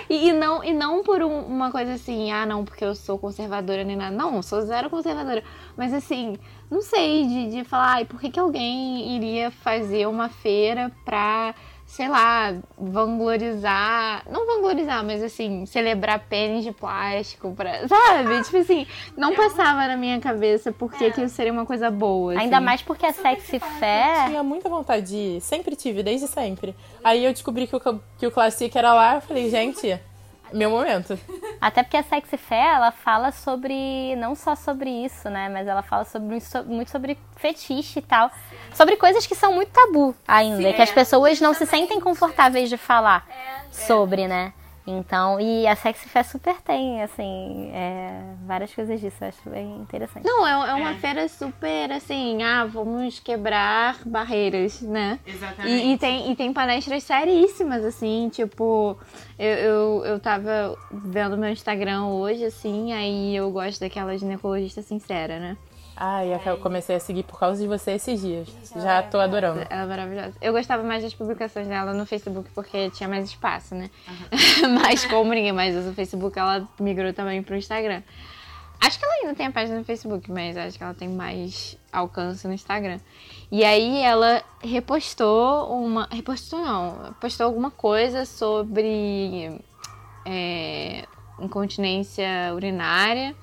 [0.09, 3.19] e, e não, e não por um- uma coisa assim, ah, não, porque eu sou
[3.19, 4.15] conservadora nem nada.
[4.15, 5.43] Não, sou zero conservadora.
[5.77, 6.35] Mas assim,
[6.72, 11.53] não sei, de, de falar, ai, por que, que alguém iria fazer uma feira pra,
[11.85, 14.23] sei lá, vanglorizar.
[14.31, 17.85] Não vanglorizar, mas assim, celebrar pênis de plástico pra.
[17.89, 18.41] Sabe?
[18.43, 18.88] Tipo assim,
[19.18, 22.39] não passava na minha cabeça por que, que isso seria uma coisa boa.
[22.39, 22.65] Ainda assim.
[22.65, 24.27] mais porque a Sexy Fair.
[24.27, 25.41] Tinha muita vontade de ir.
[25.41, 26.73] Sempre tive, desde sempre.
[27.03, 27.81] Aí eu descobri que o,
[28.18, 29.15] que o Classic era lá.
[29.15, 29.99] Eu falei, gente,
[30.53, 31.18] meu momento.
[31.60, 34.15] Até porque a Sexy Fair, ela fala sobre.
[34.18, 35.48] Não só sobre isso, né?
[35.49, 38.32] Mas ela fala sobre, so- muito sobre fetiche e tal.
[38.73, 40.57] Sobre coisas que são muito tabu ainda.
[40.73, 43.28] que as pessoas não se sentem confortáveis de falar
[43.72, 44.53] sobre, né?
[44.91, 49.18] Então, e a Sexy Fair super tem, assim, é, várias coisas disso.
[49.22, 50.26] Eu acho bem interessante.
[50.26, 55.19] Não, é, é uma feira super assim, ah, vamos quebrar barreiras, né?
[55.26, 55.85] Exatamente.
[55.85, 58.97] E, e tem, e tem palestras seríssimas, assim, tipo,
[59.38, 65.39] eu, eu, eu tava vendo meu Instagram hoje, assim, aí eu gosto daquela ginecologista sincera,
[65.39, 65.57] né?
[65.95, 68.47] Ai, eu comecei a seguir por causa de você esses dias.
[68.76, 69.65] Já tô adorando.
[69.69, 70.34] Ela é maravilhosa.
[70.41, 73.89] Eu gostava mais das publicações dela no Facebook porque tinha mais espaço, né?
[74.81, 78.01] Mas como ninguém mais usa o Facebook, ela migrou também pro Instagram.
[78.81, 81.77] Acho que ela ainda tem a página no Facebook, mas acho que ela tem mais
[81.93, 82.99] alcance no Instagram.
[83.51, 86.07] E aí ela repostou uma.
[86.11, 89.61] Repostou não, postou alguma coisa sobre
[90.26, 91.05] é,
[91.39, 93.35] incontinência urinária.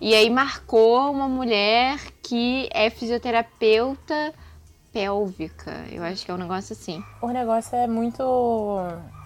[0.00, 4.32] E aí marcou uma mulher que é fisioterapeuta
[4.92, 5.84] pélvica.
[5.90, 7.02] Eu acho que é um negócio assim.
[7.20, 8.22] O negócio é muito.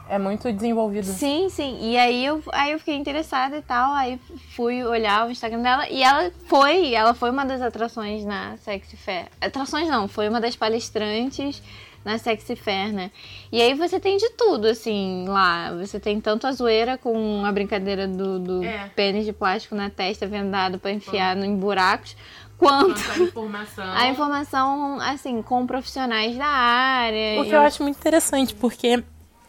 [0.08, 1.04] É muito desenvolvido.
[1.04, 1.78] Sim, sim.
[1.82, 3.92] E aí eu, aí eu fiquei interessada e tal.
[3.92, 4.18] Aí
[4.56, 5.86] fui olhar o Instagram dela.
[5.90, 9.26] E ela foi, ela foi uma das atrações na Sexy Fair.
[9.38, 11.62] Atrações não, foi uma das palestrantes
[12.08, 13.10] na Sexy Fair, né?
[13.52, 15.72] E aí você tem de tudo, assim, lá.
[15.74, 18.88] Você tem tanto a zoeira com a brincadeira do, do É.
[18.96, 22.16] pênis de plástico na testa vendado pra enfiar no, em buracos,
[22.56, 23.84] quanto a informação.
[23.94, 27.40] a informação, assim, com profissionais da área.
[27.40, 29.04] O que E eu acho muito interessante, porque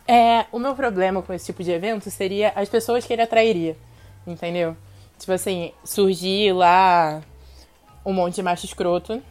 [0.05, 3.77] é, o meu problema com esse tipo de evento seria as pessoas que ele atrairia.
[4.27, 4.75] Entendeu?
[5.17, 7.21] Tipo assim, surgir lá
[8.05, 9.21] um monte de macho escroto.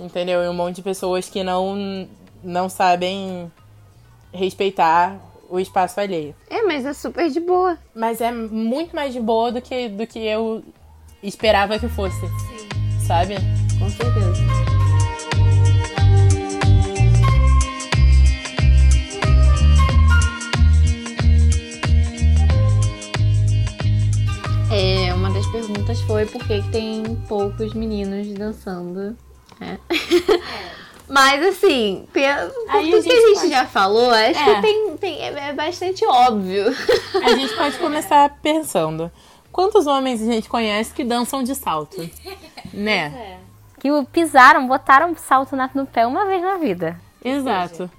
[0.00, 0.42] Entendeu?
[0.42, 2.08] E um monte de pessoas que não,
[2.42, 3.50] não sabem
[4.32, 6.34] respeitar o espaço alheio.
[6.48, 7.78] É, mas é super de boa.
[7.94, 10.64] Mas é muito mais de boa do que, do que eu
[11.22, 12.20] esperava que fosse.
[13.06, 13.34] Sabe?
[13.78, 14.42] Com certeza.
[24.74, 29.14] É, uma das perguntas foi por que, que tem poucos meninos dançando.
[29.60, 29.78] né?
[31.08, 34.54] Mas assim, pelo Aí a tudo que a gente pode- já falou, acho É.
[34.54, 36.66] que tem, tem, é é bastante óbvio.
[37.24, 39.10] A gente pode começar pensando.
[39.50, 41.96] Quantos homens a gente conhece que dançam de salto?
[42.72, 43.38] Né?
[43.78, 46.98] Que o- pisaram, botaram salto no pé uma vez na vida.
[47.22, 47.90] Exato.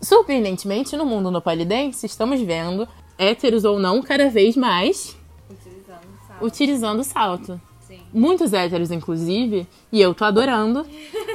[0.00, 2.86] Surpreendentemente, no mundo no polidense, estamos vendo,
[3.18, 5.16] héteros ou não, cada vez mais
[5.50, 6.44] Utilizando salto.
[6.46, 7.60] utilizando salto.
[8.12, 10.86] Muitos héteros, inclusive, e eu tô adorando,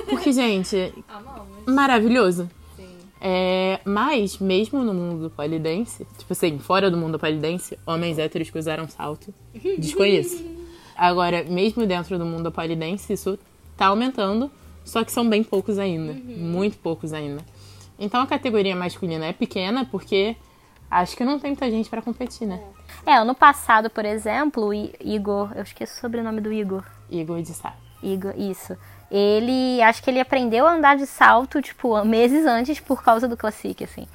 [0.10, 1.66] porque, gente, Amamos.
[1.66, 2.50] maravilhoso.
[2.76, 2.90] Sim.
[3.22, 8.20] É, mas, mesmo no mundo do polidense, tipo assim, fora do mundo do polidense, homens
[8.20, 9.34] héteros que usaram salto,
[9.78, 10.44] desconheço.
[10.98, 13.38] Agora, mesmo dentro do mundo do polidense, isso
[13.76, 14.50] tá aumentando,
[14.84, 16.14] só que são bem poucos ainda.
[16.14, 17.44] Muito poucos ainda.
[18.00, 20.36] Então a categoria masculina é pequena porque
[20.92, 22.62] acho que não tem muita gente pra competir, né?
[22.62, 22.75] É,
[23.06, 26.84] ano passado, por exemplo, o Igor, eu esqueci o sobrenome do Igor.
[27.10, 27.74] Igor de Sá.
[28.02, 28.78] Igor, isso.
[29.10, 33.38] Ele, acho que ele aprendeu a andar de salto, tipo, meses antes por causa do
[33.38, 34.08] Classic, assim.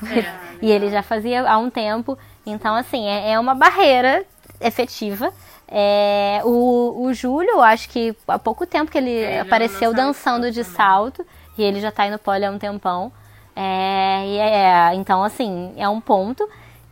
[0.62, 2.18] e ele já fazia há um tempo.
[2.44, 4.24] Então, assim, é, é uma barreira
[4.60, 5.32] efetiva.
[5.68, 9.96] É, o, o Júlio, acho que há pouco tempo que ele ele já apareceu de
[9.96, 10.76] dançando salto de também.
[10.76, 11.26] salto.
[11.58, 13.10] E ele já tá indo pole há um tempão.
[13.54, 16.48] É, e é, então, assim, é um ponto.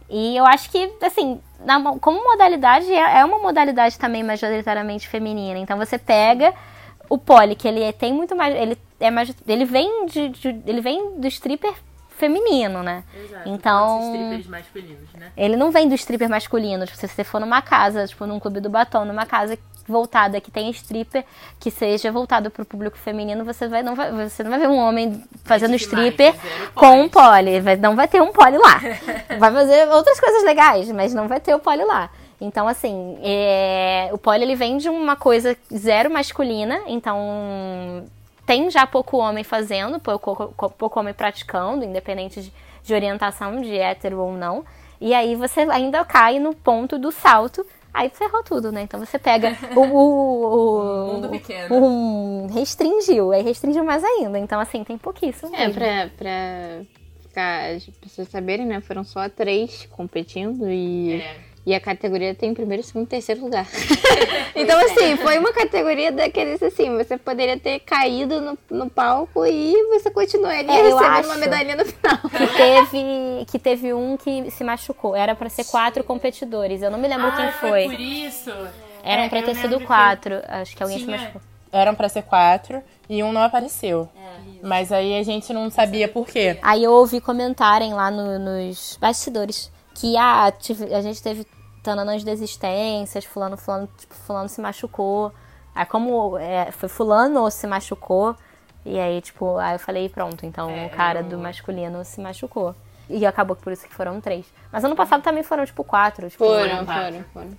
[0.08, 5.08] E eu acho que, assim, na mo- como modalidade, é é uma modalidade também majoritariamente
[5.08, 5.58] feminina.
[5.58, 6.52] Então você pega
[7.08, 8.54] o pole, que ele é- tem muito mais.
[8.54, 11.72] Ele, é mais, ele, vem de, de- ele vem do stripper
[12.16, 13.02] feminino, né?
[13.24, 13.48] Exato.
[13.48, 13.98] Então-
[14.48, 15.32] masculinos, né?
[15.36, 16.84] Ele não vem do stripper masculino.
[16.86, 20.50] Tipo, se você for numa casa, tipo, num clube do batom, numa casa voltada que
[20.50, 21.24] tem stripper,
[21.60, 24.78] que seja voltado pro público feminino, você, vai, não, vai, você não vai ver um
[24.78, 27.60] homem fazendo que mais, stripper zero com um pole.
[27.60, 28.80] Vai- Não vai ter um pole lá.
[29.38, 32.10] vai fazer outras coisas legais, mas não vai ter o pole lá.
[32.40, 38.04] Então, assim, é, o pole ele vem de uma coisa zero masculina, então
[38.44, 42.52] tem já pouco homem fazendo, pouco, pouco homem praticando, independente de,
[42.82, 44.64] de orientação de hétero ou não.
[45.00, 48.82] E aí você ainda cai no ponto do salto, aí ferrou tudo, né?
[48.82, 49.80] Então você pega o.
[49.80, 51.74] o, o Mundo pequeno.
[51.74, 54.38] um, restringiu, aí restringiu mais ainda.
[54.38, 55.54] Então, assim, tem pouquíssimo.
[55.54, 55.74] É, mesmo.
[55.74, 56.80] pra, pra
[57.22, 58.80] ficar, as pessoas saberem, né?
[58.80, 61.22] Foram só três competindo e,
[61.66, 63.66] e a categoria tem primeiro, segundo e terceiro lugar.
[64.54, 69.72] então, assim, foi uma categoria daqueles assim, você poderia ter caído no, no palco e
[69.88, 71.28] você continuaria É, recebendo acho.
[71.28, 72.18] uma medalhinha no final.
[72.30, 75.16] que teve que teve um que se machucou.
[75.16, 76.82] Era pra ser quatro competidores.
[76.82, 77.84] Eu não me lembro quem foi.
[77.84, 78.50] por isso.
[79.02, 80.34] Eram É, pra ter sido lembro que quatro.
[80.48, 81.40] Acho que alguém se tinha- machucou.
[81.72, 84.08] Eram pra ser quatro e um não apareceu.
[84.62, 86.56] Mas aí a gente não sabia por quê.
[86.62, 91.44] Aí eu ouvi comentarem lá no- nos bastidores que ah, tive- a gente teve
[91.84, 95.32] tananãs desistências, fulano, fulano, tipo, fulano se machucou.
[95.74, 98.34] Aí como é, foi fulano se machucou,
[98.84, 102.20] e aí, tipo, aí eu falei, pronto, então É, o cara eu- do masculino se
[102.20, 102.74] machucou.
[103.08, 104.46] E acabou por isso que foram três.
[104.72, 106.30] Mas ano passado também foram, tipo, quatro.
[106.30, 107.04] Tipo, Foram, quatro.
[107.12, 107.58] foram, foram.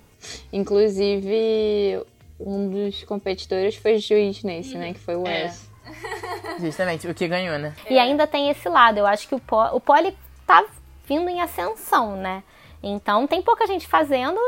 [0.52, 2.02] Inclusive,
[2.40, 4.92] um dos competidores foi juiz nesse, né?
[4.92, 5.44] Que foi o É.
[5.44, 5.70] Wes.
[6.60, 7.74] Justamente, o que ganhou, né?
[7.88, 8.98] E ainda tem esse lado.
[8.98, 10.16] Eu acho que o, po o pole
[10.46, 10.64] tá
[11.06, 12.42] vindo em ascensão, né?
[12.88, 14.38] Então tem pouca gente fazendo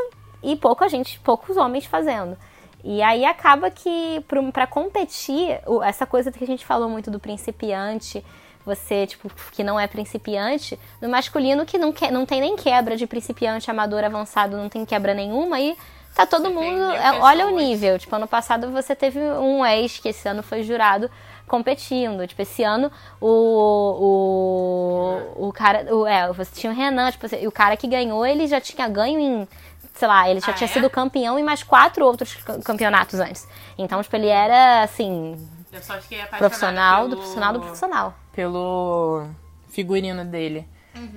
[0.41, 2.37] e pouca gente, poucos homens fazendo.
[2.83, 8.23] E aí acaba que pra competir, essa coisa que a gente falou muito do principiante,
[8.65, 12.95] você, tipo, que não é principiante, no masculino que não, que, não tem nem quebra
[12.95, 15.75] de principiante, amador, avançado, não tem quebra nenhuma, e
[16.15, 16.91] tá todo Você mundo.
[16.91, 17.99] é, olha o nível.
[17.99, 21.11] Tipo, ano passado você teve um ex que esse ano foi jurado
[21.49, 22.25] competindo.
[22.25, 22.89] Tipo, esse ano
[23.19, 23.27] o.
[25.37, 25.93] O, o cara.
[25.93, 28.61] O, é, você tinha o Renan, tipo, assim, e o cara que ganhou, ele já
[28.61, 29.47] tinha ganho em.
[29.93, 30.71] Sei lá, ele já Ah, tinha é?
[30.71, 33.47] sido campeão em mais quatro outros ca- campeonatos antes.
[33.77, 35.35] Então, tipo, ele era assim,
[35.73, 38.13] Eu só fiquei profissional do pelo- profissional do profissional.
[38.31, 39.25] Pelo
[39.69, 40.65] figurino dele.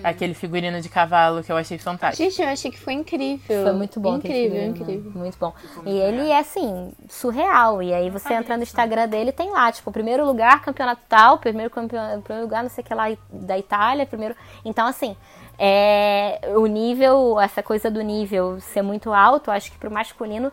[0.05, 2.23] Aquele figurino de cavalo que eu achei fantástico.
[2.23, 3.65] Gente, eu achei que foi incrível.
[3.65, 4.17] Foi muito bom.
[4.17, 5.13] Incrível, figurino, incrível.
[5.13, 5.53] Muito bom.
[5.85, 7.83] E ele é, assim, surreal.
[7.83, 11.71] E aí você entra no Instagram dele tem lá, tipo, primeiro lugar, campeonato tal, primeiro,
[11.71, 14.37] campeonato, primeiro lugar, não sei o que lá, da Itália, primeiro...
[14.65, 15.17] Então, assim,
[15.59, 20.53] é, o nível, essa coisa do nível ser muito alto, eu acho que pro masculino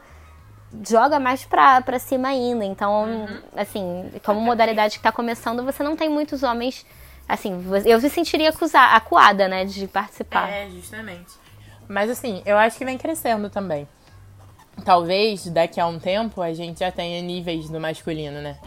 [0.88, 2.64] joga mais pra, pra cima ainda.
[2.66, 6.86] Então, assim, como modalidade que tá começando, você não tem muitos homens...
[7.30, 10.50] Assim, eu me sentiria acusa- acuada, né, de participar.
[10.50, 11.30] É, justamente.
[11.88, 13.88] Mas assim, eu acho que vem crescendo também.
[14.84, 18.58] Talvez daqui a um tempo a gente já tenha níveis do masculino, né?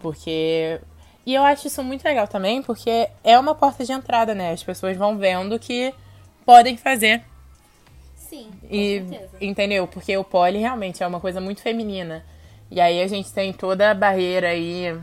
[0.00, 0.80] Porque.
[1.24, 4.52] E eu acho isso muito legal também, porque é uma porta de entrada, né?
[4.52, 5.94] As pessoas vão vendo que
[6.44, 7.22] podem fazer.
[8.14, 9.36] Sim, com E, certeza.
[9.40, 9.86] entendeu?
[9.86, 12.22] Porque o pole realmente é uma coisa muito feminina.
[12.70, 14.98] E aí a gente tem toda a barreira aí,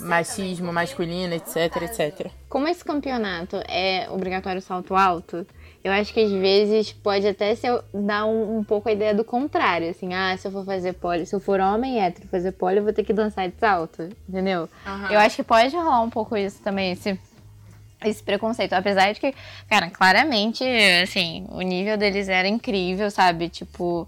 [0.00, 2.30] machismo, também, masculino, etc, etc.
[2.48, 5.46] Como esse campeonato é obrigatório salto alto,
[5.84, 9.24] eu acho que às vezes pode até ser, dar um, um pouco a ideia do
[9.24, 9.90] contrário.
[9.90, 12.84] Assim, ah, se eu for fazer pole, se eu for homem hétero fazer pole, eu
[12.84, 14.68] vou ter que dançar de salto, entendeu?
[15.10, 17.18] Eu acho que pode rolar um pouco isso também, esse,
[18.04, 18.74] esse preconceito.
[18.74, 19.34] Apesar de que,
[19.68, 20.64] cara, claramente,
[21.02, 23.48] assim, o nível deles era incrível, sabe?
[23.48, 24.06] Tipo,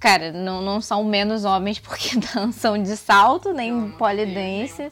[0.00, 4.90] cara, não, não são menos homens porque dançam de salto, nem pole dance.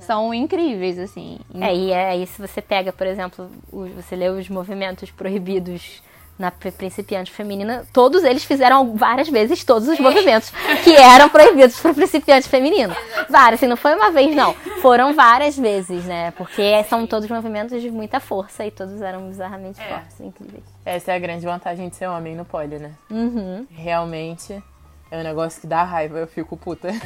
[0.00, 1.38] São incríveis, assim.
[1.60, 6.02] É, e é, aí se você pega, por exemplo, o- você lê os movimentos proibidos
[6.38, 10.50] na pri- principiante feminina, todos eles fizeram várias vezes todos os movimentos
[10.84, 12.94] que eram proibidos para principiante feminino.
[13.28, 14.54] Várias, assim, não foi uma vez, não.
[14.80, 16.30] Foram várias vezes, né?
[16.32, 19.88] Porque são todos movimentos de muita força e todos eram bizarramente É.
[19.88, 20.62] fortes, incríveis.
[20.86, 22.92] Essa é a grande vantagem de ser homem no pole, né?
[23.10, 23.66] Uhum.
[23.70, 24.62] Realmente
[25.10, 26.88] é um negócio que dá raiva, eu fico puta.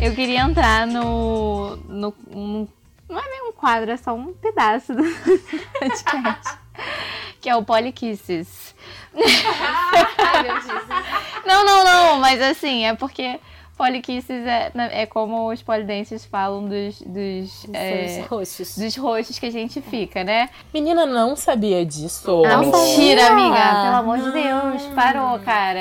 [0.00, 1.76] Eu queria entrar no.
[1.88, 2.68] no um-
[3.08, 5.02] não é bem um quadro, é só um pedaço do
[5.78, 6.58] podcast.
[7.40, 8.74] que é o Polikisses.
[11.46, 13.40] não, não, não, mas assim, é porque
[13.76, 16.98] Polikisses é, é como os polidenses falam dos.
[17.02, 18.78] dos é, rostos.
[18.78, 20.48] dos rostos que a gente fica, né?
[20.72, 22.42] Menina, não sabia disso.
[22.46, 23.44] Ah, mentira, sabia.
[23.44, 23.82] amiga.
[23.82, 25.78] Pelo amor de Deus, parou, cara.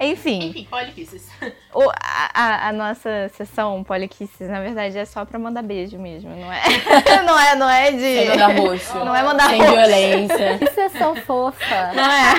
[0.00, 0.06] É.
[0.10, 1.26] Enfim, Enfim, pole kisses.
[1.74, 1.90] o-
[2.34, 6.60] a, a- nossa sessão Polikisses, na verdade, é só pra mandar beijo mesmo, não é?
[7.24, 7.98] não é, não é de.
[8.00, 8.98] Sem mandar roxo.
[8.98, 9.72] Não é mandar Sem roxo.
[9.74, 10.58] violência.
[10.60, 11.92] Que sessão fofa.
[11.94, 12.34] Não é?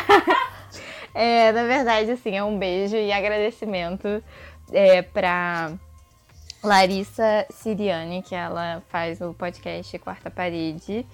[1.11, 4.23] É, na verdade, assim, é um beijo e agradecimento
[4.71, 5.73] é, pra
[6.63, 11.05] Larissa Siriani, que ela faz o podcast Quarta Parede,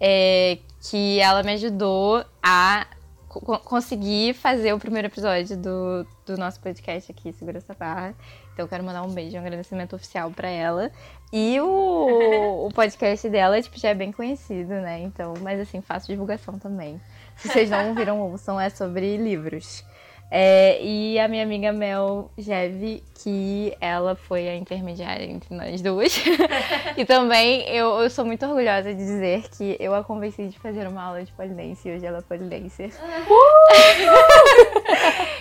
[0.00, 0.58] é,
[0.90, 2.86] que ela me ajudou a
[3.28, 8.14] co- conseguir fazer o primeiro episódio do, do nosso podcast aqui, Segura essa barra.
[8.52, 10.90] Então eu quero mandar um beijo, um agradecimento oficial pra ela.
[11.32, 15.00] E o, o podcast dela, tipo, já é bem conhecido, né?
[15.00, 17.00] Então, mas assim, faço divulgação também.
[17.36, 19.84] Se vocês não ouviram, ouçam, é sobre livros.
[20.30, 26.22] É, e a minha amiga Mel Jeve, que ela foi a intermediária entre nós duas.
[26.96, 30.86] e também eu, eu sou muito orgulhosa de dizer que eu a convenci de fazer
[30.86, 32.92] uma aula de polidense e hoje ela é polidense.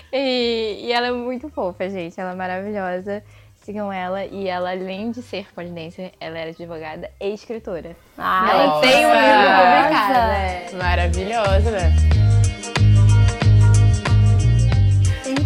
[0.14, 2.18] e, e ela é muito fofa, gente.
[2.20, 3.22] Ela é maravilhosa.
[3.56, 4.24] Sigam ela.
[4.24, 7.94] E ela, além de ser polidense, ela era advogada e escritora.
[8.18, 10.14] Ah, ela tem um livro publicado.
[10.14, 10.66] né?
[10.72, 11.72] Maravilhosa,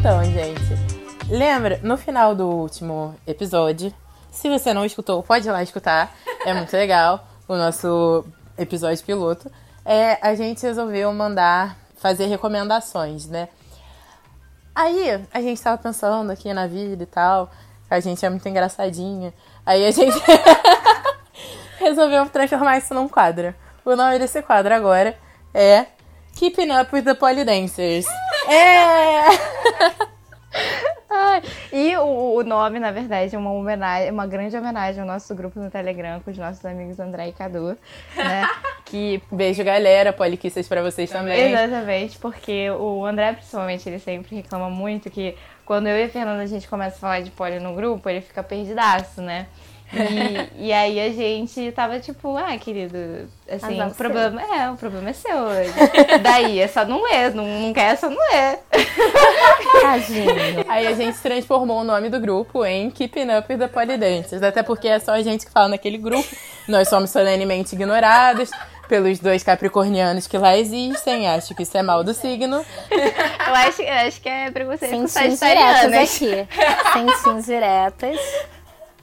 [0.01, 3.93] Então, gente, lembra, no final do último episódio,
[4.31, 6.11] se você não escutou, pode ir lá escutar,
[6.43, 8.25] é muito legal, o nosso
[8.57, 9.51] episódio piloto,
[9.85, 13.47] é, a gente resolveu mandar fazer recomendações, né?
[14.73, 17.51] Aí, a gente tava pensando aqui na vida e tal,
[17.87, 19.31] a gente é muito engraçadinha,
[19.63, 20.17] aí a gente
[21.77, 23.53] resolveu transformar isso num quadro.
[23.85, 25.15] o nome desse quadro agora
[25.53, 25.85] é
[26.35, 28.07] Keeping Up with the Polydancers.
[28.51, 29.21] É!
[31.09, 31.41] Ai,
[31.71, 35.59] e o, o nome, na verdade, é uma homenagem, uma grande homenagem ao nosso grupo
[35.59, 37.77] no Telegram com os nossos amigos André e Cadu,
[38.15, 38.49] né?
[38.85, 41.53] Que beijo, galera, poliquistas pra vocês também.
[41.53, 46.43] Exatamente, porque o André, principalmente, ele sempre reclama muito que quando eu e a Fernanda
[46.43, 49.47] a gente começa a falar de poli no grupo, ele fica perdidaço, né?
[49.93, 52.97] E, e aí a gente tava tipo, ah, querido,
[53.49, 55.35] assim, o problema, é, o problema é seu.
[56.21, 58.59] Daí é só não ler, não, não quer, é só não ler.
[59.81, 60.65] Tadinho.
[60.67, 64.63] Aí a gente transformou o nome do grupo em Keeping Up with the Polidances, até
[64.63, 66.27] porque é só a gente que fala naquele grupo.
[66.67, 68.49] Nós somos solenemente ignorados
[68.87, 71.27] pelos dois capricornianos que lá existem.
[71.29, 72.65] Acho que isso é mal do signo.
[72.89, 76.15] Eu acho, eu acho que é preconceito com sagitarianas.
[76.15, 76.47] aqui.
[77.23, 78.17] Sem diretas.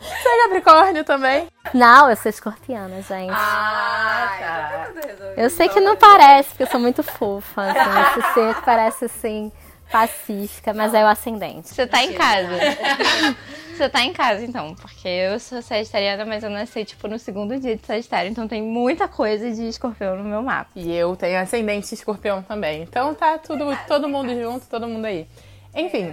[0.01, 1.49] Você é Capricórnio também?
[1.75, 3.33] Não, eu sou escorpiana, gente.
[3.33, 4.89] Ah, tá.
[5.37, 7.63] Eu sei que não parece, porque eu sou muito fofa.
[7.63, 9.53] Assim, esse ser que parece assim,
[9.91, 11.69] pacífica, mas é o ascendente.
[11.69, 12.49] Você tá em casa.
[13.79, 17.57] Você tá em casa, então, porque eu sou sagitariana, mas eu nasci, tipo, no segundo
[17.61, 20.73] dia de Sagitário, então tem muita coisa de escorpião no meu mapa.
[20.75, 22.83] E eu tenho ascendente escorpião também.
[22.83, 25.29] Então tá tudo, todo mundo junto, todo mundo aí.
[25.73, 26.13] Enfim,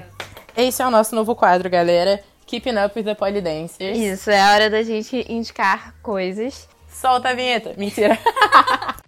[0.55, 2.23] esse é o nosso novo quadro, galera.
[2.45, 3.97] Keeping Up with the Polydancers.
[3.97, 6.69] Isso, é a hora da gente indicar coisas.
[6.87, 7.73] Solta a vinheta.
[7.75, 8.19] Mentira.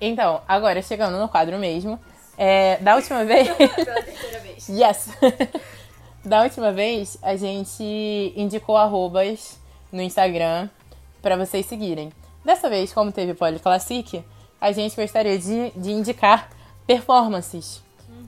[0.00, 2.00] então, agora chegando no quadro mesmo.
[2.38, 3.46] É, da última vez.
[3.56, 4.68] Pela terceira vez.
[4.70, 5.10] Yes!
[6.24, 9.60] da última vez, a gente indicou arrobas
[9.92, 10.70] no Instagram
[11.20, 12.10] para vocês seguirem.
[12.42, 14.24] Dessa vez, como teve Poly Classic,
[14.58, 16.48] a gente gostaria de, de indicar
[16.86, 17.84] performances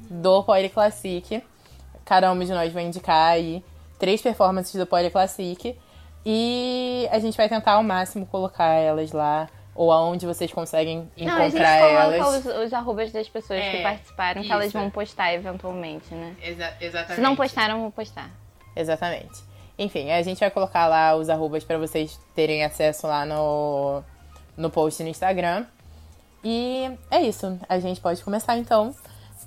[0.08, 1.42] do Poly Classic.
[2.04, 3.64] Cada um de nós vai indicar aí
[3.98, 5.76] três performances do Poly Classic.
[6.24, 9.48] E a gente vai tentar ao máximo colocar elas lá.
[9.74, 12.44] Ou aonde vocês conseguem encontrar Não, a gente elas.
[12.44, 14.48] Os, os arrobas das pessoas é, que participaram, isso.
[14.48, 16.34] que elas vão postar eventualmente, né?
[16.42, 17.14] Exa exatamente.
[17.14, 18.28] Se não postaram, vou postar.
[18.74, 19.40] Exatamente.
[19.78, 24.02] Enfim, a gente vai colocar lá os arrobas para vocês terem acesso lá no,
[24.56, 25.64] no post no Instagram.
[26.42, 27.58] E é isso.
[27.68, 28.92] A gente pode começar então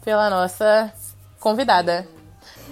[0.04, 0.92] pela nossa
[1.40, 2.08] convidada.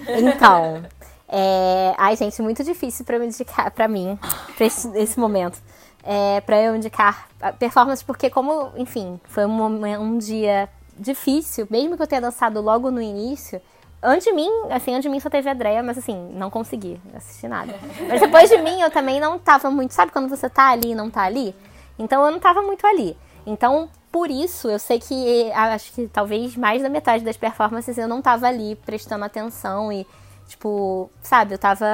[0.06, 0.82] Então,
[1.28, 1.94] é...
[1.98, 4.18] ai gente, muito difícil para me indicar para mim
[4.56, 5.58] para esse, esse, momento.
[6.02, 7.28] É, para eu indicar
[7.58, 12.90] performance porque como, enfim, foi um, um dia difícil, mesmo que eu tenha dançado logo
[12.90, 13.60] no início,
[14.02, 16.98] Antes de mim, assim, antes de mim só teve a Andrea, mas assim, não consegui
[17.14, 17.74] assistir nada.
[18.08, 19.92] Mas depois de mim, eu também não tava muito.
[19.92, 21.54] Sabe quando você tá ali e não tá ali?
[21.98, 23.14] Então eu não tava muito ali.
[23.44, 28.08] Então, por isso, eu sei que acho que talvez mais da metade das performances eu
[28.08, 30.04] não tava ali prestando atenção e,
[30.48, 31.86] tipo, sabe, eu tava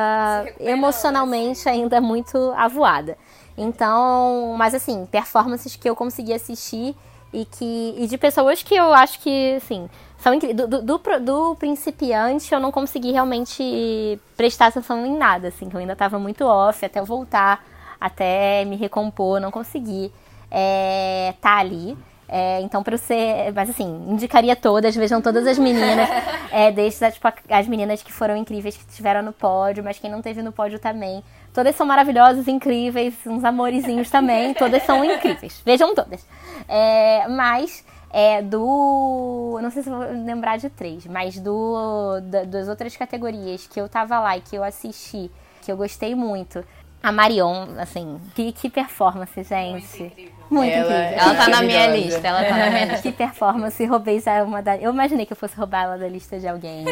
[0.59, 3.19] emocionalmente ainda muito avoada.
[3.57, 6.97] Então, mas assim, performances que eu consegui assistir
[7.33, 9.89] e que e de pessoas que eu acho que, assim,
[10.19, 10.69] são incríveis.
[10.69, 15.81] Do, do, do, principiante eu não consegui realmente prestar atenção em nada, assim, que eu
[15.81, 17.63] ainda tava muito off até eu voltar,
[18.01, 20.11] até me recompor, não consegui
[20.51, 21.97] é, tá ali.
[22.29, 23.53] É, então, para você.
[23.55, 26.09] Mas assim, indicaria todas, vejam todas as meninas.
[26.51, 30.23] É, desde tipo, as meninas que foram incríveis, que estiveram no pódio, mas quem não
[30.23, 31.23] teve no pódio também.
[31.53, 34.55] Todas são maravilhosas, incríveis, uns amorezinhos também.
[34.55, 35.61] Todas são incríveis.
[35.65, 36.27] Vejam todas.
[36.69, 39.59] É, mas é, do.
[39.63, 43.89] Não sei se vou lembrar de três, mas do da, das outras categorias que eu
[43.89, 45.31] tava lá e que eu assisti,
[45.63, 46.65] que eu gostei muito.
[47.07, 50.01] A Marion, assim, que, que performance, gente.
[50.01, 50.33] Muito incrível.
[50.51, 50.97] Muito ela, incrível.
[50.97, 53.03] É ela tá na minha lista, ela tá na minha lista.
[53.03, 54.77] Que performance, roubei já uma da...
[54.77, 56.85] Eu imaginei que eu fosse roubar ela da lista de alguém.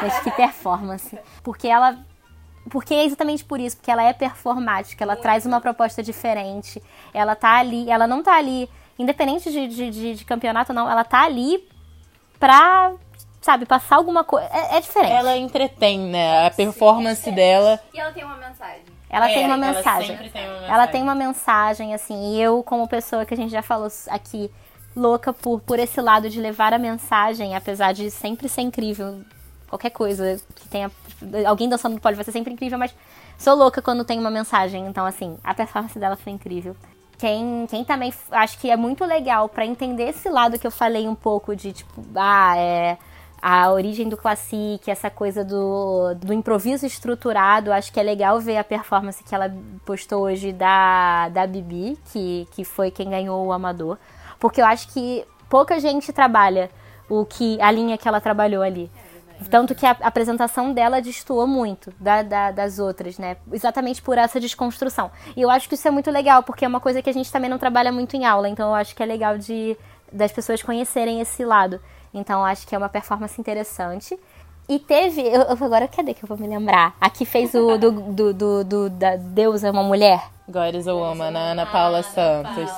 [0.00, 1.18] Mas que performance.
[1.42, 1.98] Porque ela...
[2.70, 5.22] Porque é exatamente por isso, porque ela é performática, ela Muito.
[5.22, 6.80] traz uma proposta diferente.
[7.12, 11.02] Ela tá ali, ela não tá ali, independente de, de, de, de campeonato não, ela
[11.02, 11.68] tá ali
[12.38, 12.92] pra
[13.40, 14.48] sabe, passar alguma coisa.
[14.52, 15.12] É, é, diferente.
[15.12, 16.46] Ela entretém, né?
[16.46, 17.80] A performance Sim, é dela.
[17.92, 18.82] E ela tem uma mensagem.
[19.10, 20.16] Ela é, tem uma mensagem.
[20.16, 20.74] Ela, tem uma mensagem.
[20.74, 24.50] ela tem uma mensagem, assim, e eu, como pessoa que a gente já falou aqui,
[24.94, 29.22] louca por, por esse lado de levar a mensagem, apesar de sempre ser incrível.
[29.68, 30.90] Qualquer coisa que tenha.
[31.46, 32.94] Alguém dançando no pole vai ser sempre incrível, mas
[33.36, 34.86] sou louca quando tem uma mensagem.
[34.86, 36.74] Então, assim, a performance dela foi incrível.
[37.18, 41.08] Quem, quem também acho que é muito legal para entender esse lado que eu falei
[41.08, 42.96] um pouco de tipo, ah, é
[43.40, 47.72] a origem do classic, essa coisa do, do improviso estruturado.
[47.72, 49.54] Acho que é legal ver a performance que ela
[49.84, 53.96] postou hoje da, da Bibi, que, que foi quem ganhou o Amador.
[54.38, 56.70] Porque eu acho que pouca gente trabalha
[57.08, 58.90] o que a linha que ela trabalhou ali.
[59.50, 63.36] Tanto que a apresentação dela destoou muito da, da, das outras, né?
[63.52, 65.12] Exatamente por essa desconstrução.
[65.36, 67.30] E eu acho que isso é muito legal, porque é uma coisa que a gente
[67.30, 68.48] também não trabalha muito em aula.
[68.48, 69.76] Então eu acho que é legal de
[70.12, 71.80] das pessoas conhecerem esse lado.
[72.18, 74.18] Então acho que é uma performance interessante.
[74.68, 75.22] E teve.
[75.22, 76.94] Eu, agora cadê que eu vou me lembrar?
[77.00, 80.22] Aqui fez o do, do, do, do da Deus é uma mulher.
[80.46, 82.70] God is a Woman, a Ana Paula Santos.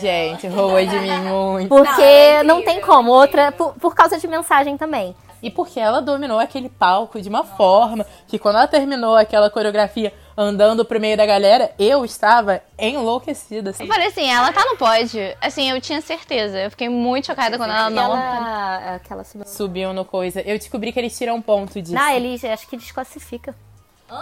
[0.00, 1.68] Gente, roubou de mim muito.
[1.68, 3.10] Porque não, tem como.
[3.10, 5.14] Outra, por, por causa de mensagem também.
[5.42, 10.12] E porque ela dominou aquele palco de uma forma que quando ela terminou aquela coreografia
[10.36, 13.70] andando pro meio da galera, eu estava enlouquecida.
[13.70, 13.84] Assim.
[13.84, 15.20] Eu falei assim, ela tá no pódio.
[15.40, 16.58] Assim, eu tinha certeza.
[16.58, 18.16] Eu fiquei muito chocada quando ela não.
[18.16, 19.46] Ela, aquela subiu.
[19.46, 20.40] Subiu no coisa.
[20.40, 21.94] Eu descobri que eles tiram ponto disso.
[21.94, 23.54] Não, eles acho que desclassifica.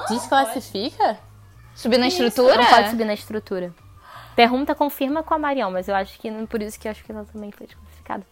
[0.08, 1.18] Desclassifica?
[1.74, 2.56] Subir na estrutura?
[2.56, 3.72] Não pode subir na estrutura.
[4.34, 7.10] Pergunta confirma com a Marião, mas eu acho que por isso que eu acho que
[7.10, 8.24] ela também foi desclassificada.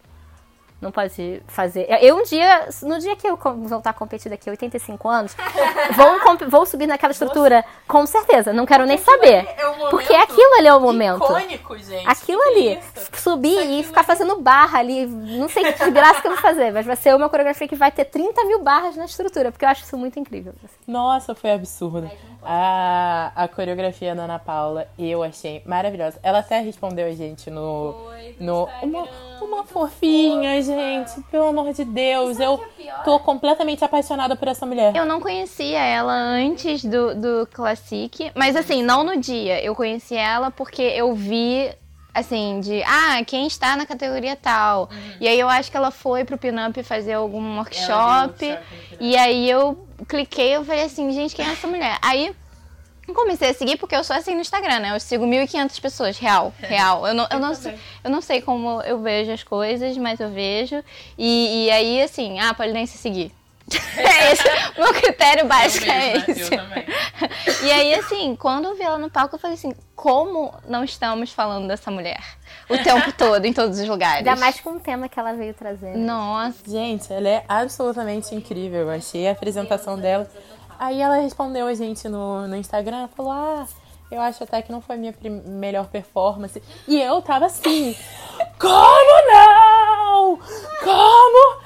[0.79, 1.87] Não pode fazer.
[2.01, 5.35] Eu um dia, no dia que eu voltar a competir daqui a 85 anos,
[5.95, 8.53] vou, vou subir naquela estrutura, com certeza.
[8.53, 9.47] Não quero nem saber.
[9.47, 11.23] É porque aquilo ali é o momento.
[11.23, 12.07] Icônico, gente.
[12.07, 12.79] Aquilo ali.
[13.13, 15.07] Subir e ficar fazendo barra ali.
[15.07, 17.91] Não sei que graça que eu vou fazer, mas vai ser uma coreografia que vai
[17.91, 20.53] ter 30 mil barras na estrutura, porque eu acho isso muito incrível.
[20.87, 22.09] Nossa, foi absurdo.
[22.49, 26.17] A, a coreografia da Ana Paula eu achei maravilhosa.
[26.23, 27.93] Ela até respondeu a gente no.
[28.39, 29.05] no uma,
[29.41, 31.21] uma fofinha, gente.
[31.29, 32.39] Pelo amor de Deus.
[32.39, 32.57] Eu
[33.03, 34.95] tô completamente apaixonada por essa mulher.
[34.95, 39.61] Eu não conhecia ela antes do, do Classic, mas assim, não no dia.
[39.61, 41.69] Eu conheci ela porque eu vi
[42.17, 44.89] assim, de ah, quem está na categoria tal.
[44.91, 45.11] Uhum.
[45.21, 48.57] E aí eu acho que ela foi pro Pinup fazer algum workshop.
[48.99, 51.97] E aí eu cliquei, eu falei assim, gente, quem é essa mulher?
[52.01, 52.35] Aí
[53.13, 54.95] comecei a seguir porque eu sou assim no Instagram, né?
[54.95, 57.07] Eu sigo 1.500 pessoas, real, real.
[57.07, 57.51] Eu não, eu, não,
[58.03, 60.83] eu não sei como eu vejo as coisas, mas eu vejo.
[61.17, 63.31] E, e aí, assim, ah, Polidense seguir.
[63.97, 64.43] é esse,
[64.77, 67.65] meu critério básico é mesmo, é esse.
[67.65, 71.31] e aí, assim, quando eu vi ela no palco, eu falei assim, como não estamos
[71.33, 72.21] falando dessa mulher?
[72.69, 74.27] O tempo todo, em todos os lugares.
[74.27, 75.97] Ainda mais com o tema que ela veio trazendo.
[75.97, 76.69] Nossa.
[76.69, 78.81] Gente, ela é absolutamente incrível.
[78.81, 80.29] Eu achei a apresentação dela.
[80.79, 83.65] Aí ela respondeu a gente no, no Instagram, falou, ah,
[84.11, 85.13] eu acho até que não foi a minha
[85.45, 86.61] melhor performance.
[86.87, 87.95] E eu tava assim,
[88.59, 90.39] como não?
[90.83, 91.61] Como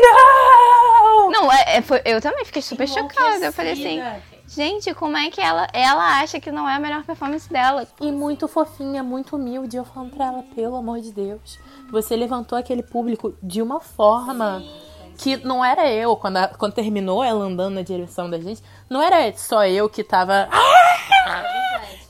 [0.00, 1.30] não?
[1.30, 3.46] Não, é, é, foi, eu também fiquei super chocada.
[3.46, 4.00] Eu falei assim,
[4.46, 7.86] gente, como é que ela, ela acha que não é a melhor performance dela?
[8.00, 9.76] E muito fofinha, muito humilde.
[9.76, 11.58] Eu falando pra ela, pelo amor de Deus,
[11.90, 14.60] você levantou aquele público de uma forma.
[14.60, 14.92] Sim
[15.22, 19.00] que não era eu, quando, a, quando terminou ela andando na direção da gente, não
[19.00, 20.48] era só eu que tava.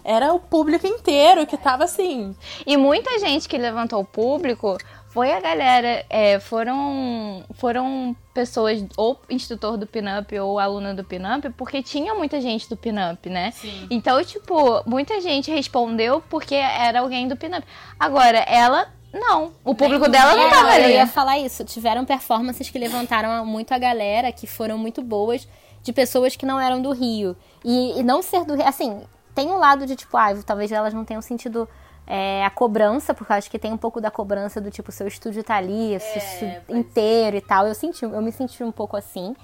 [0.04, 2.34] Era o público inteiro que tava assim.
[2.66, 4.76] E muita gente que levantou o público
[5.12, 11.50] foi a galera, é, foram, foram pessoas, ou instrutor do Pinup ou aluna do Pinup,
[11.50, 13.50] porque tinha muita gente do Pinup, né?
[13.50, 13.88] Sim.
[13.90, 17.62] Então, tipo, muita gente respondeu porque era alguém do Pinup.
[18.00, 20.84] Agora, ela não, o público dela não tava ali.
[20.84, 21.62] Eu ia falar isso.
[21.62, 25.46] Tiveram performances que levantaram muito a galera, que foram muito boas,
[25.82, 27.36] de pessoas que não eram do Rio.
[27.62, 28.66] E, e não ser do Rio.
[28.66, 29.02] Assim,
[29.34, 31.68] tem um lado de tipo, ah, talvez elas não tenham sentido
[32.06, 35.06] é, a cobrança, porque eu acho que tem um pouco da cobrança do tipo, seu
[35.06, 37.66] estúdio tá ali, é, inteiro e tal.
[37.66, 39.34] Eu senti, eu me senti um pouco assim.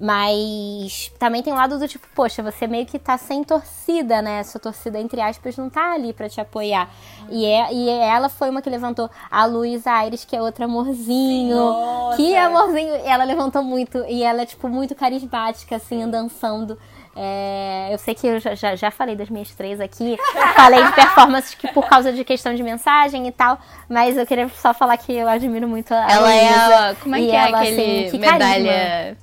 [0.00, 4.44] Mas também tem o lado do tipo, poxa, você meio que tá sem torcida, né?
[4.44, 6.88] Sua torcida, entre aspas, não tá ali para te apoiar.
[7.28, 11.56] E, é, e ela foi uma que levantou a Luísa Aires, que é outro amorzinho.
[12.16, 12.94] Que amorzinho.
[13.04, 13.98] Ela levantou muito.
[14.08, 16.78] E ela é, tipo, muito carismática, assim, dançando.
[17.20, 20.16] É, eu sei que eu já, já, falei das minhas três aqui,
[20.54, 23.58] falei de performances que por causa de questão de mensagem e tal,
[23.88, 27.16] mas eu queria só falar que eu admiro muito a Ela Luísa, é ela, como
[27.16, 29.16] é que é ela, aquele assim, que medalha carisma.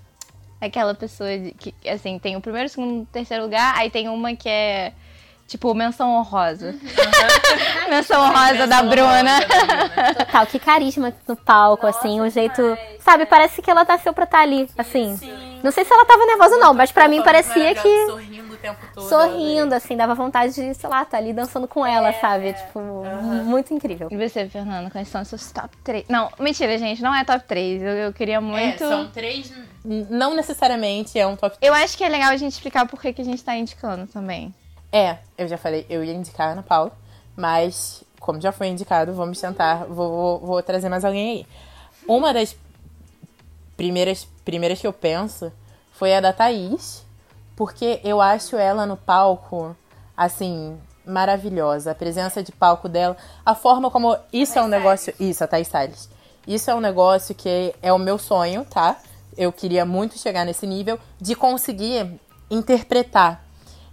[0.60, 4.50] aquela pessoa de, que assim tem o primeiro, segundo, terceiro lugar, aí tem uma que
[4.50, 4.92] é
[5.48, 6.68] tipo menção honrosa.
[6.72, 7.90] Uhum.
[7.90, 9.40] menção honrosa da Bruna.
[10.18, 12.62] Total, que carisma no palco, Nossa, assim, o jeito,
[13.00, 15.16] sabe, parece que ela nasceu pra estar ali, assim.
[15.18, 15.60] Sim.
[15.64, 18.80] Não sei se ela tava nervosa não, mas pra mim parecia que sorrindo o tempo
[18.94, 19.10] todo.
[19.10, 22.54] sorrindo, assim, dava vontade de, sei lá, estar tá ali dançando com ela, sabe?
[22.54, 23.04] Tipo,
[23.44, 24.08] muito incrível.
[24.12, 26.06] E você, Fernanda, quais são os seus top 3?
[26.08, 27.82] Não, mentira, gente, não é top 3.
[27.82, 28.84] Eu, eu queria muito.
[28.84, 29.52] É, são três.
[29.84, 31.68] Não necessariamente é um top 3.
[31.68, 34.08] Eu acho que é legal a gente explicar por que, que a gente tá indicando
[34.08, 34.54] também.
[34.96, 36.92] É, eu já falei, eu ia indicar a Ana Paula,
[37.36, 41.48] mas como já foi indicado, vamos tentar, vou, vou, vou trazer mais alguém aí.
[42.08, 42.56] Uma das
[43.76, 45.52] primeiras, primeiras que eu penso
[45.92, 47.06] foi a da Thaís,
[47.56, 49.76] porque eu acho ela no palco,
[50.16, 51.92] assim, maravilhosa.
[51.92, 54.18] A presença de palco dela, a forma como.
[54.32, 55.14] Isso é um negócio.
[55.20, 56.10] Isso, a Thaís Salles.
[56.48, 58.98] Isso é um negócio que é o meu sonho, tá?
[59.38, 62.20] eu queria muito chegar nesse nível de conseguir
[62.50, 63.45] interpretar.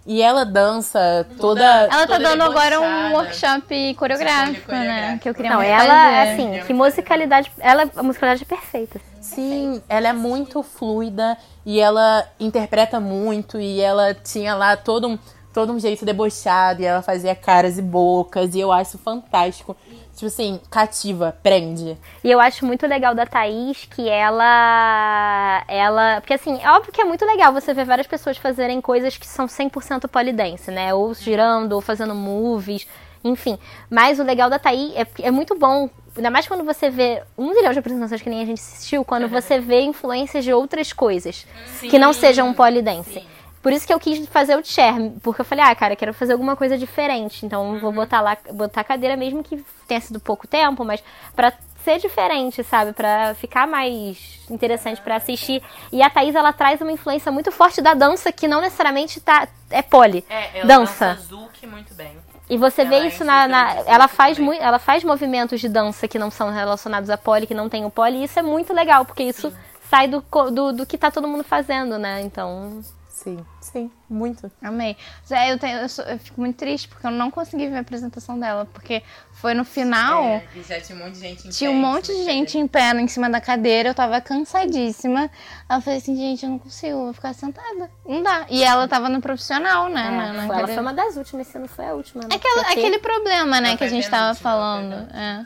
[0.05, 1.63] E ela dança toda.
[1.63, 4.77] Ela tá toda dando agora um workshop coreográfico, né?
[4.77, 5.19] coreográfico.
[5.23, 6.31] Que eu queria Não, muito ela, fazer.
[6.33, 7.51] assim, que musicalidade.
[7.57, 8.99] Ela, a musicalidade é perfeita.
[9.21, 15.17] Sim, ela é muito fluida e ela interpreta muito e ela tinha lá todo um,
[15.53, 19.75] todo um jeito debochado e ela fazia caras e bocas e eu acho fantástico.
[20.23, 21.97] Tipo assim, cativa, prende.
[22.23, 25.65] E eu acho muito legal da Thaís que ela.
[25.67, 26.21] Ela.
[26.21, 29.27] Porque assim, é óbvio que é muito legal você ver várias pessoas fazerem coisas que
[29.27, 30.93] são 100% polidense, né?
[30.93, 32.87] Ou girando, ou fazendo movies,
[33.21, 33.59] enfim.
[33.89, 35.89] Mas o legal da Thaís é, é muito bom.
[36.15, 39.27] Ainda mais quando você vê um milhão de apresentações que nem a gente assistiu, quando
[39.27, 41.45] você vê influências de outras coisas
[41.81, 43.27] que não sejam polidense.
[43.63, 46.33] Por isso que eu quis fazer o chair, porque eu falei, ah, cara, quero fazer
[46.33, 47.45] alguma coisa diferente.
[47.45, 51.01] Então vou botar lá, botar a cadeira mesmo que tenha sido pouco tempo, mas
[51.33, 52.91] pra ser diferente, sabe?
[52.91, 55.63] Pra ficar mais interessante pra assistir.
[55.93, 59.47] E a Thaís, ela traz uma influência muito forte da dança que não necessariamente tá
[59.71, 60.25] é pole.
[60.65, 61.15] dança.
[61.21, 62.17] Zuki muito bem.
[62.49, 65.69] E você Ela vê é isso na, na- ela faz muito, ela faz movimentos de
[65.69, 68.41] dança que não são relacionados a pole, que não tem o pole, e isso é
[68.41, 69.53] muito legal, porque isso
[69.89, 70.21] sai do,
[70.51, 72.21] do, do que tá todo mundo fazendo, né?
[72.21, 72.81] Então,
[73.23, 74.51] Sim, sim, muito.
[74.61, 74.97] Amei.
[75.25, 77.79] Zé, eu, tenho- eu sou- eu fico muito triste porque eu não consegui ver a
[77.79, 78.65] apresentação dela.
[78.73, 79.01] Porque
[79.31, 80.23] foi no final.
[80.23, 82.17] É, e já tinha um monte de gente em Tinha pé um em monte cima
[82.19, 85.29] de da gente em pé em cima da cadeira, eu tava cansadíssima.
[85.69, 87.89] Aí eu falei assim, gente, eu não consigo, eu vou ficar sentada.
[88.05, 88.45] Não dá.
[88.49, 90.09] E ela tava no profissional, né?
[90.09, 90.73] na, na foi- ela cadeira.
[90.73, 92.23] foi uma das últimas, se não foi a última.
[92.23, 92.29] Né?
[92.35, 95.15] Aquela- Porque- aquele problema, né, Ela que a gente tava penúltima, ela falando.
[95.15, 95.45] É.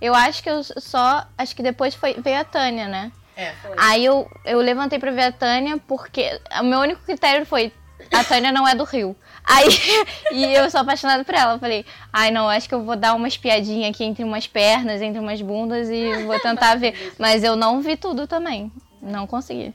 [0.00, 1.24] Eu acho que eu só.
[1.38, 3.12] Acho que depois foi, veio a Tânia, né?
[3.36, 3.52] É.
[3.76, 7.72] Aí eu, eu levantei pra ver a Tânia porque o meu único critério foi
[8.10, 9.16] a Tânia não é do Rio.
[9.44, 9.66] Aí,
[10.32, 11.58] e eu sou apaixonada por ela.
[11.58, 15.20] Falei, ai não, acho que eu vou dar uma espiadinha aqui entre umas pernas, entre
[15.20, 16.94] umas bundas e vou tentar ver.
[17.18, 18.70] Mas eu não vi tudo também.
[19.00, 19.74] Não consegui.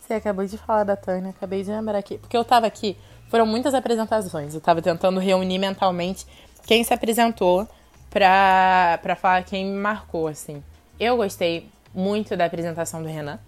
[0.00, 2.18] Você acabou de falar da Tânia, acabei de lembrar aqui.
[2.18, 2.96] Porque eu tava aqui,
[3.28, 4.54] foram muitas apresentações.
[4.54, 6.26] Eu tava tentando reunir mentalmente
[6.66, 7.68] quem se apresentou
[8.10, 10.62] pra, pra falar quem me marcou, assim.
[10.98, 13.38] Eu gostei muito da apresentação do Renan,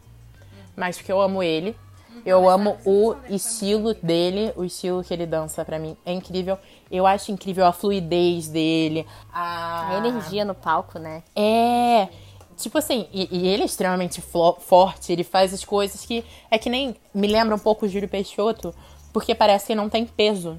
[0.76, 1.76] mas porque eu amo ele.
[2.24, 6.56] Eu amo o estilo dele, o estilo que ele dança pra mim é incrível.
[6.90, 11.22] Eu acho incrível a fluidez dele, a, A energia no palco, né?
[11.34, 12.08] é.
[12.56, 16.24] Tipo assim, e, e ele é extremamente forte, ele faz as coisas que.
[16.48, 16.94] É que nem.
[17.12, 18.72] Me lembra um pouco o Júlio Peixoto,
[19.12, 20.56] porque parece que não tem peso.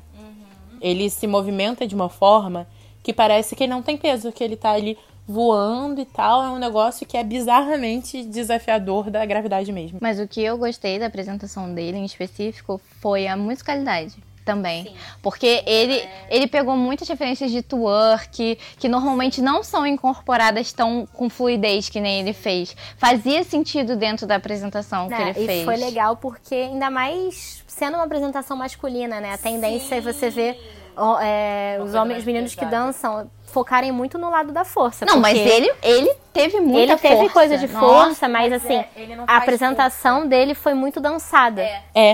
[0.81, 2.67] Ele se movimenta de uma forma
[3.01, 6.43] que parece que ele não tem peso, que ele tá ali voando e tal.
[6.43, 9.99] É um negócio que é bizarramente desafiador da gravidade mesmo.
[10.01, 14.15] Mas o que eu gostei da apresentação dele em específico foi a musicalidade
[14.45, 14.95] também.
[15.21, 21.29] Porque ele, ele pegou muitas referências de twerk que normalmente não são incorporadas tão com
[21.29, 22.75] fluidez que nem ele fez.
[22.97, 25.65] Fazia sentido dentro da apresentação que ele e fez.
[25.65, 29.33] foi legal porque, ainda mais sendo uma apresentação masculina, né?
[29.33, 30.84] A tendência é você ver
[31.21, 35.05] é, os homens, os meninos que dançam focarem muito no lado da força.
[35.05, 37.33] Não, mas ele, ele teve muita ele teve força.
[37.33, 37.79] coisa de Nossa.
[37.85, 41.61] força, mas, assim, é, ele a apresentação dele foi muito dançada.
[41.93, 42.11] É,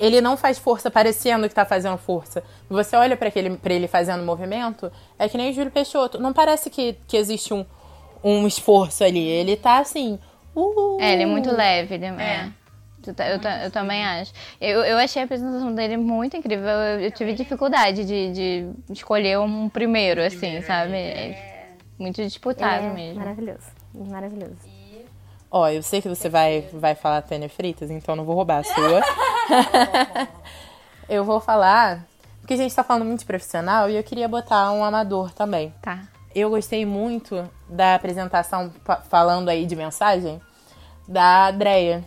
[0.00, 2.42] ele não faz força parecendo que tá fazendo força.
[2.68, 6.18] Você olha pra aquele- pra ele fazendo movimento, é que nem o Júlio Peixoto.
[6.20, 7.64] Não parece que, que existe um,
[8.22, 9.26] um esforço ali.
[9.26, 10.18] Ele tá assim.
[10.54, 11.94] Uh, É, ele é muito leve.
[11.94, 12.48] Ele, é.
[13.06, 14.32] Eu, ta- eu, ta- eu também acho.
[14.60, 16.68] Eu, eu achei a apresentação dele muito incrível.
[16.68, 20.94] Eu, eu tive dificuldade de, de escolher um primeiro, assim, sabe?
[20.96, 23.18] É muito disputado É, mesmo.
[23.20, 23.66] Maravilhoso.
[23.94, 24.56] Maravilhoso.
[25.50, 28.64] Ó, eu sei que você vai, vai falar Tânia Fritas, então não vou roubar a
[28.64, 29.02] sua.
[31.08, 32.04] eu vou falar.
[32.40, 35.72] Porque a gente tá falando muito de profissional e eu queria botar um amador também.
[35.80, 36.00] Tá.
[36.34, 38.72] Eu gostei muito da apresentação,
[39.08, 40.40] falando aí de mensagem,
[41.06, 42.02] da Adrea.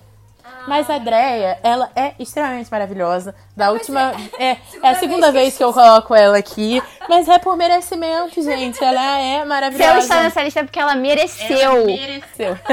[0.68, 3.36] Mas a Adrea, ela é extremamente maravilhosa.
[3.56, 4.14] Da última.
[4.40, 4.58] É, é
[4.90, 6.82] a segunda vez que eu coloco ela aqui.
[7.08, 8.84] Mas é por merecimento, gente.
[8.84, 10.00] Ela é Se eu maravilhosa.
[10.00, 11.86] estar nessa lista é porque ela mereceu.
[11.86, 12.58] mereceu.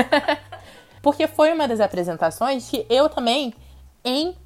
[1.03, 3.53] Porque foi uma das apresentações que eu também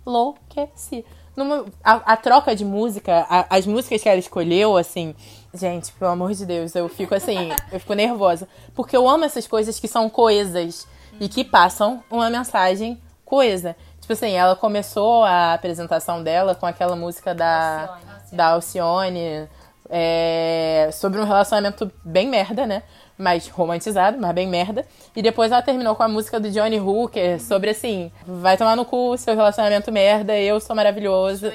[0.06, 1.04] enlouqueci.
[1.36, 5.14] Numa- a, a troca de música, a- as músicas que ela escolheu, assim,
[5.52, 8.48] gente, pelo amor de Deus, eu fico assim, eu fico nervosa.
[8.74, 10.86] Porque eu amo essas coisas que são coesas
[11.20, 13.76] e que passam uma mensagem coesa.
[14.00, 17.98] Tipo assim, ela começou a apresentação dela com aquela música da,
[18.32, 19.48] da Alcione,
[19.90, 22.82] é, sobre um relacionamento bem merda, né?
[23.18, 24.86] Mais romantizado, mas bem merda.
[25.14, 28.84] E depois ela terminou com a música do Johnny Hooker sobre assim: vai tomar no
[28.84, 31.50] cu seu relacionamento merda, eu sou maravilhoso.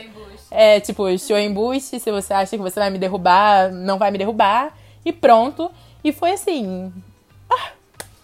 [0.49, 4.18] É tipo, show embuste, se você acha que você vai me derrubar, não vai me
[4.18, 4.76] derrubar.
[5.06, 5.72] E pronto.
[6.03, 6.91] E foi assim.
[7.49, 7.72] ah,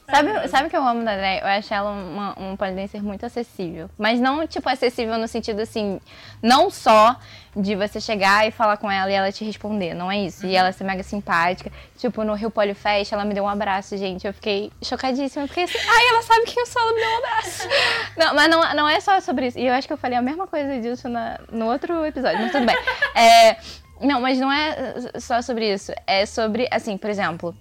[0.10, 1.42] Sabe, sabe o que eu amo da Drag?
[1.42, 3.90] Eu acho ela uma, uma polidencer muito acessível.
[3.98, 6.00] Mas não, tipo, acessível no sentido assim,
[6.42, 7.18] não só
[7.54, 10.46] de você chegar e falar com ela e ela te responder, não é isso.
[10.46, 11.70] E ela ser mega simpática.
[11.98, 14.26] Tipo, no Rio Polifest, ela me deu um abraço, gente.
[14.26, 15.44] Eu fiquei chocadíssima.
[15.44, 17.68] Eu fiquei assim, ai, ela sabe quem eu sou, ela me deu um abraço.
[18.16, 19.60] Não, mas não, não é só sobre isso.
[19.60, 22.52] E eu acho que eu falei a mesma coisa disso na, no outro episódio, mas
[22.52, 22.78] tudo bem.
[23.14, 23.58] É,
[24.02, 25.92] não, mas não é só sobre isso.
[26.06, 27.56] É sobre, assim, por exemplo,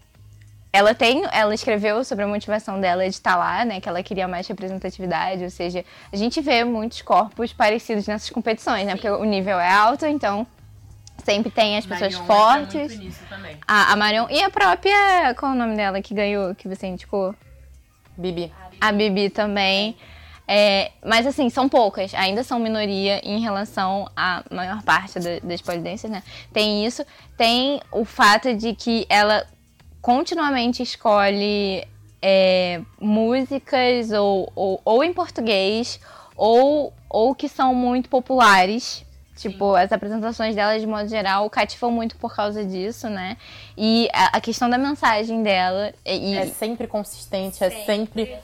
[0.77, 3.81] ela tem, ela escreveu sobre a motivação dela de estar lá, né?
[3.81, 8.85] Que ela queria mais representatividade, ou seja, a gente vê muitos corpos parecidos nessas competições,
[8.87, 8.93] né?
[8.95, 10.47] Porque o nível é alto, então
[11.25, 12.75] sempre tem as pessoas Marion fortes.
[12.75, 13.57] entra muito nisso também.
[13.67, 16.87] A, a Marion e a própria, qual é o nome dela que ganhou, que você
[16.87, 17.35] indicou?
[18.17, 18.53] Bibi.
[18.81, 19.97] A Bibi também.
[20.49, 25.61] É, mas assim, são poucas, ainda são minoria em relação à maior parte da- das
[25.61, 26.23] polidências, né?
[26.53, 27.05] Tem isso,
[27.37, 29.45] tem o fato de que ela
[30.07, 31.85] continuamente escolhe
[32.23, 35.99] é, músicas ou, ou, ou em português
[36.37, 39.05] ou, ou que são muito populares.
[39.35, 43.37] Tipo, as apresentações dela, de modo geral, cativam muito por causa disso, né?
[43.77, 45.93] E a, a questão da mensagem dela.
[46.07, 48.39] E, É sempre consistente, é sempre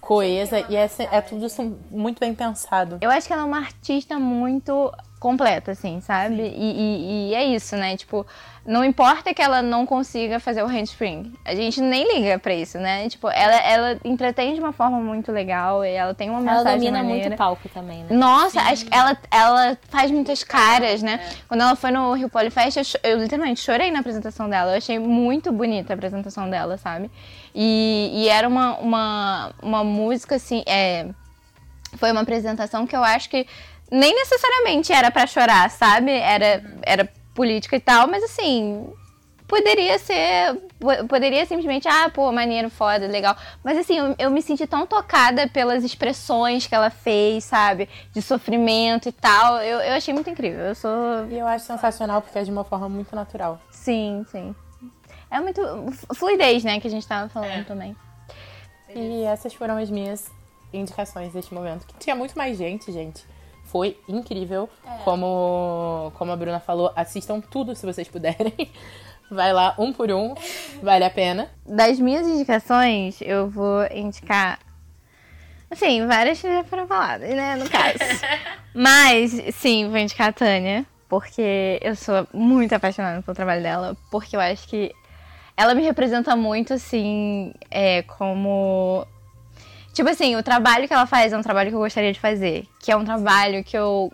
[0.00, 2.96] coesa e é, é tudo isso muito bem pensado.
[3.02, 6.34] Eu acho que ela é uma artista muito completa, assim, sabe?
[6.42, 7.96] E, e- e é isso, né?
[7.96, 8.26] Tipo,
[8.66, 11.32] não importa que ela não consiga fazer o handspring.
[11.44, 13.08] A gente nem liga pra isso, né?
[13.08, 16.78] Tipo, ela, ela entretém de uma forma muito legal e ela tem uma Ela mensagem
[16.80, 17.28] domina maneira.
[17.28, 18.08] muito palco também, né?
[18.14, 21.18] Nossa, acho que ela, ela faz muitas caras, né?
[21.48, 24.72] Quando ela foi no Rio Polyfest, eu, eu literalmente chorei na apresentação dela.
[24.72, 27.10] Eu achei muito bonita a apresentação dela, sabe?
[27.54, 31.06] E, e era uma, uma, uma música, assim, é,
[31.96, 33.46] foi uma apresentação que eu acho que
[33.90, 36.10] nem necessariamente era pra chorar, sabe?
[36.10, 38.88] Era, era política e tal, mas assim,
[39.46, 40.54] poderia ser.
[40.80, 43.36] po- Poderia simplesmente, ah, pô, maneiro, foda, legal.
[43.62, 47.88] Mas assim, eu, eu me senti tão tocada pelas expressões que ela fez, sabe?
[48.12, 49.58] De sofrimento e tal.
[49.62, 50.60] Eu, eu achei muito incrível.
[50.66, 51.26] Eu sou.
[51.30, 53.60] E eu acho sensacional porque é de uma forma muito natural.
[53.70, 54.54] Sim, sim.
[55.30, 55.60] É muito.
[56.14, 57.94] Fluidez, né, que a gente tava falando também.
[58.94, 60.30] E essas foram as minhas
[60.72, 61.86] indicações deste momento.
[61.86, 63.24] Que tinha muito mais gente, gente.
[63.66, 64.68] Foi incrível.
[65.04, 68.54] Como, como a Bruna falou, assistam tudo se vocês puderem.
[69.30, 70.34] Vai lá, um por um.
[70.82, 71.50] Vale a pena.
[71.66, 74.60] Das minhas indicações, eu vou indicar.
[75.68, 77.56] Assim, várias que já foram faladas, né?
[77.56, 77.98] No caso.
[78.72, 84.36] Mas, sim, vou indicar a Tânia, porque eu sou muito apaixonada pelo trabalho dela, porque
[84.36, 84.94] eu acho que
[85.56, 89.06] ela me representa muito, assim, é, como.
[89.96, 92.66] Tipo assim, o trabalho que ela faz é um trabalho que eu gostaria de fazer.
[92.80, 94.12] Que é um trabalho que eu.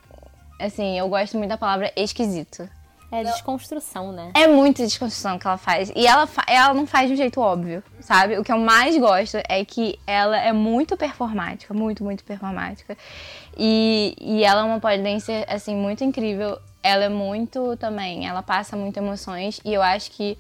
[0.60, 2.68] Assim, eu gosto muito da palavra esquisito.
[3.10, 4.30] É desconstrução, né?
[4.32, 5.90] É muita desconstrução que ela faz.
[5.96, 8.38] E ela, fa- ela não faz de um jeito óbvio, sabe?
[8.38, 12.96] O que eu mais gosto é que ela é muito performática, muito, muito performática.
[13.58, 16.58] E, e ela é uma polidencer, assim, muito incrível.
[16.80, 19.60] Ela é muito também, ela passa muito emoções.
[19.64, 20.38] E eu acho que,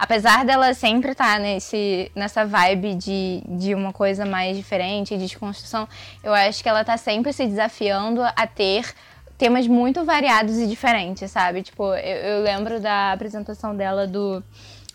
[0.00, 5.86] apesar dela sempre estar nesse, nessa vibe de, de uma coisa mais diferente, de desconstrução,
[6.24, 8.94] eu acho que ela tá sempre se desafiando a ter
[9.36, 11.62] temas muito variados e diferentes, sabe?
[11.62, 14.42] Tipo, eu, eu lembro da apresentação dela do,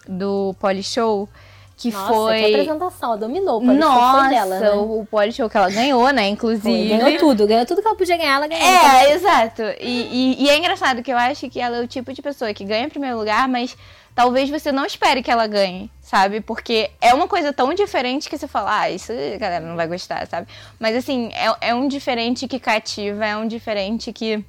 [0.07, 1.29] do Polyshow,
[1.77, 2.39] que Nossa, foi.
[2.39, 3.09] que apresentação.
[3.09, 3.59] Ela dominou.
[3.61, 4.71] pode Nossa, foi dela, né?
[4.71, 6.27] o, o Polyshow que ela ganhou, né?
[6.29, 6.89] Inclusive.
[6.89, 7.45] Foi, ganhou tudo.
[7.45, 8.65] Ganhou tudo que ela podia ganhar, ela ganhou.
[8.65, 9.61] É, exato.
[9.79, 12.53] E, e- e é engraçado que eu acho que ela é o tipo de pessoa
[12.53, 13.75] que ganha em primeiro lugar, mas
[14.15, 16.39] talvez você não espere que ela ganhe, sabe?
[16.41, 19.87] Porque é uma coisa tão diferente que você fala, ah, isso a galera não vai
[19.87, 20.47] gostar, sabe?
[20.79, 24.43] Mas assim, é, é um diferente que cativa, é um diferente que.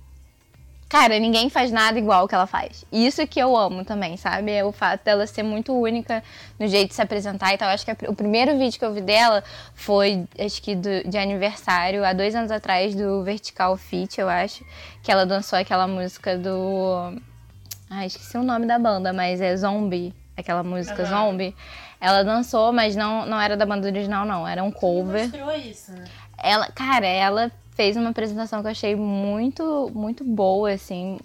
[0.89, 2.85] Cara, ninguém faz nada igual que ela faz.
[2.93, 4.53] Isso que eu amo também, sabe?
[4.53, 6.23] É o fato dela ser muito única
[6.61, 7.69] no jeito de se apresentar e tal.
[7.71, 9.43] Acho que o primeiro vídeo que eu vi dela
[9.75, 14.65] foi, acho que do- de aniversário, há dois anos atrás, do Vertical Fit, eu acho.
[15.03, 17.21] Que ela dançou aquela música do.
[17.89, 20.15] Ah, esqueci o nome da banda, mas é Zombie.
[20.37, 21.55] Aquela música Zombie.
[22.01, 24.47] Ela dançou, mas não, não era da banda original, não.
[24.47, 25.23] Era um cover.
[25.23, 26.05] Mostrou isso, né?
[26.37, 31.19] Ela, cara, ela fez uma apresentação que eu achei muito, muito boa, assim,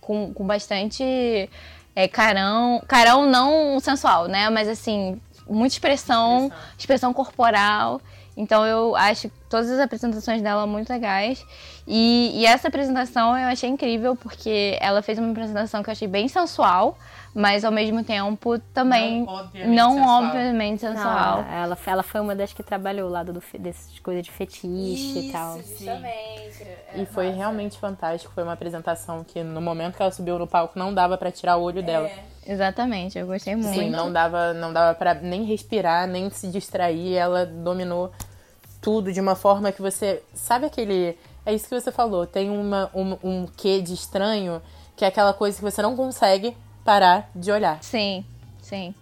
[0.00, 1.48] com, com bastante
[1.94, 2.82] é, carão.
[2.86, 4.50] Carão não sensual, né?
[4.50, 8.00] Mas assim, muita expressão, expressão corporal.
[8.38, 11.44] Então eu acho todas as apresentações dela muito legais.
[11.84, 16.06] E, e essa apresentação eu achei incrível porque ela fez uma apresentação que eu achei
[16.06, 16.96] bem sensual,
[17.34, 20.22] mas ao mesmo tempo também Não obviamente não sensual.
[20.22, 21.42] obviamente sensual.
[21.42, 25.18] Não, ela, ela foi uma das que trabalhou o lado do, dessas coisas de fetiche
[25.18, 25.56] e tal.
[25.56, 26.64] Justamente.
[26.94, 28.32] E foi realmente fantástico.
[28.32, 31.56] Foi uma apresentação que no momento que ela subiu no palco não dava pra tirar
[31.56, 32.08] o olho dela.
[32.46, 33.74] Exatamente, eu gostei muito.
[33.74, 37.14] Sim, não dava, não dava para nem respirar, nem se distrair.
[37.14, 38.10] Ela dominou
[38.80, 40.22] tudo de uma forma que você.
[40.34, 41.16] Sabe aquele.
[41.44, 42.26] É isso que você falou.
[42.26, 44.60] Tem uma, um, um quê de estranho,
[44.96, 47.78] que é aquela coisa que você não consegue parar de olhar.
[47.82, 48.24] Sim,
[48.60, 48.94] sim.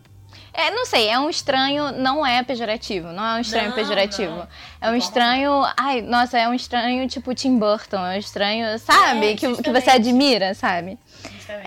[0.53, 4.33] É, não sei, é um estranho, não é pejorativo, não é um estranho Não, pejorativo.
[4.37, 4.49] não.
[4.81, 9.33] É um estranho, ai, nossa, é um estranho tipo Tim Burton, é um estranho, sabe,
[9.33, 10.99] É, que, que você admira, sabe?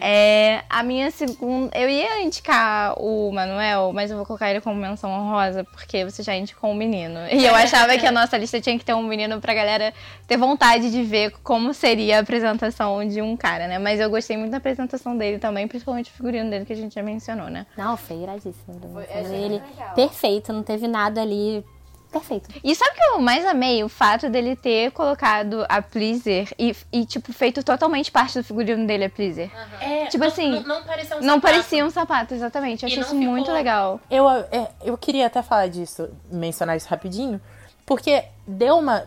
[0.01, 4.75] É, a minha segunda, eu ia indicar o Manuel, mas eu vou colocar ele como
[4.75, 7.19] menção honrosa, porque você já indicou um menino.
[7.31, 9.93] E eu achava que a nossa lista tinha que ter um menino pra galera
[10.27, 13.79] ter vontade de ver como seria a apresentação de um cara, né?
[13.79, 16.95] Mas eu gostei muito da apresentação dele também, principalmente o figurino dele que a gente
[16.95, 17.65] já mencionou, né?
[17.77, 18.79] Não, foi iradíssimo.
[18.93, 19.93] Foi- Foi achei ele legal.
[19.95, 21.63] perfeito, não teve nada ali.
[22.11, 22.49] Perfeito.
[22.63, 23.83] E sabe o que eu mais amei?
[23.83, 28.87] O fato dele ter colocado a Pleaser e, e, tipo, feito totalmente parte do figurino
[28.87, 29.51] dele a Pleaser.
[29.79, 31.41] É, Tipo assim, Não, não parecia um Não sapato.
[31.41, 32.81] parecia um sapato, exatamente.
[32.83, 33.99] Eu achei não isso muito ficou- legal.
[34.09, 37.39] Eu, é, eu queria até falar disso, mencionar isso rapidinho,
[37.85, 39.05] porque deu uma.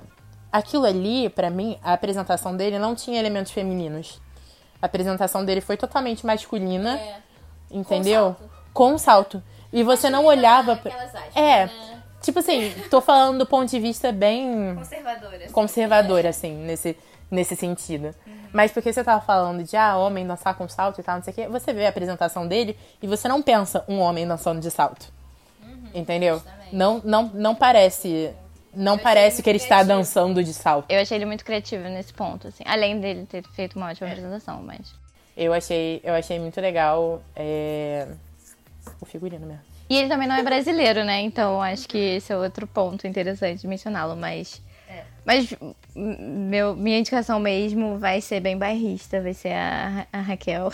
[0.52, 4.20] Aquilo ali, pra mim, a apresentação dele não tinha elementos femininos.
[4.80, 7.16] A apresentação dele foi totalmente masculina, É.
[7.70, 8.36] entendeu?
[8.72, 9.42] Com salto.
[9.72, 10.76] E você não olhava.
[10.76, 10.92] pra-
[11.34, 11.66] É.
[11.66, 11.91] né?
[12.22, 15.52] Tipo assim, tô falando do ponto de vista bem Conservadoras.
[15.52, 16.96] conservador, assim, nesse,
[17.30, 18.14] nesse sentido.
[18.52, 21.32] Mas porque você tava falando de, ah, homem dançar com salto e tal, não sei
[21.32, 24.70] o quê, você vê a apresentação dele e você não pensa um homem dançando de
[24.70, 25.06] salto.
[25.94, 26.36] Entendeu?
[26.36, 26.74] justamente.
[26.74, 28.30] Não, não, não parece.
[28.74, 29.98] Não achei parece que ele está criativo.
[29.98, 30.86] dançando de salto.
[30.90, 32.62] Eu achei ele muito criativo nesse ponto, assim.
[32.66, 33.92] Além dele ter feito uma É.
[33.92, 34.94] ótima apresentação, mas.
[35.36, 38.06] Eu achei, eu achei muito legal é,
[39.00, 39.62] o figurino mesmo.
[39.88, 41.20] E ele também não é brasileiro, né?
[41.20, 44.62] Então acho que esse é outro ponto interessante de mencioná-lo, mas.
[44.88, 45.02] É.
[45.24, 45.54] Mas
[45.94, 50.70] meu, minha indicação mesmo vai ser bem bairrista, vai ser a, a Raquel.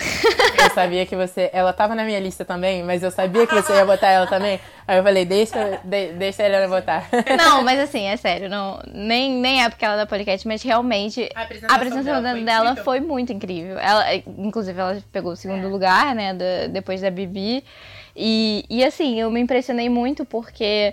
[0.62, 1.50] Eu sabia que você.
[1.52, 4.60] Ela tava na minha lista também, mas eu sabia que você ia botar ela também.
[4.86, 7.08] Aí eu falei, deixa, de- deixa ela botar.
[7.36, 10.62] Não, mas assim, é sério, não, nem, nem é porque ela é da podcast, mas
[10.62, 13.78] realmente A a apresentação apresentação dela dela, foi foi muito incrível.
[13.78, 15.68] Ela, inclusive, ela pegou o segundo É.
[15.68, 17.62] lugar, né, da- depois da Bibi.
[18.20, 20.92] E, e assim, eu me impressionei muito porque,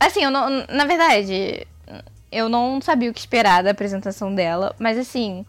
[0.00, 1.66] assim, eu não, na verdade,
[2.32, 5.44] eu não sabia o que esperar da apresentação dela, mas assim,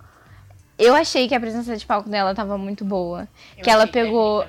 [0.77, 3.29] eu achei que a presença de palco dela tava muito boa.
[3.63, 4.45] que ela pegou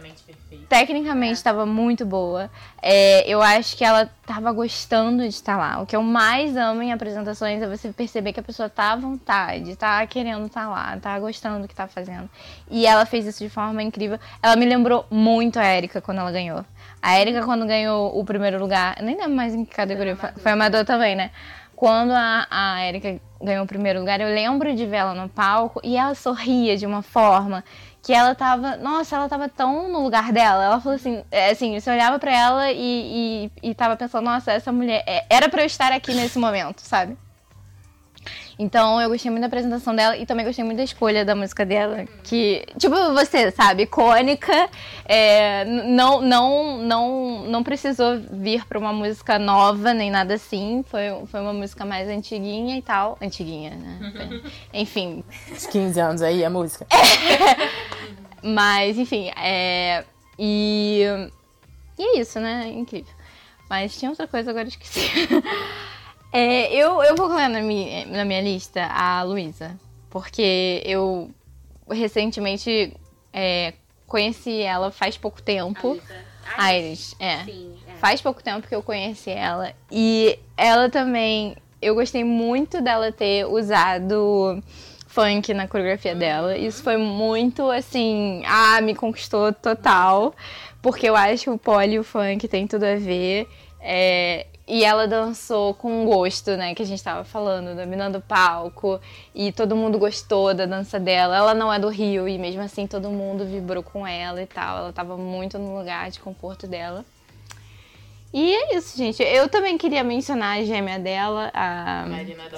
[0.68, 2.50] tecnicamente estava muito boa.
[2.82, 5.80] É, eu acho que ela estava gostando de estar lá.
[5.80, 8.96] O que eu mais amo em apresentações é você perceber que a pessoa tá à
[8.96, 12.28] vontade, tá querendo estar lá, tá gostando do que tá fazendo.
[12.70, 14.18] E ela fez isso de forma incrível.
[14.42, 16.64] Ela me lembrou muito a Erika quando ela ganhou.
[17.00, 20.52] A Erika, quando ganhou o primeiro lugar, nem lembro mais em que categoria, foi, foi
[20.52, 21.30] amador também, né?
[21.76, 25.80] Quando a, a Erika ganhou o primeiro lugar, eu lembro de ver ela no palco
[25.84, 27.64] e ela sorria de uma forma
[28.04, 30.62] que ela tava, nossa, ela tava tão no lugar dela.
[30.62, 34.52] Ela falou assim, é, assim, você olhava pra ela e, e, e tava pensando, nossa,
[34.52, 37.16] essa mulher, é, era pra eu estar aqui nesse momento, sabe?
[38.58, 41.64] Então eu gostei muito da apresentação dela e também gostei muito da escolha da música
[41.66, 44.68] dela, que, tipo, você, sabe, icônica,
[45.04, 51.02] é, não, não, não, não precisou vir pra uma música nova nem nada assim, foi,
[51.26, 54.40] foi uma música mais antiguinha e tal, antiguinha, né?
[54.72, 56.86] Enfim, Uns 15 anos aí, a música.
[58.42, 60.04] mas, enfim, é.
[60.38, 61.04] E.
[61.98, 62.68] E é isso, né?
[62.68, 63.12] Incrível.
[63.70, 65.00] Mas tinha outra coisa, agora eu esqueci.
[66.36, 69.78] É, eu, eu vou colocar na minha, na minha lista a Luísa.
[70.10, 71.30] Porque eu
[71.88, 72.92] recentemente
[73.32, 73.72] é,
[74.04, 75.96] conheci ela faz pouco tempo.
[76.56, 77.44] A Iris, é.
[77.44, 79.72] Sim, Faz pouco tempo que eu conheci ela.
[79.92, 81.56] E ela também.
[81.80, 84.60] Eu gostei muito dela ter usado
[85.06, 86.58] funk na coreografia dela.
[86.58, 88.42] Isso foi muito assim.
[88.44, 90.34] Ah, me conquistou total.
[90.82, 93.48] Porque eu acho que o pole e o funk tem tudo a ver.
[93.80, 96.74] É, e ela dançou com gosto, né?
[96.74, 98.98] Que a gente tava falando, dominando o palco.
[99.34, 101.36] E todo mundo gostou da dança dela.
[101.36, 104.78] Ela não é do Rio e mesmo assim todo mundo vibrou com ela e tal.
[104.78, 107.04] Ela tava muito no lugar de conforto dela.
[108.36, 109.22] E é isso, gente.
[109.22, 112.04] Eu também queria mencionar a gêmea dela, a.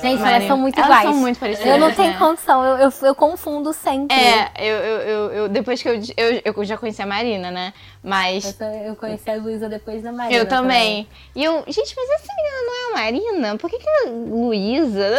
[0.01, 0.31] Gente, Marina.
[0.31, 1.05] elas são muito Elas iguais.
[1.11, 1.71] são muito parecidas.
[1.71, 2.19] Eu não tenho né?
[2.19, 4.17] condição, eu, eu, eu confundo sempre.
[4.17, 6.41] É, eu, eu, eu, eu- depois que eu, eu.
[6.47, 7.75] Eu já conheci a Marina, né?
[7.77, 8.55] Eu, Mas.
[8.55, 10.41] tô- eu conheci a Luísa depois da Marina.
[10.41, 11.07] Eu também.
[11.35, 13.59] E eu, gente, mas essa menina não é a Marina?
[13.59, 15.11] Por que, que é Luísa?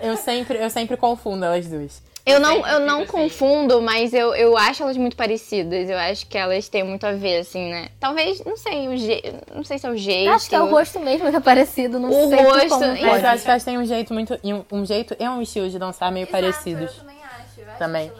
[0.00, 2.11] Eu sempre, eu sempre confundo elas duas.
[2.24, 3.06] Eu não, eu não assim.
[3.10, 5.90] confundo, mas eu, eu acho elas muito parecidas.
[5.90, 7.88] Eu acho que elas têm muito a ver, assim, né?
[7.98, 9.22] Talvez, não sei, o je...
[9.52, 10.30] não sei se é o jeito.
[10.30, 13.00] Acho que é o rosto mesmo que é parecido, não O sei rosto, como é,
[13.00, 14.38] Mas eu acho que elas têm um jeito muito.
[14.42, 16.92] e Um, um jeito e um estilo de dançar meio Exato, parecidos.
[16.92, 17.78] Eu também acho.
[17.78, 18.12] também.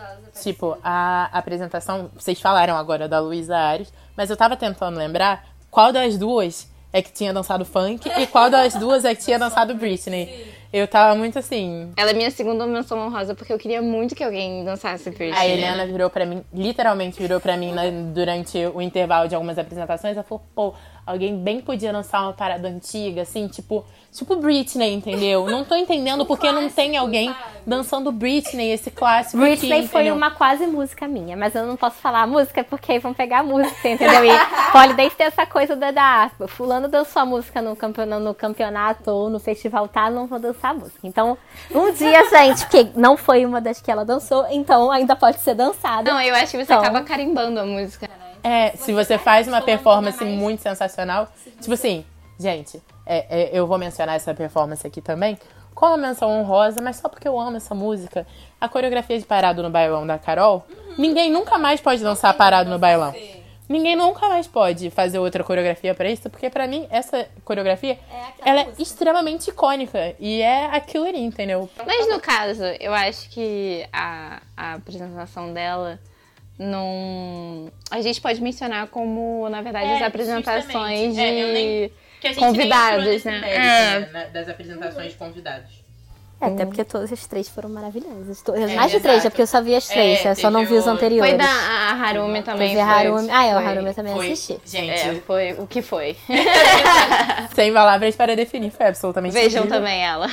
[0.43, 5.93] Tipo, a apresentação, vocês falaram agora da Luísa Ares, mas eu tava tentando lembrar qual
[5.93, 9.75] das duas é que tinha dançado funk e qual das duas é que tinha dançado
[9.75, 10.53] Britney.
[10.73, 11.93] Eu tava muito assim.
[11.97, 15.33] Ela é minha segunda menção honrosa porque eu queria muito que alguém dançasse Britney.
[15.33, 19.59] A Helena virou pra mim, literalmente virou pra mim né, durante o intervalo de algumas
[19.59, 20.17] apresentações.
[20.17, 20.75] Ela falou, pô,
[21.07, 25.47] alguém bem podia lançar uma parada antiga, assim, tipo, tipo Britney, entendeu?
[25.47, 27.35] Não tô entendendo porque não tem alguém
[27.67, 29.39] dançando Britney, esse clássico.
[29.39, 32.93] Britney aqui, foi uma quase música minha, mas eu não posso falar a música porque
[32.93, 34.25] aí vão pegar a música, entendeu?
[34.25, 34.31] E
[34.73, 39.29] Polidense tem essa coisa da, da fulano dançou a música no campeonato, no campeonato ou
[39.31, 40.11] no festival, tá?
[40.11, 41.01] Não vou dançar a música.
[41.05, 41.37] Então,
[41.71, 45.55] um dia, gente, que não foi uma das que ela dançou, então ainda pode ser
[45.55, 46.11] dançada.
[46.13, 46.79] Não, eu acho que você Então.
[46.81, 48.09] acaba carimbando a música.
[48.43, 51.29] É, se você faz uma performance muito sensacional.
[51.61, 52.05] Tipo assim,
[52.39, 55.39] gente, é, é, eu vou mencionar essa performance aqui também
[55.75, 58.27] como menção honrosa, mas só porque eu amo essa música.
[58.61, 60.65] A coreografia de Parado no Bailão da Carol,
[60.97, 63.15] ninguém nunca mais pode dançar Parado no Bailão.
[63.69, 67.99] Ninguém nunca mais pode fazer outra coreografia pra isso, porque pra mim essa coreografia
[68.45, 71.71] ela é extremamente icônica e é aquilo ali, entendeu?
[71.87, 75.99] Mas no caso, eu acho que a, a apresentação dela
[76.59, 77.71] não.
[77.91, 81.17] A gente pode mencionar como, na verdade, É, as apresentações.
[81.19, 81.91] É, eu nem-
[82.23, 83.43] de convidados, né?
[83.45, 84.27] É.
[84.33, 85.83] Das apresentações de convidados.
[86.41, 88.43] É, até porque todas as três foram maravilhosas.
[88.43, 90.51] To- É, Mais de três, é porque eu só vi as três, É, eu só
[90.51, 91.31] não vi os anteriores.
[91.31, 92.73] Foi da a Harumi também.
[92.73, 93.29] Foi- Harumi.
[93.31, 94.59] Ah, é, o Harumi eu também Foi, assisti.
[94.67, 96.17] gente, É, foi o que foi.
[97.55, 99.79] sem palavras para definir, foi absolutamente Vejam incrível.
[99.81, 100.27] também ela.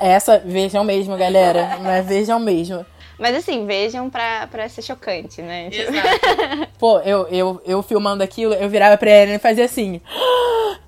[0.00, 1.78] Essa, vejam mesmo, galera.
[1.80, 2.84] Mas vejam mesmo.
[3.18, 5.70] Mas assim, vejam pra, pra ser chocante, né?
[5.70, 5.92] Tipo,
[6.78, 10.00] Pô, eu, eu, eu filmando aquilo, eu virava pra ela e fazia assim.
[10.06, 10.78] "Ah,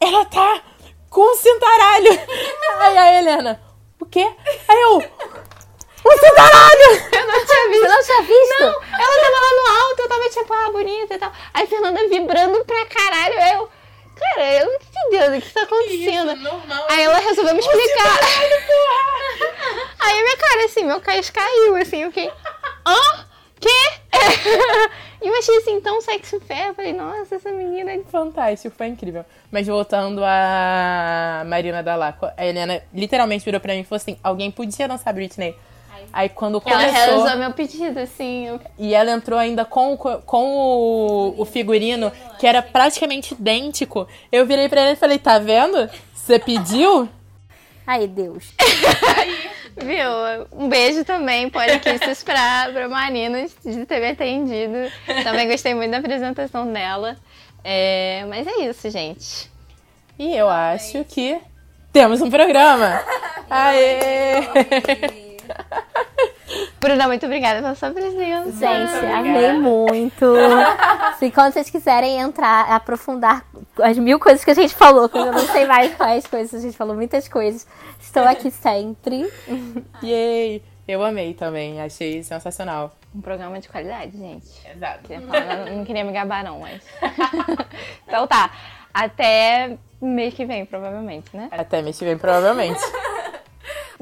[0.00, 0.60] Ela tá
[1.08, 2.10] com um cintaralho.
[2.80, 3.62] Aí a Helena,
[4.00, 4.28] o quê?
[4.68, 7.02] Aí eu, um cintaralho!
[7.12, 7.82] Eu não tinha visto.
[7.82, 8.60] Você não tinha visto?
[8.60, 8.68] Não,
[9.00, 11.32] ela tava lá no alto, eu tava tipo, ah, bonita e tal.
[11.54, 13.34] Aí a Fernanda vibrando pra caralho.
[13.54, 13.68] Eu,
[14.34, 16.36] cara, eu não tô entendendo o que tá acontecendo.
[16.36, 16.86] normal.
[16.88, 18.18] Aí ela resolveu me explicar.
[20.00, 22.30] Aí a minha cara, assim, meu cais caiu, assim, eu fiquei.
[22.86, 23.26] Hã?
[23.60, 23.68] Quê?
[25.22, 26.66] E eu achei assim tão sexy fair.
[26.66, 29.24] Eu falei, nossa, essa menina é Fantástico, foi incrível.
[29.52, 34.50] Mas voltando a Marina Dalacqua, a Helena literalmente virou pra mim e falou assim: alguém
[34.50, 35.56] podia dançar Britney.
[36.12, 36.92] Aí quando Ela começou.
[36.92, 38.60] realizou meu pedido, assim.
[38.78, 44.06] E ela entrou ainda com, com o, o figurino, que era praticamente idêntico.
[44.30, 45.88] Eu virei pra ela e falei, tá vendo?
[46.14, 47.08] Você pediu?
[47.86, 48.52] Ai, Deus.
[49.74, 50.46] Viu?
[50.52, 54.92] Um beijo também, Poliquisses, pra, pra Marina de ter me atendido.
[55.24, 57.16] Também gostei muito da apresentação dela.
[57.64, 59.50] É, mas é isso, gente.
[60.18, 61.40] E eu acho que
[61.90, 63.02] temos um programa.
[63.48, 64.42] Aê!
[66.80, 68.50] Bruna, muito obrigada pela sua presença.
[68.52, 70.34] Gente, amei muito.
[71.18, 73.44] Se quando vocês quiserem entrar, aprofundar
[73.80, 76.62] as mil coisas que a gente falou, que eu não sei mais quais coisas, a
[76.62, 77.66] gente falou muitas coisas.
[78.00, 79.30] Estou aqui sempre.
[80.02, 80.62] Yay!
[80.86, 82.92] Eu amei também, achei sensacional.
[83.14, 84.48] Um programa de qualidade, gente.
[84.68, 85.04] Exato.
[85.04, 86.82] Queria falar, não, não queria me gabar, não, mas.
[88.06, 88.50] então tá.
[88.92, 91.48] Até mês que vem, provavelmente, né?
[91.52, 92.80] Até mês que vem, provavelmente.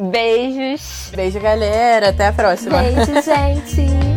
[0.00, 1.10] Beijos.
[1.14, 2.08] Beijo, galera.
[2.08, 2.78] Até a próxima.
[2.78, 3.90] Beijo, gente.